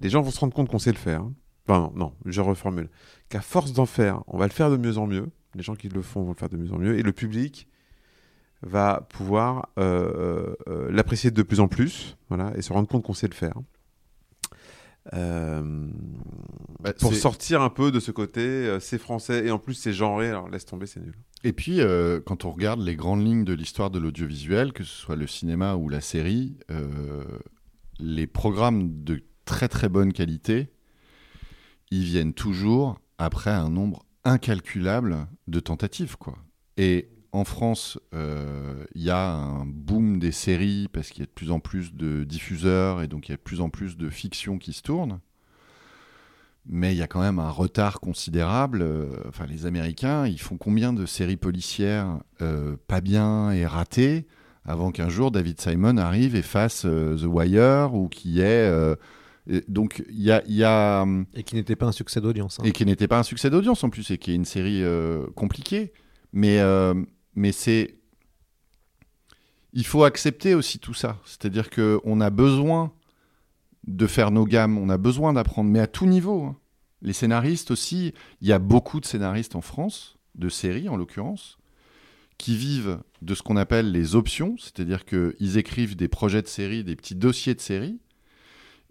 les 0.01 0.11
gens 0.11 0.22
vont 0.22 0.30
se 0.30 0.40
rendre 0.40 0.55
compte 0.55 0.68
qu'on 0.68 0.78
sait 0.78 0.92
le 0.92 0.99
faire. 0.99 1.24
Enfin, 1.66 1.92
non, 1.95 2.14
je 2.26 2.40
reformule. 2.40 2.90
Qu'à 3.28 3.40
force 3.40 3.72
d'en 3.72 3.86
faire, 3.86 4.22
on 4.26 4.36
va 4.36 4.47
le 4.47 4.53
faire 4.53 4.70
de 4.70 4.76
mieux 4.76 4.99
en 4.99 5.07
mieux. 5.07 5.30
Les 5.55 5.63
gens 5.63 5.75
qui 5.75 5.89
le 5.89 6.03
font 6.03 6.23
vont 6.23 6.31
le 6.33 6.37
faire 6.37 6.49
de 6.49 6.57
mieux 6.57 6.73
en 6.73 6.79
mieux. 6.79 6.99
Et 6.99 7.03
le 7.03 7.13
public 7.13 7.69
va 8.63 9.07
pouvoir 9.11 9.69
euh, 9.79 10.55
euh, 10.69 10.91
l'apprécier 10.91 11.31
de 11.31 11.43
plus 11.43 11.61
en 11.61 11.69
plus 11.69 12.17
voilà, 12.29 12.53
et 12.57 12.63
se 12.63 12.73
rendre 12.73 12.89
compte 12.89 13.05
qu'on 13.05 13.13
sait 13.15 13.29
le 13.29 13.35
faire. 13.35 13.55
Euh, 15.13 15.87
Bah, 16.81 16.95
pour 16.95 17.15
sortir 17.15 17.61
un 17.61 17.69
peu 17.69 17.93
de 17.93 18.01
ce 18.01 18.11
côté, 18.11 18.41
euh, 18.41 18.81
c'est 18.81 18.99
français 18.99 19.45
et 19.47 19.51
en 19.51 19.59
plus 19.59 19.75
c'est 19.75 19.93
genré, 19.93 20.31
alors 20.31 20.49
laisse 20.49 20.65
tomber, 20.65 20.87
c'est 20.87 21.01
nul. 21.01 21.15
Et 21.43 21.53
puis, 21.53 21.83
euh, 21.83 22.21
quand 22.25 22.47
on 22.47 22.51
regarde 22.51 22.81
les 22.81 22.97
grandes 22.97 23.23
lignes 23.23 23.45
de 23.45 23.53
l'histoire 23.53 23.91
de 23.91 23.99
l'audiovisuel, 23.99 24.73
que 24.73 24.83
ce 24.83 24.95
soit 24.95 25.17
le 25.17 25.27
cinéma 25.27 25.75
ou 25.75 25.91
la 25.91 26.01
série, 26.01 26.57
euh, 26.71 27.23
les 27.99 28.27
programmes 28.27 29.05
de 29.05 29.23
très 29.45 29.69
très 29.69 29.91
bonne 29.91 30.15
qualité, 30.15 30.71
ils 31.91 32.05
viennent 32.05 32.33
toujours 32.33 32.99
après 33.19 33.51
un 33.51 33.69
nombre 33.69 34.04
incalculable 34.25 35.27
de 35.49 35.61
tentatives. 35.61 36.16
Quoi. 36.16 36.37
Et 36.77 37.09
en 37.33 37.45
France, 37.45 37.99
euh, 38.14 38.85
il 38.95 39.03
y 39.03 39.11
a 39.11 39.33
un 39.33 39.66
boom 39.66 40.18
des 40.18 40.33
séries 40.33 40.89
parce 40.93 41.11
qu'il 41.11 41.20
y 41.20 41.22
a 41.22 41.27
de 41.27 41.31
plus 41.31 41.51
en 41.51 41.61
plus 41.61 41.95
de 41.95 42.25
diffuseurs 42.25 43.03
et 43.03 43.09
donc 43.09 43.29
il 43.29 43.33
y 43.33 43.35
a 43.35 43.37
de 43.37 43.43
plus 43.43 43.61
en 43.61 43.70
plus 43.70 43.97
de 43.97 44.09
fictions 44.09 44.59
qui 44.59 44.72
se 44.72 44.83
tournent 44.83 45.20
mais 46.66 46.95
il 46.95 46.99
y 46.99 47.03
a 47.03 47.07
quand 47.07 47.20
même 47.20 47.39
un 47.39 47.51
retard 47.51 48.01
considérable. 48.01 48.83
Euh, 48.83 49.07
Enfin, 49.29 49.47
les 49.47 49.66
Américains, 49.66 50.27
ils 50.27 50.41
font 50.41 50.57
combien 50.57 50.93
de 50.93 51.07
séries 51.07 51.37
policières 51.37 52.18
euh, 52.41 52.77
pas 52.87 53.01
bien 53.01 53.51
et 53.51 53.66
ratées 53.66 54.27
avant 54.64 54.93
qu'un 54.93 55.09
jour 55.09 55.31
David 55.31 55.61
Simon 55.61 55.99
arrive 55.99 56.35
et 56.37 56.43
fasse 56.43 56.85
euh, 56.87 57.16
The 57.16 57.27
Wire 57.27 57.95
ou 57.95 58.09
qui 58.09 58.41
est 58.41 58.45
euh, 58.68 58.95
et 59.49 59.62
donc 59.68 60.03
il 60.11 60.22
y 60.22 60.30
a, 60.30 60.42
y 60.47 60.64
a 60.64 61.05
Et 61.34 61.42
qui 61.42 61.55
n'était 61.55 61.76
pas 61.76 61.86
un 61.86 61.92
succès 61.92 62.20
d'audience. 62.20 62.61
hein. 62.61 62.64
et 62.64 62.72
qui 62.72 62.86
n'était 62.86 63.09
pas 63.09 63.18
un 63.18 63.22
succès 63.22 63.51
d'audience 63.51 63.84
en 63.84 63.90
plus 63.90 64.11
et 64.11 64.18
qui 64.18 64.30
est 64.32 64.34
une 64.34 64.45
série 64.45 64.82
euh, 64.82 65.26
compliquée, 65.34 65.92
mais 66.32 66.61
euh, 66.61 66.95
mais 67.34 67.53
c'est 67.53 67.97
il 69.72 69.84
faut 69.84 70.05
accepter 70.05 70.55
aussi 70.55 70.78
tout 70.78 70.95
ça. 70.95 71.18
C'est-à-dire 71.24 71.68
que 71.70 72.01
on 72.05 72.20
a 72.20 72.30
besoin 72.30 72.92
de 73.86 74.07
faire 74.07 74.30
nos 74.30 74.47
gammes, 74.47 74.78
on 74.78 74.88
a 74.88 74.97
besoin 74.99 75.32
d'apprendre, 75.32 75.70
mais 75.70 75.80
à 75.80 75.86
tout 75.86 76.07
niveau. 76.07 76.45
hein. 76.45 76.57
Les 77.03 77.12
scénaristes 77.12 77.70
aussi, 77.70 78.14
il 78.40 78.49
y 78.49 78.53
a 78.53 78.59
beaucoup 78.59 78.99
de 79.01 79.05
scénaristes 79.05 79.57
en 79.57 79.61
France, 79.61 80.16
de 80.36 80.49
séries 80.49 80.88
en 80.88 80.97
l'occurrence, 80.97 81.59
qui 82.38 82.57
vivent 82.57 82.99
de 83.20 83.34
ce 83.34 83.42
qu'on 83.42 83.57
appelle 83.57 83.92
les 83.92 84.14
options, 84.14 84.57
c'est-à-dire 84.59 85.05
qu'ils 85.05 85.59
écrivent 85.59 85.97
des 85.97 86.09
projets 86.09 86.40
de 86.40 86.47
séries, 86.47 86.82
des 86.82 86.97
petits 86.97 87.14
dossiers 87.14 87.55
de 87.55 87.61
séries, 87.61 88.01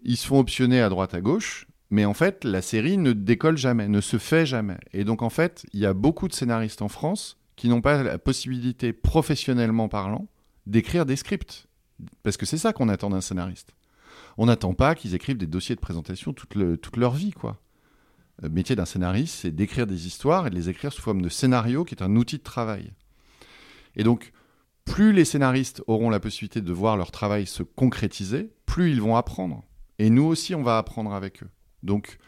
ils 0.04 0.16
se 0.16 0.26
font 0.26 0.38
optionner 0.38 0.80
à 0.80 0.88
droite 0.88 1.14
à 1.14 1.20
gauche, 1.20 1.66
mais 1.90 2.04
en 2.04 2.14
fait, 2.14 2.44
la 2.44 2.62
série 2.62 2.98
ne 2.98 3.12
décolle 3.12 3.56
jamais, 3.56 3.88
ne 3.88 4.00
se 4.00 4.18
fait 4.18 4.46
jamais. 4.46 4.78
Et 4.92 5.04
donc, 5.04 5.22
en 5.22 5.30
fait, 5.30 5.66
il 5.72 5.80
y 5.80 5.86
a 5.86 5.94
beaucoup 5.94 6.28
de 6.28 6.34
scénaristes 6.34 6.82
en 6.82 6.88
France 6.88 7.38
qui 7.56 7.68
n'ont 7.68 7.80
pas 7.80 8.02
la 8.02 8.18
possibilité, 8.18 8.92
professionnellement 8.92 9.88
parlant, 9.88 10.28
d'écrire 10.66 11.06
des 11.06 11.16
scripts. 11.16 11.68
Parce 12.22 12.36
que 12.36 12.46
c'est 12.46 12.58
ça 12.58 12.72
qu'on 12.72 12.88
attend 12.88 13.10
d'un 13.10 13.20
scénariste. 13.20 13.74
On 14.36 14.46
n'attend 14.46 14.74
pas 14.74 14.94
qu'ils 14.94 15.14
écrivent 15.14 15.36
des 15.36 15.46
dossiers 15.46 15.76
de 15.76 15.80
présentation 15.80 16.32
toute, 16.32 16.56
le- 16.56 16.76
toute 16.76 16.96
leur 16.96 17.12
vie, 17.12 17.30
quoi. 17.30 17.60
Le 18.42 18.48
métier 18.48 18.74
d'un 18.74 18.84
scénariste, 18.84 19.36
c'est 19.42 19.52
d'écrire 19.54 19.86
des 19.86 20.08
histoires 20.08 20.46
et 20.46 20.50
de 20.50 20.56
les 20.56 20.68
écrire 20.68 20.92
sous 20.92 21.02
forme 21.02 21.22
de 21.22 21.28
scénario, 21.28 21.84
qui 21.84 21.94
est 21.94 22.02
un 22.02 22.16
outil 22.16 22.38
de 22.38 22.42
travail. 22.42 22.92
Et 23.94 24.02
donc, 24.02 24.32
plus 24.84 25.12
les 25.12 25.24
scénaristes 25.24 25.82
auront 25.86 26.10
la 26.10 26.18
possibilité 26.18 26.60
de 26.60 26.72
voir 26.72 26.96
leur 26.96 27.12
travail 27.12 27.46
se 27.46 27.62
concrétiser, 27.62 28.50
plus 28.66 28.90
ils 28.90 29.00
vont 29.00 29.14
apprendre. 29.14 29.62
Et 29.98 30.10
nous 30.10 30.24
aussi, 30.24 30.54
on 30.54 30.62
va 30.62 30.78
apprendre 30.78 31.12
avec 31.12 31.42
eux. 31.42 31.50
Donc, 31.82 32.18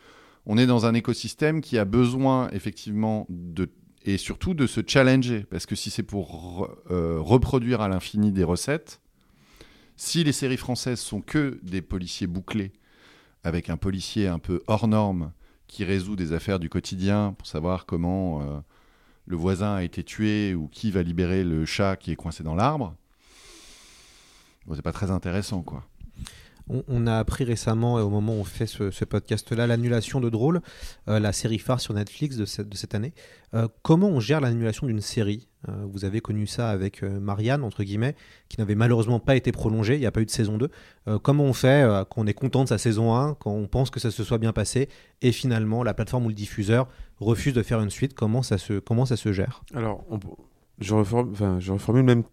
on 0.46 0.58
est 0.58 0.66
dans 0.66 0.86
un 0.86 0.94
écosystème 0.94 1.60
qui 1.60 1.78
a 1.78 1.84
besoin, 1.84 2.48
effectivement, 2.50 3.26
de, 3.28 3.68
et 4.04 4.16
surtout 4.18 4.54
de 4.54 4.66
se 4.66 4.80
challenger. 4.86 5.44
Parce 5.50 5.66
que 5.66 5.74
si 5.74 5.90
c'est 5.90 6.04
pour 6.04 6.68
euh, 6.90 7.18
reproduire 7.20 7.80
à 7.80 7.88
l'infini 7.88 8.32
des 8.32 8.44
recettes, 8.44 9.00
si 9.96 10.22
les 10.24 10.32
séries 10.32 10.56
françaises 10.56 11.00
sont 11.00 11.20
que 11.20 11.58
des 11.62 11.82
policiers 11.82 12.26
bouclés, 12.26 12.72
avec 13.42 13.70
un 13.70 13.76
policier 13.76 14.28
un 14.28 14.38
peu 14.38 14.62
hors 14.66 14.88
norme, 14.88 15.32
qui 15.66 15.84
résout 15.84 16.16
des 16.16 16.32
affaires 16.32 16.60
du 16.60 16.68
quotidien 16.68 17.34
pour 17.36 17.46
savoir 17.46 17.86
comment 17.86 18.40
euh, 18.40 18.60
le 19.26 19.36
voisin 19.36 19.74
a 19.74 19.82
été 19.82 20.04
tué 20.04 20.54
ou 20.54 20.68
qui 20.68 20.90
va 20.90 21.02
libérer 21.02 21.42
le 21.42 21.64
chat 21.64 21.96
qui 21.96 22.12
est 22.12 22.16
coincé 22.16 22.44
dans 22.44 22.54
l'arbre, 22.54 22.94
bon, 24.66 24.74
c'est 24.74 24.82
pas 24.82 24.92
très 24.92 25.10
intéressant, 25.10 25.62
quoi. 25.62 25.84
On, 26.68 27.06
a 27.06 27.16
appris 27.18 27.44
récemment, 27.44 27.94
au 27.94 28.10
moment 28.10 28.34
où 28.34 28.40
on 28.40 28.44
fait 28.44 28.66
ce, 28.66 29.04
podcast-là, 29.04 29.68
l'annulation 29.68 30.20
de 30.20 30.28
Drôle, 30.28 30.60
euh, 31.08 31.20
la 31.20 31.32
série 31.32 31.60
phare 31.60 31.80
sur 31.80 31.94
Netflix 31.94 32.36
de 32.36 32.44
cette, 32.44 32.94
année. 32.94 33.14
Euh, 33.54 33.68
comment 33.82 34.08
on 34.08 34.18
gère 34.18 34.40
l'annulation 34.40 34.88
d'une 34.88 35.00
série? 35.00 35.48
Euh, 35.68 35.72
Vous 35.88 36.04
avez 36.04 36.20
connu 36.20 36.46
ça 36.46 36.70
avec 36.70 37.02
Marianne, 37.02 37.62
entre 37.62 37.84
guillemets, 37.84 38.16
qui 38.48 38.58
n'avait 38.58 38.74
malheureusement 38.74 39.20
pas 39.20 39.36
été 39.36 39.52
prolongée, 39.52 39.94
il 39.94 40.00
n'y 40.00 40.06
a 40.06 40.10
pas 40.10 40.20
eu 40.20 40.26
de 40.26 40.30
saison 40.30 40.58
2. 40.58 40.68
Euh, 41.08 41.18
comment 41.18 41.44
on 41.44 41.52
fait 41.52 41.88
quand 42.10 42.22
on 42.22 42.26
est 42.26 42.34
content 42.34 42.64
de 42.64 42.68
sa 42.68 42.78
saison 42.78 43.14
1, 43.14 43.34
quand 43.34 43.52
on 43.52 43.68
pense 43.68 43.90
que 43.90 44.00
ça 44.00 44.10
se 44.10 44.24
soit 44.24 44.38
bien 44.38 44.52
passé, 44.52 44.88
et 45.22 45.32
finalement 45.32 45.84
la 45.84 45.94
plateforme 45.94 46.26
ou 46.26 46.28
le 46.28 46.34
diffuseur 46.34 46.88
refuse 47.18 47.54
de 47.54 47.62
faire 47.62 47.80
une 47.80 47.90
suite? 47.90 48.14
Comment 48.14 48.42
ça 48.42 48.58
se, 48.58 48.78
comment 48.80 49.06
ça 49.06 49.16
se 49.16 49.32
gère? 49.32 49.62
Alors, 49.74 50.04
je, 50.80 50.94
reforme, 50.94 51.30
enfin, 51.30 51.60
je 51.60 51.72
reformule 51.72 52.04
même 52.04 52.24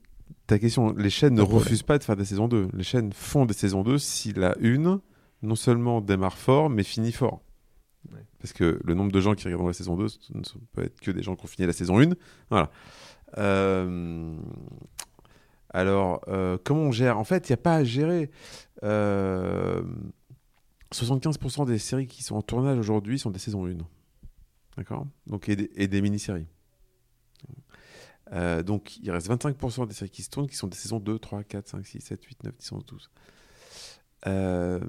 ta 0.54 0.60
question. 0.60 0.94
Les 0.94 1.10
chaînes 1.10 1.34
ne 1.36 1.42
refusent 1.42 1.84
pas 1.84 1.98
de 1.98 2.04
faire 2.04 2.16
des 2.16 2.26
saisons 2.26 2.48
2. 2.48 2.68
Les 2.74 2.84
chaînes 2.84 3.12
font 3.14 3.46
des 3.46 3.54
saisons 3.54 3.84
2 3.84 3.98
si 3.98 4.34
la 4.34 4.56
une, 4.60 5.00
non 5.42 5.56
seulement 5.56 6.02
démarre 6.02 6.38
fort, 6.38 6.70
mais 6.70 6.84
finit 6.84 7.12
fort. 7.12 7.42
Parce 8.40 8.52
que 8.54 8.80
le 8.84 8.94
nombre 8.94 9.12
de 9.12 9.20
gens 9.22 9.34
qui 9.34 9.46
regardent 9.46 9.66
la 9.68 9.74
saison 9.74 9.96
2 9.96 10.10
ce 10.10 10.20
ne 10.38 10.44
sont- 10.44 10.60
peut 10.74 10.84
être 10.84 11.00
que 11.00 11.12
des 11.12 11.24
gens 11.24 11.36
qui 11.36 11.46
ont 11.46 11.48
fini 11.48 11.66
la 11.66 11.74
saison 11.74 12.00
1. 12.02 12.16
Voilà. 12.50 12.70
Euh, 13.38 14.36
Alors, 15.70 16.22
euh, 16.28 16.58
comment 16.64 16.82
on 16.82 16.92
gère? 16.92 17.18
En 17.18 17.24
fait, 17.24 17.50
il 17.50 17.52
n'y 17.52 17.56
a 17.56 17.58
pas 17.58 17.76
à 17.78 17.84
gérer. 17.84 18.30
Euh, 18.84 19.82
75% 20.92 21.66
des 21.66 21.80
séries 21.80 22.06
qui 22.08 22.22
sont 22.22 22.36
en 22.36 22.42
tournage 22.44 22.78
aujourd'hui 22.78 23.18
sont 23.18 23.32
des 23.32 23.40
saisons 23.40 23.66
1. 23.66 23.78
D'accord? 24.78 25.08
Donc, 25.28 25.50
et 25.50 25.56
des, 25.56 25.72
et 25.76 25.88
des 25.88 26.02
mini-séries. 26.02 26.46
Euh, 28.34 28.64
donc, 28.64 28.98
il 28.98 29.12
reste 29.12 29.28
25% 29.30 29.86
des 29.88 29.94
séries 29.94 30.10
qui 30.12 30.24
se 30.24 30.30
tournent 30.30 30.48
qui 30.48 30.56
sont 30.56 30.68
des 30.68 30.78
saisons 30.78 31.00
2, 31.00 31.20
3, 31.20 31.44
4, 31.44 31.68
5, 31.68 31.86
6, 31.86 32.02
7, 32.02 32.24
8, 32.26 32.44
9, 32.46 32.58
10, 32.58 32.72
11, 32.72 32.86
12. 32.86 33.10
Euh, 34.28 34.80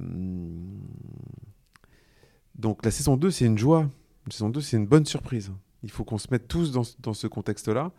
Donc, 2.55 2.85
la 2.85 2.91
saison 2.91 3.17
2, 3.17 3.31
c'est 3.31 3.45
une 3.47 3.59
joie. 3.59 3.89
La 4.27 4.33
saison 4.33 4.49
2, 4.49 4.61
c'est 4.61 4.77
une 4.77 4.87
bonne 4.87 5.07
surprise. 5.07 5.53
Il 5.83 5.91
faut 5.91 6.05
qu'on 6.05 6.19
se 6.19 6.29
mette 6.31 6.49
tous 6.49 6.73
dans, 6.73 6.83
dans 7.01 7.15
ce 7.15 7.27
contexte-là. 7.27 7.93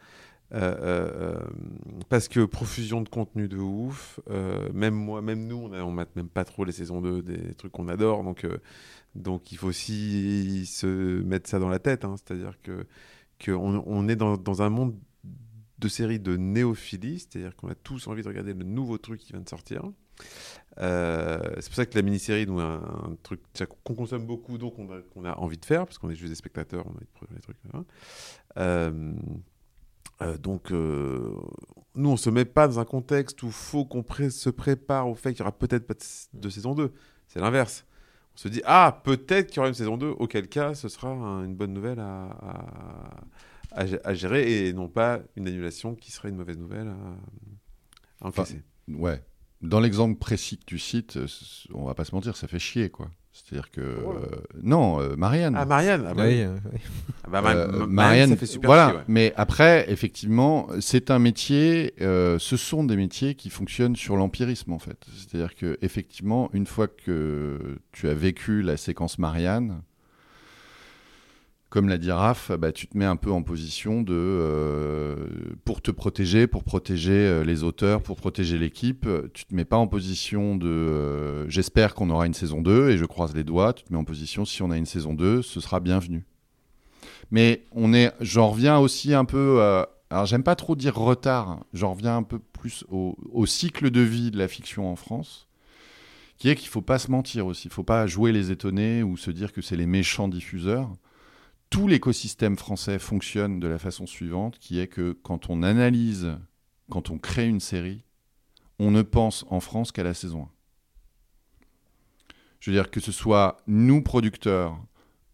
Euh, 0.54 0.76
euh, 0.80 1.36
euh, 1.40 1.40
parce 2.08 2.28
que 2.28 2.46
profusion 2.46 3.02
de 3.02 3.10
contenu 3.10 3.48
de 3.48 3.58
ouf. 3.58 4.20
Euh, 4.30 4.72
même 4.74 4.94
moi, 4.94 5.22
même 5.22 5.46
nous, 5.48 5.58
on, 5.58 5.74
a- 5.74 5.82
on 5.84 5.92
mate 5.92 6.16
même 6.16 6.30
pas 6.30 6.46
trop 6.46 6.64
les 6.66 6.72
saisons 6.72 7.02
2 7.02 7.22
des 7.24 7.54
trucs 7.56 7.72
qu'on 7.72 7.88
adore. 7.90 8.24
Donc, 8.24 8.48
donc 9.16 9.52
il 9.52 9.58
faut 9.58 9.68
aussi 9.68 10.66
se 10.68 11.22
mettre 11.24 11.50
ça 11.50 11.60
dans 11.60 11.70
la 11.70 11.80
tête. 11.80 12.06
hein. 12.06 12.16
C'est-à-dire 12.18 12.54
que 12.64 12.86
qu'on 13.44 13.84
on 13.86 14.08
est 14.08 14.16
dans 14.16 14.62
un 14.62 14.70
monde 14.70 14.96
de 15.80 15.88
séries 15.88 16.20
de 16.20 16.38
néophilie, 16.38 17.20
c'est-à-dire 17.20 17.56
qu'on 17.56 17.68
a 17.70 17.76
tous 17.76 18.08
envie 18.08 18.24
de 18.24 18.28
regarder 18.28 18.54
le 18.54 18.64
nouveau 18.64 18.98
truc 18.98 19.20
qui 19.20 19.34
vient 19.34 19.42
de 19.42 19.50
sortir. 19.50 19.84
Euh, 20.80 21.40
c'est 21.60 21.68
pour 21.68 21.76
ça 21.76 21.86
que 21.86 21.96
la 21.96 22.02
mini-série, 22.02 22.46
nous, 22.48 22.60
un, 22.60 22.76
un 23.12 23.16
truc 23.24 23.42
qu'on 23.84 23.96
consomme 23.96 24.26
beaucoup, 24.26 24.58
donc 24.58 24.76
on 24.78 25.26
a, 25.26 25.34
envie 25.38 25.58
de 25.58 25.66
faire, 25.66 25.86
parce 25.86 25.98
qu'on 25.98 26.10
est 26.10 26.16
juste 26.16 26.30
des 26.30 26.36
spectateurs, 26.36 26.86
on 26.86 26.90
a 26.92 26.96
envie 26.96 27.06
de 27.06 27.12
produire 27.14 27.36
des 27.38 27.42
trucs. 27.42 27.58
hein. 27.74 27.86
Euh, 28.58 29.14
euh, 30.22 30.38
donc, 30.38 30.72
nous, 30.72 32.10
on 32.10 32.18
se 32.18 32.30
met 32.30 32.46
pas 32.46 32.68
dans 32.68 32.80
un 32.80 32.86
contexte 32.86 33.42
où 33.44 33.48
il 33.48 33.52
faut 33.52 33.86
qu'on 33.86 34.04
se 34.30 34.50
prépare 34.50 35.10
au 35.10 35.16
fait 35.16 35.32
qu'il 35.34 35.40
y 35.40 35.42
aura 35.42 35.52
peut-être 35.52 35.86
pas 35.88 35.96
de, 36.34 36.50
saison 36.50 36.74
2. 36.74 36.94
C'est 37.28 37.40
l'inverse. 37.40 37.86
On 38.36 38.38
se 38.38 38.48
dit, 38.48 38.62
ah, 38.66 39.02
peut-être 39.04 39.48
qu'il 39.48 39.58
y 39.58 39.60
aura 39.60 39.68
une 39.70 39.74
saison 39.74 39.98
2, 39.98 40.08
auquel 40.08 40.48
cas, 40.48 40.74
ce 40.74 40.88
sera 40.90 41.10
un- 41.10 41.44
une 41.46 41.56
bonne 41.56 41.74
nouvelle 41.74 42.00
à- 42.00 42.70
à 43.76 43.86
gé- 43.86 44.00
à 44.04 44.14
gérer 44.14 44.68
et 44.68 44.74
non 44.74 44.88
pas 44.88 45.20
une 45.36 45.48
annulation 45.48 45.96
qui 45.96 46.12
serait 46.12 46.30
une 46.30 46.38
mauvaise 46.38 46.58
nouvelle 46.58 46.88
à, 46.88 48.26
à 48.26 48.28
encaisser. 48.30 48.64
Ouais. 48.88 49.22
Dans 49.62 49.80
l'exemple 49.80 50.18
précis 50.20 50.58
que 50.58 50.66
tu 50.66 50.78
cites, 50.80 51.18
euh, 51.18 51.28
on 51.74 51.86
va 51.86 51.94
pas 51.96 52.06
se 52.06 52.14
mentir, 52.14 52.36
ça 52.38 52.48
fait 52.48 52.60
chier, 52.60 52.90
quoi. 52.90 53.10
C'est-à-dire 53.32 53.70
que. 53.72 53.82
euh, 53.82 54.28
non, 54.62 55.02
euh, 55.02 55.16
Marianne. 55.18 55.56
Ah, 55.58 55.66
Marianne, 55.66 56.06
ah 56.08 56.14
bah 56.14 56.24
Oui, 56.24 56.36
oui. 56.36 56.42
euh, 56.44 56.56
oui. 56.72 56.80
Ah 57.26 57.30
bah, 57.30 57.42
Ma- 57.42 57.52
Euh, 57.54 57.66
Ma- 57.68 57.72
Marianne, 57.72 57.90
Marianne, 57.94 58.30
ça 58.30 58.36
fait 58.38 58.46
super 58.46 58.70
voilà. 58.70 58.88
chier, 58.90 58.98
ouais. 59.00 59.04
Mais 59.10 59.34
après, 59.36 59.92
effectivement, 59.92 60.68
c'est 60.80 61.12
un 61.12 61.20
métier. 61.20 61.96
euh, 62.02 62.38
ce 62.40 62.56
sont 62.58 62.84
des 62.86 62.96
métiers 62.96 63.36
qui 63.36 63.50
fonctionnent 63.50 63.96
sur 63.98 64.16
l'empirisme, 64.16 64.72
en 64.72 64.80
fait. 64.80 65.06
C'est-à-dire 65.18 65.56
que 65.56 65.78
effectivement, 65.82 66.50
une 66.54 66.66
fois 66.66 66.88
que 66.88 67.78
tu 67.92 68.08
as 68.08 68.14
vécu 68.14 68.62
la 68.62 68.78
séquence 68.78 69.18
Marianne, 69.20 69.82
comme 71.76 71.90
l'a 71.90 71.98
dit 71.98 72.10
Raph, 72.10 72.54
bah, 72.54 72.72
tu 72.72 72.88
te 72.88 72.98
mets 72.98 73.04
un 73.04 73.18
peu 73.18 73.30
en 73.30 73.44
position 73.44 74.02
de 74.02 74.14
euh, 74.14 75.28
pour 75.66 75.82
te 75.82 75.92
protéger, 75.92 76.48
pour 76.48 76.64
protéger 76.64 77.12
euh, 77.12 77.44
les 77.44 77.64
auteurs, 77.64 78.02
pour 78.02 78.16
protéger 78.16 78.58
l'équipe. 78.58 79.06
Tu 79.34 79.44
te 79.44 79.54
mets 79.54 79.66
pas 79.66 79.76
en 79.76 79.86
position 79.86 80.56
de 80.56 80.70
euh, 80.70 81.50
j'espère 81.50 81.94
qu'on 81.94 82.10
aura 82.10 82.28
une 82.28 82.34
saison 82.34 82.62
2 82.62 82.92
et 82.92 82.98
je 82.98 83.04
croise 83.04 83.36
les 83.36 83.44
doigts. 83.44 83.74
Tu 83.74 83.84
te 83.84 83.92
mets 83.92 84.00
en 84.00 84.06
position 84.06 84.46
si 84.46 84.62
on 84.62 84.72
a 84.72 84.78
une 84.78 84.86
saison 84.86 85.14
2, 85.14 85.42
ce 85.42 85.60
sera 85.60 85.82
bienvenu. 85.82 86.24
Mais 87.30 87.66
on 87.74 87.94
est, 87.94 88.14
j'en 88.22 88.52
reviens 88.52 88.78
aussi 88.78 89.14
un 89.14 89.26
peu. 89.26 89.58
euh, 89.60 89.84
alors 90.10 90.28
j'aime 90.28 90.44
pas 90.44 90.56
trop 90.56 90.78
dire 90.78 90.96
retard. 90.96 91.60
J'en 91.74 91.94
reviens 91.94 92.16
un 92.16 92.24
peu 92.24 92.40
plus 92.40 92.86
au, 92.90 93.18
au 93.34 93.46
cycle 93.46 93.92
de 93.92 94.00
vie 94.00 94.32
de 94.32 94.38
la 94.38 94.48
fiction 94.48 94.90
en 94.90 94.96
France, 94.96 95.50
qui 96.38 96.48
est 96.48 96.56
qu'il 96.56 96.70
faut 96.70 96.82
pas 96.82 97.00
se 97.00 97.12
mentir 97.12 97.46
aussi. 97.46 97.68
Il 97.68 97.74
faut 97.74 97.84
pas 97.84 98.08
jouer 98.08 98.32
les 98.32 98.50
étonnés 98.50 99.04
ou 99.04 99.18
se 99.18 99.30
dire 99.30 99.52
que 99.52 99.62
c'est 99.62 99.76
les 99.76 99.88
méchants 99.88 100.30
diffuseurs. 100.30 100.90
Tout 101.76 101.90
l'écosystème 101.90 102.56
français 102.56 103.00
fonctionne 103.00 103.60
de 103.60 103.68
la 103.68 103.78
façon 103.78 104.08
suivante, 104.08 104.60
qui 104.60 104.80
est 104.80 104.88
que 104.88 105.12
quand 105.12 105.50
on 105.50 105.62
analyse, 105.62 106.38
quand 106.90 107.10
on 107.10 107.18
crée 107.18 107.50
une 107.50 107.60
série, 107.60 108.06
on 108.80 108.92
ne 108.92 109.02
pense 109.02 109.44
en 109.50 109.60
France 109.60 109.92
qu'à 109.92 110.04
la 110.04 110.14
saison 110.14 110.44
1. 110.44 110.50
Je 112.62 112.72
veux 112.72 112.78
dire 112.78 112.90
que 112.90 113.02
ce 113.02 113.12
soit 113.12 113.58
nous 113.68 114.02
producteurs 114.02 114.82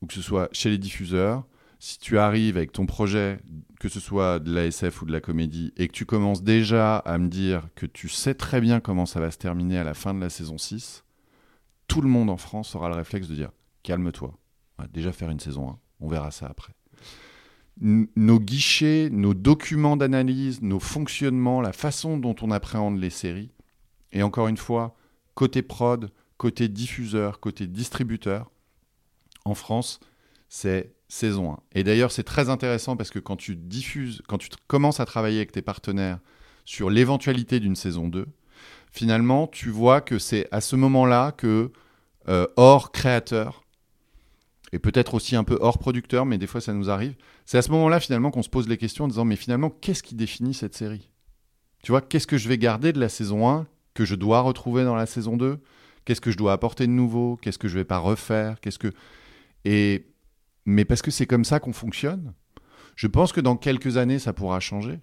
ou 0.02 0.08
que 0.08 0.16
ce 0.16 0.24
soit 0.24 0.50
chez 0.52 0.72
les 0.72 0.80
diffuseurs, 0.80 1.46
si 1.78 2.00
tu 2.00 2.18
arrives 2.18 2.58
avec 2.58 2.72
ton 2.72 2.88
projet, 2.88 3.39
que 3.80 3.88
ce 3.88 4.00
soit 4.00 4.39
de 4.39 4.52
la 4.52 4.66
SF 4.66 5.04
ou 5.04 5.06
de 5.06 5.12
la 5.12 5.22
comédie, 5.22 5.74
et 5.78 5.88
que 5.88 5.94
tu 5.94 6.08
commences 6.08 6.42
déjà 6.42 6.98
à 6.98 7.20
me 7.20 7.30
dire 7.30 7.70
que 7.76 7.86
tu 7.86 8.10
sais 8.10 8.34
très 8.34 8.62
bien 8.62 8.80
comment 8.80 9.06
ça 9.06 9.20
va 9.20 9.30
se 9.30 9.38
terminer 9.38 9.78
à 9.78 9.84
la 9.84 9.94
fin 9.94 10.16
de 10.16 10.20
la 10.20 10.32
saison 10.32 10.58
6, 10.58 11.04
tout 11.88 12.02
le 12.02 12.10
monde 12.10 12.32
en 12.32 12.38
France 12.38 12.74
aura 12.74 12.89
le 12.89 12.96
réflexe 12.96 13.28
de 13.28 13.36
dire 13.36 13.52
calme-toi, 13.84 14.36
on 14.80 14.82
va 14.82 14.88
déjà 14.88 15.12
faire 15.12 15.30
une 15.30 15.39
saison 15.39 15.70
1, 15.70 15.80
on 16.02 16.08
verra 16.08 16.32
ça 16.32 16.47
après. 16.47 16.74
Nos 17.80 18.39
guichets, 18.39 19.10
nos 19.12 19.34
documents 19.34 19.97
d'analyse, 19.97 20.62
nos 20.62 20.80
fonctionnements, 20.80 21.62
la 21.62 21.74
façon 21.74 22.18
dont 22.18 22.36
on 22.41 22.52
appréhende 22.52 22.99
les 22.99 23.10
séries, 23.10 23.52
et 24.12 24.24
encore 24.24 24.47
une 24.47 24.58
fois, 24.58 24.95
côté 25.34 25.62
prod, 25.62 26.12
côté 26.38 26.68
diffuseur, 26.68 27.39
côté 27.39 27.68
distributeur, 27.68 28.52
en 29.45 29.56
France, 29.56 29.99
c'est 30.49 30.93
saison 31.08 31.54
1. 31.54 31.60
Et 31.74 31.84
d'ailleurs, 31.84 32.12
c'est 32.12 32.24
très 32.24 32.49
intéressant 32.49 32.95
parce 32.95 33.10
que 33.10 33.20
quand 33.20 33.36
tu 33.36 33.56
diffuses, 33.56 34.22
quand 34.28 34.38
tu 34.38 34.49
commences 34.68 34.99
à 34.99 35.06
travailler 35.06 35.38
avec 35.38 35.52
tes 35.52 35.62
partenaires 35.62 36.20
sur 36.66 36.89
l'éventualité 36.89 37.60
d'une 37.60 37.76
saison 37.76 38.08
2, 38.08 38.28
finalement, 38.91 39.47
tu 39.47 39.70
vois 39.70 40.02
que 40.02 40.20
c'est 40.20 40.47
à 40.52 40.62
ce 40.62 40.76
moment-là 40.76 41.32
que, 41.32 41.72
euh, 42.28 42.47
hors 42.56 42.91
créateur, 42.91 43.61
et 44.74 44.80
peut-être 44.80 45.13
aussi 45.13 45.36
un 45.36 45.43
peu 45.43 45.57
hors 45.61 45.78
producteur, 45.78 46.26
mais 46.26 46.38
des 46.38 46.47
fois 46.47 46.61
ça 46.61 46.74
nous 46.74 46.89
arrive, 46.89 47.15
c'est 47.45 47.57
à 47.57 47.61
ce 47.61 47.72
moment-là 47.72 47.99
finalement 47.99 48.32
qu'on 48.32 48.43
se 48.43 48.49
pose 48.49 48.67
les 48.67 48.78
questions 48.78 49.05
en 49.05 49.07
disant, 49.07 49.26
mais 49.26 49.36
finalement, 49.36 49.69
qu'est-ce 49.69 50.03
qui 50.03 50.15
définit 50.15 50.53
cette 50.53 50.76
série? 50.76 51.11
Tu 51.84 51.91
vois, 51.91 52.01
qu'est-ce 52.01 52.28
que 52.28 52.38
je 52.38 52.47
vais 52.47 52.57
garder 52.57 52.93
de 52.93 52.99
la 52.99 53.09
saison 53.09 53.49
1 53.49 53.67
que 53.93 54.05
je 54.05 54.15
dois 54.15 54.41
retrouver 54.41 54.84
dans 54.84 54.95
la 54.95 55.05
saison 55.05 55.36
2 55.36 55.59
Qu'est-ce 56.05 56.22
que 56.22 56.32
je 56.32 56.38
dois 56.38 56.53
apporter 56.53 56.88
de 56.88 56.91
nouveau? 56.91 57.38
Qu'est-ce 57.41 57.59
que 57.59 57.67
je 57.67 57.76
vais 57.76 57.86
pas 57.86 57.99
refaire? 57.99 58.59
Qu'est-ce 58.59 58.80
que 58.80 58.91
et 59.65 60.07
mais 60.65 60.86
parce 60.86 61.01
que 61.01 61.11
c'est 61.11 61.26
comme 61.26 61.45
ça 61.45 61.59
qu'on 61.59 61.74
fonctionne. 61.74 62.34
Je 62.95 63.07
pense 63.07 63.32
que 63.32 63.41
dans 63.41 63.55
quelques 63.55 63.97
années 63.97 64.19
ça 64.19 64.34
pourra 64.34 64.59
changer. 64.59 64.99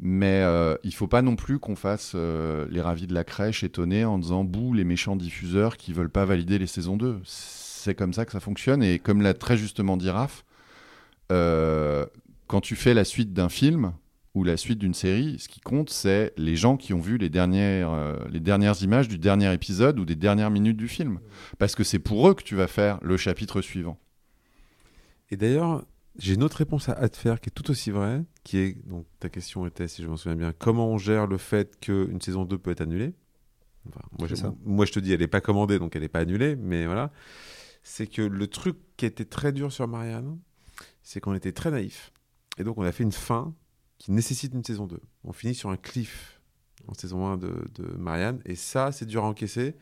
Mais 0.00 0.42
euh, 0.42 0.76
il 0.82 0.94
faut 0.94 1.06
pas 1.06 1.22
non 1.22 1.36
plus 1.36 1.58
qu'on 1.58 1.76
fasse 1.76 2.12
euh, 2.14 2.66
les 2.70 2.80
ravis 2.80 3.06
de 3.06 3.14
la 3.14 3.24
crèche 3.24 3.62
étonnés 3.62 4.04
en 4.04 4.18
disant 4.18 4.44
bouh 4.44 4.72
les 4.72 4.84
méchants 4.84 5.16
diffuseurs 5.16 5.76
qui 5.76 5.92
veulent 5.92 6.10
pas 6.10 6.24
valider 6.24 6.58
les 6.58 6.66
saisons 6.66 6.96
2. 6.96 7.20
C'est 7.88 7.94
comme 7.94 8.12
ça 8.12 8.26
que 8.26 8.32
ça 8.32 8.40
fonctionne 8.40 8.82
et 8.82 8.98
comme 8.98 9.22
l'a 9.22 9.32
très 9.32 9.56
justement 9.56 9.96
dit 9.96 10.10
Raph, 10.10 10.44
euh, 11.32 12.04
quand 12.46 12.60
tu 12.60 12.76
fais 12.76 12.92
la 12.92 13.04
suite 13.04 13.32
d'un 13.32 13.48
film 13.48 13.94
ou 14.34 14.44
la 14.44 14.58
suite 14.58 14.78
d'une 14.78 14.92
série, 14.92 15.38
ce 15.38 15.48
qui 15.48 15.60
compte, 15.60 15.88
c'est 15.88 16.34
les 16.36 16.54
gens 16.54 16.76
qui 16.76 16.92
ont 16.92 17.00
vu 17.00 17.16
les 17.16 17.30
dernières, 17.30 17.90
euh, 17.90 18.18
les 18.30 18.40
dernières 18.40 18.82
images 18.82 19.08
du 19.08 19.16
dernier 19.16 19.50
épisode 19.54 19.98
ou 19.98 20.04
des 20.04 20.16
dernières 20.16 20.50
minutes 20.50 20.76
du 20.76 20.86
film. 20.86 21.18
Parce 21.58 21.74
que 21.74 21.82
c'est 21.82 21.98
pour 21.98 22.28
eux 22.28 22.34
que 22.34 22.42
tu 22.42 22.56
vas 22.56 22.66
faire 22.66 22.98
le 23.00 23.16
chapitre 23.16 23.62
suivant. 23.62 23.98
Et 25.30 25.38
d'ailleurs, 25.38 25.82
j'ai 26.18 26.34
une 26.34 26.42
autre 26.42 26.58
réponse 26.58 26.90
à, 26.90 26.92
à 26.92 27.08
te 27.08 27.16
faire 27.16 27.40
qui 27.40 27.48
est 27.48 27.52
tout 27.54 27.70
aussi 27.70 27.90
vraie, 27.90 28.22
qui 28.44 28.58
est, 28.58 28.86
donc 28.86 29.06
ta 29.18 29.30
question 29.30 29.66
était, 29.66 29.88
si 29.88 30.02
je 30.02 30.08
m'en 30.08 30.18
souviens 30.18 30.36
bien, 30.36 30.52
comment 30.58 30.88
on 30.88 30.98
gère 30.98 31.26
le 31.26 31.38
fait 31.38 31.80
qu'une 31.80 32.20
saison 32.20 32.44
2 32.44 32.58
peut 32.58 32.70
être 32.70 32.82
annulée? 32.82 33.14
Enfin, 33.88 34.02
moi, 34.18 34.28
C'est 34.28 34.36
je, 34.36 34.40
ça. 34.42 34.54
moi, 34.66 34.84
je 34.84 34.92
te 34.92 35.00
dis, 35.00 35.10
elle 35.14 35.20
n'est 35.20 35.26
pas 35.26 35.40
commandée, 35.40 35.78
donc 35.78 35.96
elle 35.96 36.02
n'est 36.02 36.08
pas 36.08 36.18
annulée, 36.20 36.54
mais 36.54 36.84
voilà. 36.84 37.10
C'est 37.90 38.06
que 38.06 38.20
le 38.20 38.46
truc 38.48 38.76
qui 38.98 39.06
était 39.06 39.24
très 39.24 39.50
dur 39.50 39.72
sur 39.72 39.88
Marianne, 39.88 40.38
c'est 41.02 41.20
qu'on 41.20 41.32
était 41.32 41.52
très 41.52 41.70
naïf. 41.70 42.12
Et 42.58 42.62
donc, 42.62 42.76
on 42.76 42.82
a 42.82 42.92
fait 42.92 43.02
une 43.02 43.12
fin 43.12 43.54
qui 43.96 44.12
nécessite 44.12 44.52
une 44.52 44.62
saison 44.62 44.86
2. 44.86 45.00
On 45.24 45.32
finit 45.32 45.54
sur 45.54 45.70
un 45.70 45.78
cliff 45.78 46.38
en 46.86 46.92
saison 46.92 47.26
1 47.26 47.38
de, 47.38 47.50
Marianne, 47.96 48.42
et 48.44 48.56
ça, 48.56 48.92
c'est 48.92 49.06
dur 49.06 49.24
à 49.24 49.28
encaisser, 49.28 49.74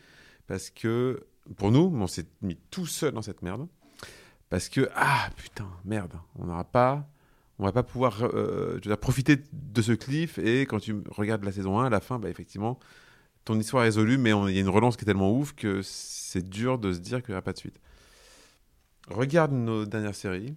Parce 0.46 0.70
que, 0.70 1.26
pour 1.56 1.72
nous, 1.72 1.92
on 1.94 2.06
s'est 2.06 2.26
mis 2.42 2.56
tout 2.70 2.86
seul 2.86 3.12
dans 3.12 3.22
cette 3.22 3.42
merde. 3.42 3.66
Parce 4.50 4.68
que, 4.68 4.88
ah 4.94 5.28
putain, 5.36 5.68
merde, 5.84 6.14
on 6.36 6.46
n'aura 6.46 6.64
pas. 6.64 7.10
On 7.58 7.64
va 7.64 7.72
pas 7.72 7.82
pouvoir 7.82 8.22
euh, 8.22 8.78
profiter 9.00 9.42
de 9.52 9.82
ce 9.82 9.92
cliff. 9.92 10.38
Et 10.38 10.62
quand 10.62 10.78
tu 10.78 11.02
regardes 11.10 11.44
la 11.44 11.52
saison 11.52 11.80
1, 11.80 11.86
à 11.86 11.90
la 11.90 12.00
fin, 12.00 12.20
bah, 12.20 12.30
effectivement, 12.30 12.78
ton 13.44 13.58
histoire 13.58 13.82
est 13.82 13.86
résolue, 13.86 14.16
mais 14.16 14.30
il 14.30 14.54
y 14.54 14.58
a 14.58 14.60
une 14.60 14.68
relance 14.68 14.96
qui 14.96 15.02
est 15.02 15.06
tellement 15.06 15.36
ouf 15.36 15.54
que 15.54 15.80
c'est 15.82 16.48
dur 16.48 16.78
de 16.78 16.92
se 16.92 17.00
dire 17.00 17.20
qu'il 17.20 17.32
n'y 17.32 17.34
aura 17.34 17.42
pas 17.42 17.52
de 17.52 17.58
suite. 17.58 17.80
Regarde 19.08 19.52
nos 19.52 19.84
dernières 19.86 20.14
séries. 20.14 20.54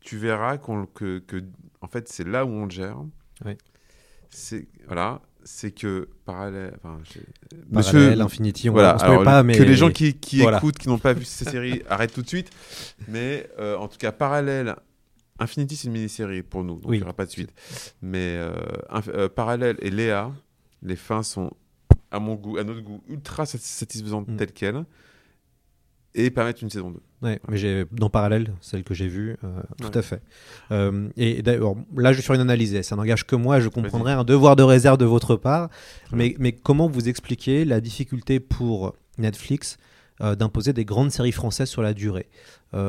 Tu 0.00 0.16
verras 0.16 0.58
qu'on, 0.58 0.86
que, 0.86 1.18
que, 1.18 1.42
en 1.80 1.88
fait, 1.88 2.08
c'est 2.08 2.26
là 2.26 2.44
où 2.44 2.48
on 2.50 2.64
le 2.64 2.70
gère. 2.70 2.98
Oui. 3.44 3.52
C'est, 4.30 4.68
voilà, 4.86 5.20
c'est 5.44 5.70
que 5.72 6.08
parallèle. 6.24 6.74
Enfin, 6.82 7.00
Parallèle, 7.72 8.20
Infinity, 8.20 8.68
on 8.68 8.72
voilà, 8.72 8.96
on 9.00 9.04
alors, 9.04 9.24
pas, 9.24 9.42
mais- 9.42 9.56
que 9.56 9.62
les 9.62 9.74
gens 9.74 9.90
qui, 9.90 10.14
qui 10.14 10.40
Voilà. 10.42 10.58
écoutent, 10.58 10.78
qui 10.78 10.88
n'ont 10.88 10.98
pas 10.98 11.12
vu 11.14 11.24
ces 11.24 11.44
séries, 11.44 11.82
arrêtent 11.88 12.12
tout 12.14 12.22
de 12.22 12.28
suite. 12.28 12.50
Mais 13.08 13.48
euh, 13.58 13.76
en 13.76 13.88
tout 13.88 13.98
cas, 13.98 14.12
parallèle. 14.12 14.74
Infinity, 15.40 15.76
c'est 15.76 15.86
une 15.86 15.92
mini-série 15.92 16.42
pour 16.42 16.64
nous, 16.64 16.80
donc 16.80 16.90
Oui. 16.90 16.96
il 16.96 17.00
n'y 17.00 17.04
aura 17.04 17.12
pas 17.12 17.24
de 17.24 17.30
suite. 17.30 17.52
Mais 18.02 18.36
euh, 18.38 18.52
euh, 19.08 19.28
Parallèle 19.28 19.76
et 19.80 19.90
Léa, 19.90 20.32
les 20.82 20.96
fins 20.96 21.22
sont, 21.22 21.52
à 22.10 22.18
mon 22.18 22.34
goût, 22.34 22.56
à 22.58 22.64
notre 22.64 22.80
goût, 22.80 23.00
ultra 23.08 23.44
satis- 23.44 23.62
satisfaisantes 23.78 24.26
Mm. 24.26 24.36
telles 24.36 24.52
quelles 24.52 24.84
et 26.14 26.30
permettent 26.30 26.62
une 26.62 26.70
saison 26.70 26.90
2. 26.90 27.00
Ouais, 27.22 27.40
mais 27.48 27.58
j'ai 27.58 27.84
dans 27.92 28.10
parallèle 28.10 28.52
celle 28.60 28.84
que 28.84 28.94
j'ai 28.94 29.08
vue, 29.08 29.36
euh, 29.42 29.60
tout 29.80 29.96
à 29.96 30.02
fait. 30.02 30.22
Euh, 30.70 31.08
et 31.16 31.42
d'ailleurs, 31.42 31.74
là, 31.96 32.12
je 32.12 32.18
suis 32.18 32.24
sur 32.24 32.34
une 32.34 32.40
analyse. 32.40 32.80
Ça 32.82 32.96
n'engage 32.96 33.26
que 33.26 33.36
moi. 33.36 33.60
Je 33.60 33.68
comprendrais 33.68 34.12
un 34.12 34.24
devoir 34.24 34.56
de 34.56 34.62
réserve 34.62 34.98
de 34.98 35.04
votre 35.04 35.36
part. 35.36 35.68
Mais, 36.12 36.34
mais 36.38 36.52
comment 36.52 36.88
vous 36.88 37.08
expliquez 37.08 37.64
la 37.64 37.80
difficulté 37.80 38.40
pour 38.40 38.94
Netflix 39.18 39.78
euh, 40.20 40.36
d'imposer 40.36 40.72
des 40.72 40.84
grandes 40.84 41.10
séries 41.10 41.32
françaises 41.32 41.68
sur 41.68 41.82
la 41.82 41.94
durée? 41.94 42.28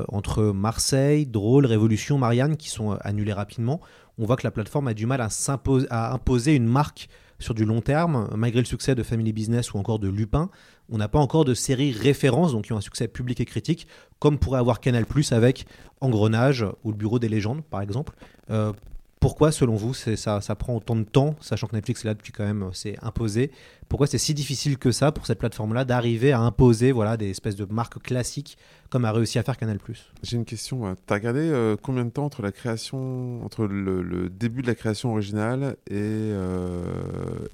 Entre 0.09 0.43
Marseille, 0.43 1.25
Drôle, 1.25 1.65
Révolution, 1.65 2.17
Marianne, 2.17 2.57
qui 2.57 2.67
sont 2.67 2.97
annulées 2.99 3.31
rapidement, 3.31 3.79
on 4.17 4.25
voit 4.25 4.35
que 4.35 4.45
la 4.45 4.51
plateforme 4.51 4.89
a 4.89 4.93
du 4.93 5.05
mal 5.05 5.21
à, 5.21 5.29
à 5.89 6.13
imposer 6.13 6.53
une 6.53 6.65
marque 6.65 7.07
sur 7.39 7.53
du 7.53 7.63
long 7.63 7.79
terme, 7.79 8.29
malgré 8.35 8.59
le 8.59 8.65
succès 8.65 8.93
de 8.93 9.03
Family 9.03 9.31
Business 9.31 9.73
ou 9.73 9.77
encore 9.77 9.99
de 9.99 10.09
Lupin. 10.09 10.49
On 10.91 10.97
n'a 10.97 11.07
pas 11.07 11.19
encore 11.19 11.45
de 11.45 11.53
séries 11.53 11.91
références, 11.91 12.51
donc 12.51 12.65
qui 12.65 12.73
ont 12.73 12.77
un 12.77 12.81
succès 12.81 13.07
public 13.07 13.39
et 13.39 13.45
critique, 13.45 13.87
comme 14.19 14.37
pourrait 14.37 14.59
avoir 14.59 14.79
Canal 14.79 15.05
Plus 15.05 15.31
avec 15.31 15.65
Engrenage 16.01 16.65
ou 16.83 16.91
Le 16.91 16.97
Bureau 16.97 17.19
des 17.19 17.29
légendes, 17.29 17.61
par 17.63 17.81
exemple. 17.81 18.13
Euh, 18.49 18.73
pourquoi, 19.19 19.51
selon 19.51 19.75
vous, 19.75 19.93
ça, 19.93 20.39
prend 20.55 20.77
autant 20.77 20.95
de 20.95 21.03
temps, 21.03 21.35
sachant 21.41 21.67
que 21.67 21.75
Netflix 21.75 22.05
est 22.05 22.07
là 22.07 22.13
depuis 22.13 22.31
quand 22.31 22.45
même, 22.45 22.63
euh, 22.63 22.69
c'est 22.71 22.97
imposé? 23.01 23.51
Pourquoi 23.89 24.07
c'est 24.07 24.17
si 24.17 24.33
difficile 24.33 24.77
que 24.77 24.91
ça 24.91 25.11
pour 25.11 25.25
cette 25.25 25.39
plateforme-là 25.39 25.83
d'arriver 25.83 26.31
à 26.31 26.39
imposer 26.39 26.93
voilà, 26.93 27.17
des 27.17 27.29
espèces 27.29 27.57
de 27.57 27.65
marques 27.65 28.01
classiques 28.01 28.57
comme 28.89 29.03
a 29.03 29.11
réussi 29.11 29.37
à 29.37 29.43
faire 29.43 29.57
Canal 29.57 29.79
J'ai 30.23 30.37
une 30.37 30.45
question. 30.45 30.95
Tu 31.05 31.13
as 31.13 31.17
regardé 31.17 31.41
euh, 31.41 31.75
combien 31.81 32.05
de 32.05 32.09
temps 32.09 32.25
entre 32.25 32.41
la 32.41 32.51
création, 32.51 33.43
entre 33.43 33.65
le, 33.65 34.29
début 34.29 34.61
de 34.61 34.67
la 34.67 34.75
création 34.75 35.11
originale 35.11 35.75
et, 35.87 35.95
euh, 35.95 36.81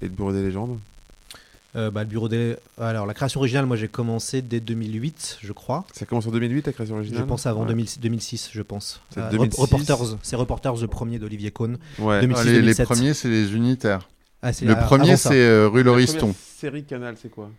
et 0.00 0.04
le 0.04 0.10
Bureau 0.10 0.32
des 0.32 0.42
légendes? 0.42 0.78
Euh, 1.74 1.90
bah, 1.90 2.04
le 2.04 2.08
bureau 2.08 2.28
des... 2.28 2.56
Alors, 2.80 3.04
la 3.04 3.12
création 3.12 3.40
originale, 3.40 3.66
moi 3.66 3.76
j'ai 3.76 3.88
commencé 3.88 4.40
dès 4.40 4.60
2008, 4.60 5.38
je 5.42 5.52
crois. 5.52 5.84
Ça 5.92 6.06
commence 6.06 6.26
en 6.26 6.30
2008, 6.30 6.66
la 6.66 6.72
création 6.72 6.94
originale 6.94 7.20
Je 7.20 7.26
pense 7.26 7.44
avant 7.46 7.62
Ouais. 7.62 7.68
2006, 7.68 8.00
2006, 8.00 8.48
je 8.52 8.62
pense. 8.62 9.00
C'est 9.10 9.20
Euh, 9.20 9.30
2006. 9.30 9.60
Reporters, 9.60 9.98
c'est 10.22 10.36
Reporters 10.36 10.76
le 10.80 10.86
premier 10.86 11.18
d'Olivier 11.18 11.50
Cohn. 11.50 11.76
Ouais. 11.98 12.20
2006, 12.22 12.40
Ah, 12.40 12.44
les, 12.44 12.52
les 12.52 12.58
2007. 12.60 12.86
premiers, 12.86 13.12
c'est 13.14 13.28
les 13.28 13.54
unitaires. 13.54 14.08
Ah, 14.40 14.52
c'est 14.54 14.64
le 14.64 14.72
a- 14.72 14.76
premier, 14.76 15.16
c'est 15.16 15.34
euh, 15.34 15.68
Rue 15.68 15.80
La 15.80 15.86
Lauriston. 15.86 16.34
série 16.56 16.84
Canal, 16.84 17.16
c'est 17.20 17.28
quoi 17.30 17.50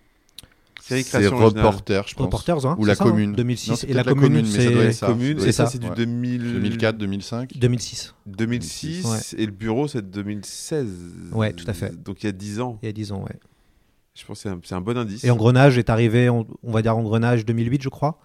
Série 0.81 1.03
C'est 1.03 1.09
création 1.09 1.35
originale. 1.37 1.65
Reporter, 1.65 2.07
je 2.07 2.15
pense. 2.15 2.23
Reporters, 2.25 2.65
hein, 2.65 2.75
Ou 2.79 2.83
c'est 2.85 2.87
la 2.87 2.95
ça, 2.95 3.03
hein, 3.03 3.07
commune. 3.09 3.33
2006. 3.33 3.69
Non, 3.69 3.75
c'est 3.75 3.89
Et 3.89 3.93
la 3.93 4.03
peut-être 4.03 4.15
commune, 4.19 4.45
mais 4.45 4.51
ça 4.51 4.57
c'est- 4.61 4.91
ça. 4.93 5.15
C'est 5.39 5.51
ça. 5.51 5.77
du 5.77 5.89
2000... 5.89 6.53
2004, 6.53 6.97
2005. 6.97 7.51
2006. 7.57 8.13
2006, 8.25 9.05
Ouais. 9.05 9.17
et 9.37 9.45
le 9.45 9.51
bureau, 9.51 9.87
c'est 9.87 10.09
2016. 10.09 10.87
Ouais, 11.33 11.53
tout 11.53 11.65
à 11.67 11.73
fait. 11.73 12.01
Donc 12.03 12.23
il 12.23 12.27
y 12.27 12.29
a 12.29 12.31
10 12.31 12.61
ans. 12.61 12.79
Il 12.81 12.85
y 12.85 12.89
a 12.89 12.93
10 12.93 13.11
ans, 13.11 13.21
ouais. 13.21 13.35
Je 14.19 14.25
pense 14.25 14.43
que 14.43 14.49
c'est 14.63 14.73
un, 14.75 14.81
bon 14.81 14.97
indice. 14.97 15.23
Et 15.23 15.29
Engrenage 15.31 15.77
est 15.77 15.89
arrivé, 15.89 16.29
on, 16.29 16.47
on 16.63 16.71
va 16.71 16.81
dire 16.81 16.97
Engrenage 16.97 17.45
2008, 17.45 17.81
je 17.83 17.89
crois. 17.89 18.19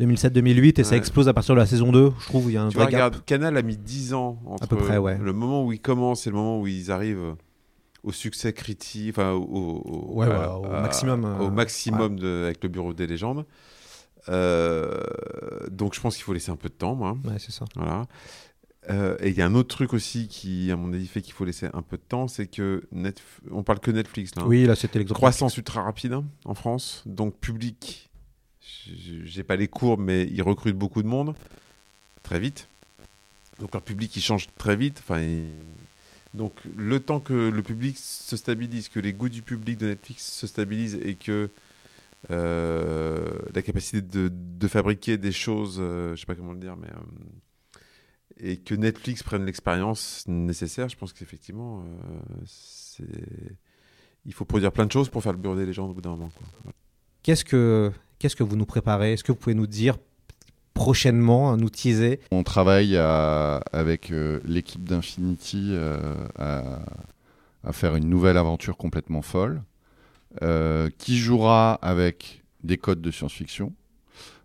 2007-2008, 0.00 0.80
et 0.80 0.84
ça 0.84 0.96
explose 0.96 1.28
à 1.28 1.34
partir 1.34 1.54
de 1.54 1.60
la 1.60 1.66
saison 1.66 1.92
2. 1.92 2.12
Je 2.18 2.24
trouve 2.24 2.50
il 2.50 2.54
y 2.54 2.56
a 2.56 2.62
un 2.64 2.68
Tu 2.68 2.74
vois, 2.74 2.84
vrai 2.84 2.92
gap. 2.92 3.00
regarde, 3.12 3.24
Canal 3.26 3.56
a 3.56 3.62
mis 3.62 3.76
10 3.76 4.14
ans 4.14 4.40
entre 4.46 4.66
peu 4.66 4.76
près, 4.76 4.98
ouais. 4.98 5.18
le 5.22 5.32
moment 5.32 5.64
où 5.64 5.72
ils 5.72 5.80
commencent 5.80 6.26
et 6.26 6.30
le 6.30 6.36
moment 6.36 6.60
où 6.60 6.66
ils 6.66 6.90
arrivent 6.90 7.36
au 8.02 8.10
succès 8.10 8.52
critique, 8.52 9.10
enfin 9.10 9.30
au, 9.32 10.14
Ouais, 10.16 10.26
à- 10.26 10.54
à- 10.78 10.80
maximum, 10.82 11.24
euh, 11.24 11.38
au 11.38 11.50
maximum 11.50 12.18
de- 12.18 12.42
avec 12.46 12.62
le 12.62 12.68
bureau 12.68 12.92
des 12.92 13.06
légendes. 13.06 13.44
Euh, 14.28 15.00
donc 15.70 15.94
je 15.94 16.00
pense 16.00 16.14
qu'il 16.16 16.24
faut 16.24 16.32
laisser 16.32 16.50
un 16.50 16.56
peu 16.56 16.68
de 16.68 16.74
temps, 16.74 16.94
moi. 16.94 17.16
C'est 17.38 17.52
ça. 17.52 17.64
Voilà. 17.76 18.06
Euh, 18.90 19.16
et 19.20 19.30
il 19.30 19.36
y 19.36 19.40
a 19.40 19.46
un 19.46 19.54
autre 19.54 19.74
truc 19.74 19.94
aussi 19.94 20.28
qui, 20.28 20.70
à 20.70 20.76
mon 20.76 20.92
avis, 20.92 21.06
fait 21.06 21.22
qu'il 21.22 21.32
faut 21.32 21.44
laisser 21.46 21.68
un 21.72 21.80
peu 21.82 21.96
de 21.96 22.02
temps, 22.06 22.28
c'est 22.28 22.46
que 22.46 22.82
Netf- 22.94 23.22
on 23.50 23.62
parle 23.62 23.80
que 23.80 23.90
Netflix 23.90 24.34
là. 24.34 24.42
hein. 24.42 24.46
Oui, 24.46 24.66
là, 24.66 24.74
c'était 24.76 24.98
l'exemple. 24.98 25.16
Croissance 25.18 25.56
ultra 25.56 25.82
rapide 25.82 26.12
hein, 26.12 26.24
en 26.44 26.54
France, 26.54 27.02
donc 27.06 27.34
public. 27.38 28.10
J'ai 29.24 29.42
pas 29.42 29.56
les 29.56 29.68
courbes, 29.68 30.00
mais 30.00 30.24
ils 30.30 30.42
recrutent 30.42 30.76
beaucoup 30.76 31.02
de 31.02 31.08
monde 31.08 31.34
très 32.22 32.38
vite. 32.38 32.68
Donc 33.60 33.72
leur 33.72 33.82
public 33.82 34.14
il 34.16 34.20
change 34.22 34.48
très 34.58 34.76
vite. 34.76 34.98
Enfin, 35.02 35.20
il- 35.22 35.44
donc 36.34 36.52
le 36.76 36.98
temps 37.00 37.20
que 37.20 37.32
le 37.48 37.62
public 37.62 37.96
se 37.96 38.36
stabilise, 38.36 38.88
que 38.88 39.00
les 39.00 39.12
goûts 39.14 39.28
du 39.30 39.40
public 39.42 39.78
de 39.78 39.86
Netflix 39.86 40.26
se 40.30 40.46
stabilisent 40.46 40.98
et 41.02 41.14
que 41.14 41.48
euh, 42.30 43.30
la 43.54 43.62
capacité 43.62 44.00
de, 44.02 44.30
de 44.58 44.68
fabriquer 44.68 45.16
des 45.16 45.32
choses, 45.32 45.76
euh, 45.80 46.14
je 46.16 46.20
sais 46.20 46.26
pas 46.26 46.34
comment 46.34 46.52
le 46.52 46.58
dire, 46.58 46.76
mais 46.76 46.88
euh, 46.88 47.00
et 48.38 48.56
que 48.56 48.74
Netflix 48.74 49.22
prenne 49.22 49.44
l'expérience 49.46 50.24
nécessaire, 50.26 50.88
je 50.88 50.96
pense 50.96 51.12
qu'effectivement, 51.12 51.80
euh, 51.80 52.20
c'est 52.46 53.04
il 54.26 54.32
faut 54.32 54.44
produire 54.46 54.72
plein 54.72 54.86
de 54.86 54.92
choses 54.92 55.08
pour 55.10 55.22
faire 55.22 55.32
le 55.32 55.38
bureau 55.38 55.54
des 55.54 55.66
légendes 55.66 55.90
au 55.90 55.94
bout 55.94 56.00
d'un 56.00 56.10
moment. 56.10 56.30
quoi. 56.34 56.46
Voilà. 56.62 56.74
Qu'est-ce 57.22 57.44
que, 57.44 57.92
qu'est-ce 58.18 58.34
que 58.36 58.42
vous 58.42 58.56
nous 58.56 58.64
préparez? 58.66 59.12
Est-ce 59.12 59.22
que 59.24 59.32
vous 59.32 59.38
pouvez 59.38 59.54
nous 59.54 59.66
dire 59.66 59.98
prochainement, 60.72 61.56
nous 61.56 61.68
teaser? 61.70 62.20
On 62.30 62.42
travaille 62.42 62.96
à- 62.96 63.56
avec 63.72 64.10
euh, 64.10 64.40
l'équipe 64.44 64.82
d'Infinity 64.82 65.68
euh, 65.72 66.26
à, 66.36 66.80
à 67.64 67.72
faire 67.72 67.96
une 67.96 68.08
nouvelle 68.08 68.36
aventure 68.38 68.76
complètement 68.76 69.22
folle 69.22 69.62
euh, 70.42 70.88
qui 70.98 71.18
jouera 71.18 71.74
avec 71.74 72.42
des 72.62 72.78
codes 72.78 73.00
de 73.02 73.10
science-fiction. 73.10 73.72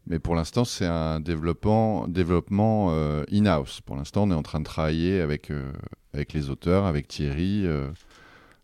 Mais 0.10 0.18
pour 0.20 0.34
l'instant, 0.36 0.66
c'est 0.66 0.88
un 0.88 1.20
développement, 1.20 2.08
développement 2.08 2.88
euh, 2.92 3.24
in-house. 3.32 3.80
Pour 3.82 3.96
l'instant, 3.96 4.24
on 4.24 4.32
est 4.32 4.36
en 4.36 4.42
train 4.42 4.60
de 4.60 4.66
travailler 4.66 5.22
avec, 5.22 5.52
euh, 5.52 5.72
avec 6.14 6.34
les 6.34 6.50
auteurs, 6.50 6.86
avec 6.86 7.08
Thierry, 7.08 7.66
euh, 7.66 7.90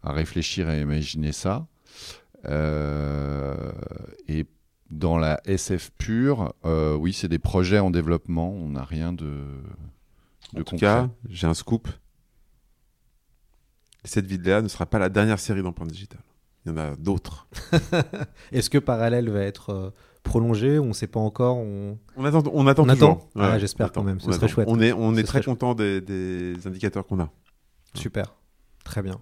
à 0.02 0.12
réfléchir 0.12 0.70
et 0.70 0.74
à 0.74 0.80
imaginer 0.80 1.32
ça. 1.32 1.68
Euh, 2.48 3.72
et 4.28 4.46
dans 4.90 5.18
la 5.18 5.40
SF 5.46 5.92
pure, 5.98 6.54
euh, 6.66 6.96
oui, 6.96 7.14
c'est 7.14 7.28
des 7.28 7.40
projets 7.40 7.80
en 7.80 7.92
développement. 7.92 8.50
On 8.52 8.70
n'a 8.70 8.84
rien 8.84 9.14
de, 9.14 9.26
de 10.54 10.62
En 10.62 10.64
tout 10.64 10.72
concret. 10.72 10.78
cas, 10.80 11.10
j'ai 11.30 11.46
un 11.48 11.54
scoop. 11.54 11.88
Cette 14.04 14.30
Léa 14.30 14.62
ne 14.62 14.68
sera 14.68 14.86
pas 14.86 15.00
la 15.00 15.10
dernière 15.10 15.40
série 15.40 15.62
d'empreinte 15.64 15.92
digitale. 15.92 16.22
Il 16.66 16.70
y 16.70 16.72
en 16.74 16.78
a 16.78 16.96
d'autres. 16.96 17.48
Est-ce 18.52 18.70
que 18.72 18.78
Parallèle 18.80 19.30
va 19.30 19.42
être 19.42 19.70
euh, 19.72 19.90
prolongé 20.26 20.78
On 20.80 20.88
ne 20.88 20.94
sait 20.94 21.08
pas 21.08 21.22
encore. 21.22 21.56
On, 21.58 21.98
On 22.18 22.26
attend, 22.26 22.44
on 22.54 22.68
attend 22.68 22.84
On 22.84 22.90
attend 22.90 23.30
Ah, 23.38 23.58
J'espère 23.60 23.92
quand 23.94 24.04
même. 24.04 24.20
Ce 24.20 24.26
serait 24.28 24.36
attend. 24.36 24.48
chouette. 24.48 24.68
On 24.70 24.82
est, 24.82 24.92
on 24.92 25.14
Ce 25.16 25.20
est 25.22 25.24
très 25.24 25.42
content 25.42 25.74
des, 25.74 26.02
des 26.02 26.68
indicateurs 26.68 27.06
qu'on 27.08 27.20
a. 27.22 27.30
Super. 27.94 28.36
Très 28.84 29.02
bien. 29.02 29.20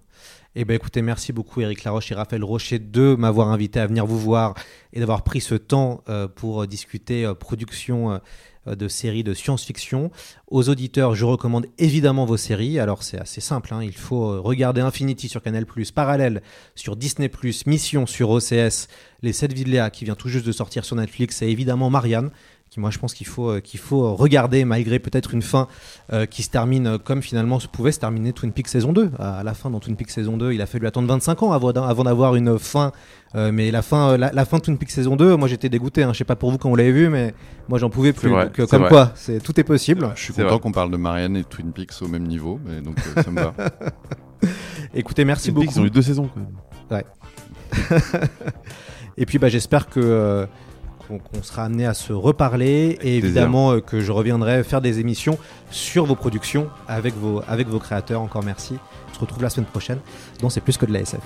Eh 0.56 0.66
bien, 0.66 0.76
écoutez, 0.76 1.02
merci 1.02 1.32
beaucoup, 1.34 1.62
Eric 1.62 1.84
Laroche 1.84 2.12
et 2.12 2.16
Raphaël 2.16 2.44
Rocher, 2.44 2.78
de 2.80 3.16
m'avoir 3.16 3.48
invité 3.50 3.80
à 3.80 3.88
venir 3.88 4.06
vous 4.06 4.20
voir 4.20 4.54
et 4.92 5.00
d'avoir 5.00 5.24
pris 5.24 5.42
ce 5.42 5.56
temps 5.56 6.04
euh, 6.10 6.28
pour 6.28 6.68
discuter 6.68 7.26
euh, 7.26 7.34
production 7.34 8.12
euh, 8.12 8.18
de 8.66 8.88
séries 8.88 9.24
de 9.24 9.34
science-fiction. 9.34 10.12
Aux 10.48 10.70
auditeurs, 10.70 11.16
je 11.16 11.26
recommande 11.26 11.68
évidemment 11.78 12.26
vos 12.26 12.38
séries. 12.38 12.80
Alors, 12.80 13.04
c'est 13.04 13.20
assez 13.20 13.42
simple. 13.42 13.74
hein. 13.74 13.84
Il 13.84 13.96
faut 13.96 14.32
euh, 14.32 14.40
regarder 14.40 14.82
Infinity 14.82 15.30
sur 15.30 15.42
Canal, 15.42 15.66
Parallèle 15.94 16.42
sur 16.76 16.96
Disney, 16.96 17.30
Mission 17.66 18.06
sur 18.06 18.30
OCS, 18.30 18.88
Les 19.22 19.34
7 19.34 19.54
vies 19.54 19.64
de 19.64 19.70
Léa 19.70 19.90
qui 19.90 20.06
vient 20.06 20.16
tout 20.16 20.30
juste 20.30 20.46
de 20.46 20.52
sortir 20.52 20.86
sur 20.86 20.96
Netflix, 20.96 21.42
et 21.42 21.48
évidemment 21.48 21.90
Marianne 21.90 22.32
qui 22.74 22.80
moi 22.80 22.90
je 22.90 22.98
pense 22.98 23.14
qu'il 23.14 23.28
faut, 23.28 23.50
euh, 23.52 23.60
qu'il 23.60 23.80
faut 23.80 24.16
regarder 24.16 24.66
malgré 24.66 24.98
peut-être 24.98 25.34
une 25.36 25.44
fin 25.44 25.68
euh, 26.12 26.26
qui 26.26 26.42
se 26.42 26.50
termine 26.50 26.88
euh, 26.88 26.98
comme 26.98 27.22
finalement 27.22 27.60
se 27.60 27.68
pouvait 27.68 27.92
se 27.92 28.00
terminer 28.00 28.34
Twin 28.34 28.52
Peaks 28.52 28.68
saison 28.68 28.94
2. 28.94 29.12
À, 29.20 29.44
la 29.44 29.54
fin 29.54 29.70
dans 29.70 29.80
Twin 29.80 29.96
Peaks 29.96 30.10
saison 30.10 30.38
2, 30.38 30.54
il 30.54 30.62
a 30.62 30.66
fallu 30.66 30.88
attendre 30.88 31.08
25 31.08 31.44
ans 31.44 31.52
avant, 31.52 31.72
d'a- 31.72 31.86
avant 31.86 32.04
d'avoir 32.04 32.36
une 32.36 32.58
fin. 32.58 32.92
Euh, 33.36 33.52
mais 33.52 33.70
la 33.70 33.82
fin, 33.84 34.10
euh, 34.12 34.18
la, 34.18 34.32
la 34.32 34.46
fin 34.46 34.58
de 34.58 34.64
Twin 34.64 34.78
Peaks 34.80 34.90
saison 34.92 35.16
2, 35.16 35.36
moi 35.38 35.48
j'étais 35.48 35.70
dégoûté. 35.70 36.02
Hein. 36.02 36.14
Je 36.14 36.18
sais 36.18 36.24
pas 36.24 36.36
pour 36.36 36.50
vous 36.50 36.58
quand 36.58 36.70
vous 36.70 36.76
l'avez 36.76 36.92
vu, 36.92 37.10
mais 37.10 37.36
moi 37.70 37.78
j'en 37.78 37.92
pouvais 37.92 38.12
plus. 38.12 38.30
vrai, 38.30 38.46
Donc, 38.46 38.60
euh, 38.60 38.64
c'est 38.66 38.70
comme 38.72 38.82
vrai. 38.82 38.90
quoi, 38.90 39.12
c'est, 39.14 39.40
tout 39.42 39.60
est 39.60 39.64
possible. 39.64 40.10
Je 40.16 40.22
suis 40.24 40.34
content 40.34 40.58
qu'on 40.58 40.72
parle 40.72 40.90
de 40.90 40.98
Marianne 40.98 41.38
et 41.38 41.44
Twin 41.44 41.72
Peaks 41.74 41.94
au 42.02 42.08
même 42.08 42.24
niveau, 42.24 42.60
mais 42.66 42.82
donc 42.82 42.98
euh, 43.16 43.22
ça 43.22 43.30
me 43.30 43.40
va. 43.40 43.54
Écoutez, 44.96 45.26
merci 45.26 45.46
Twin 45.52 45.54
beaucoup. 45.56 45.68
Peaks, 45.68 45.76
ils 45.76 45.82
ont 45.82 45.86
eu 45.86 45.92
deux 45.92 46.02
saisons 46.02 46.28
quand 46.34 46.40
même. 46.40 46.56
Ouais. 46.92 47.06
Et 49.18 49.26
puis 49.26 49.38
bah, 49.38 49.50
j'espère 49.50 49.88
que 49.90 50.00
euh, 50.00 50.46
qu'on 51.08 51.20
qu'on 51.20 51.44
sera 51.44 51.66
amené 51.66 51.86
à 51.86 51.94
se 51.94 52.14
reparler 52.14 52.98
et 53.02 53.18
évidemment 53.18 53.72
euh, 53.74 53.82
que 53.82 54.02
je 54.02 54.12
reviendrai 54.12 54.64
faire 54.64 54.82
des 54.82 55.00
émissions 55.00 55.38
sur 55.72 56.06
vos 56.06 56.16
productions 56.16 56.70
avec 56.88 57.14
vos, 57.16 57.42
avec 57.48 57.68
vos 57.68 57.80
créateurs. 57.80 58.22
Encore 58.22 58.44
merci. 58.44 58.78
On 59.10 59.14
se 59.16 59.20
retrouve 59.20 59.44
la 59.44 59.50
semaine 59.50 59.68
prochaine. 59.68 60.00
Donc 60.42 60.52
c'est 60.52 60.62
plus 60.62 60.78
que 60.78 60.86
de 60.86 60.94
la 60.94 61.02
SF. 61.02 61.22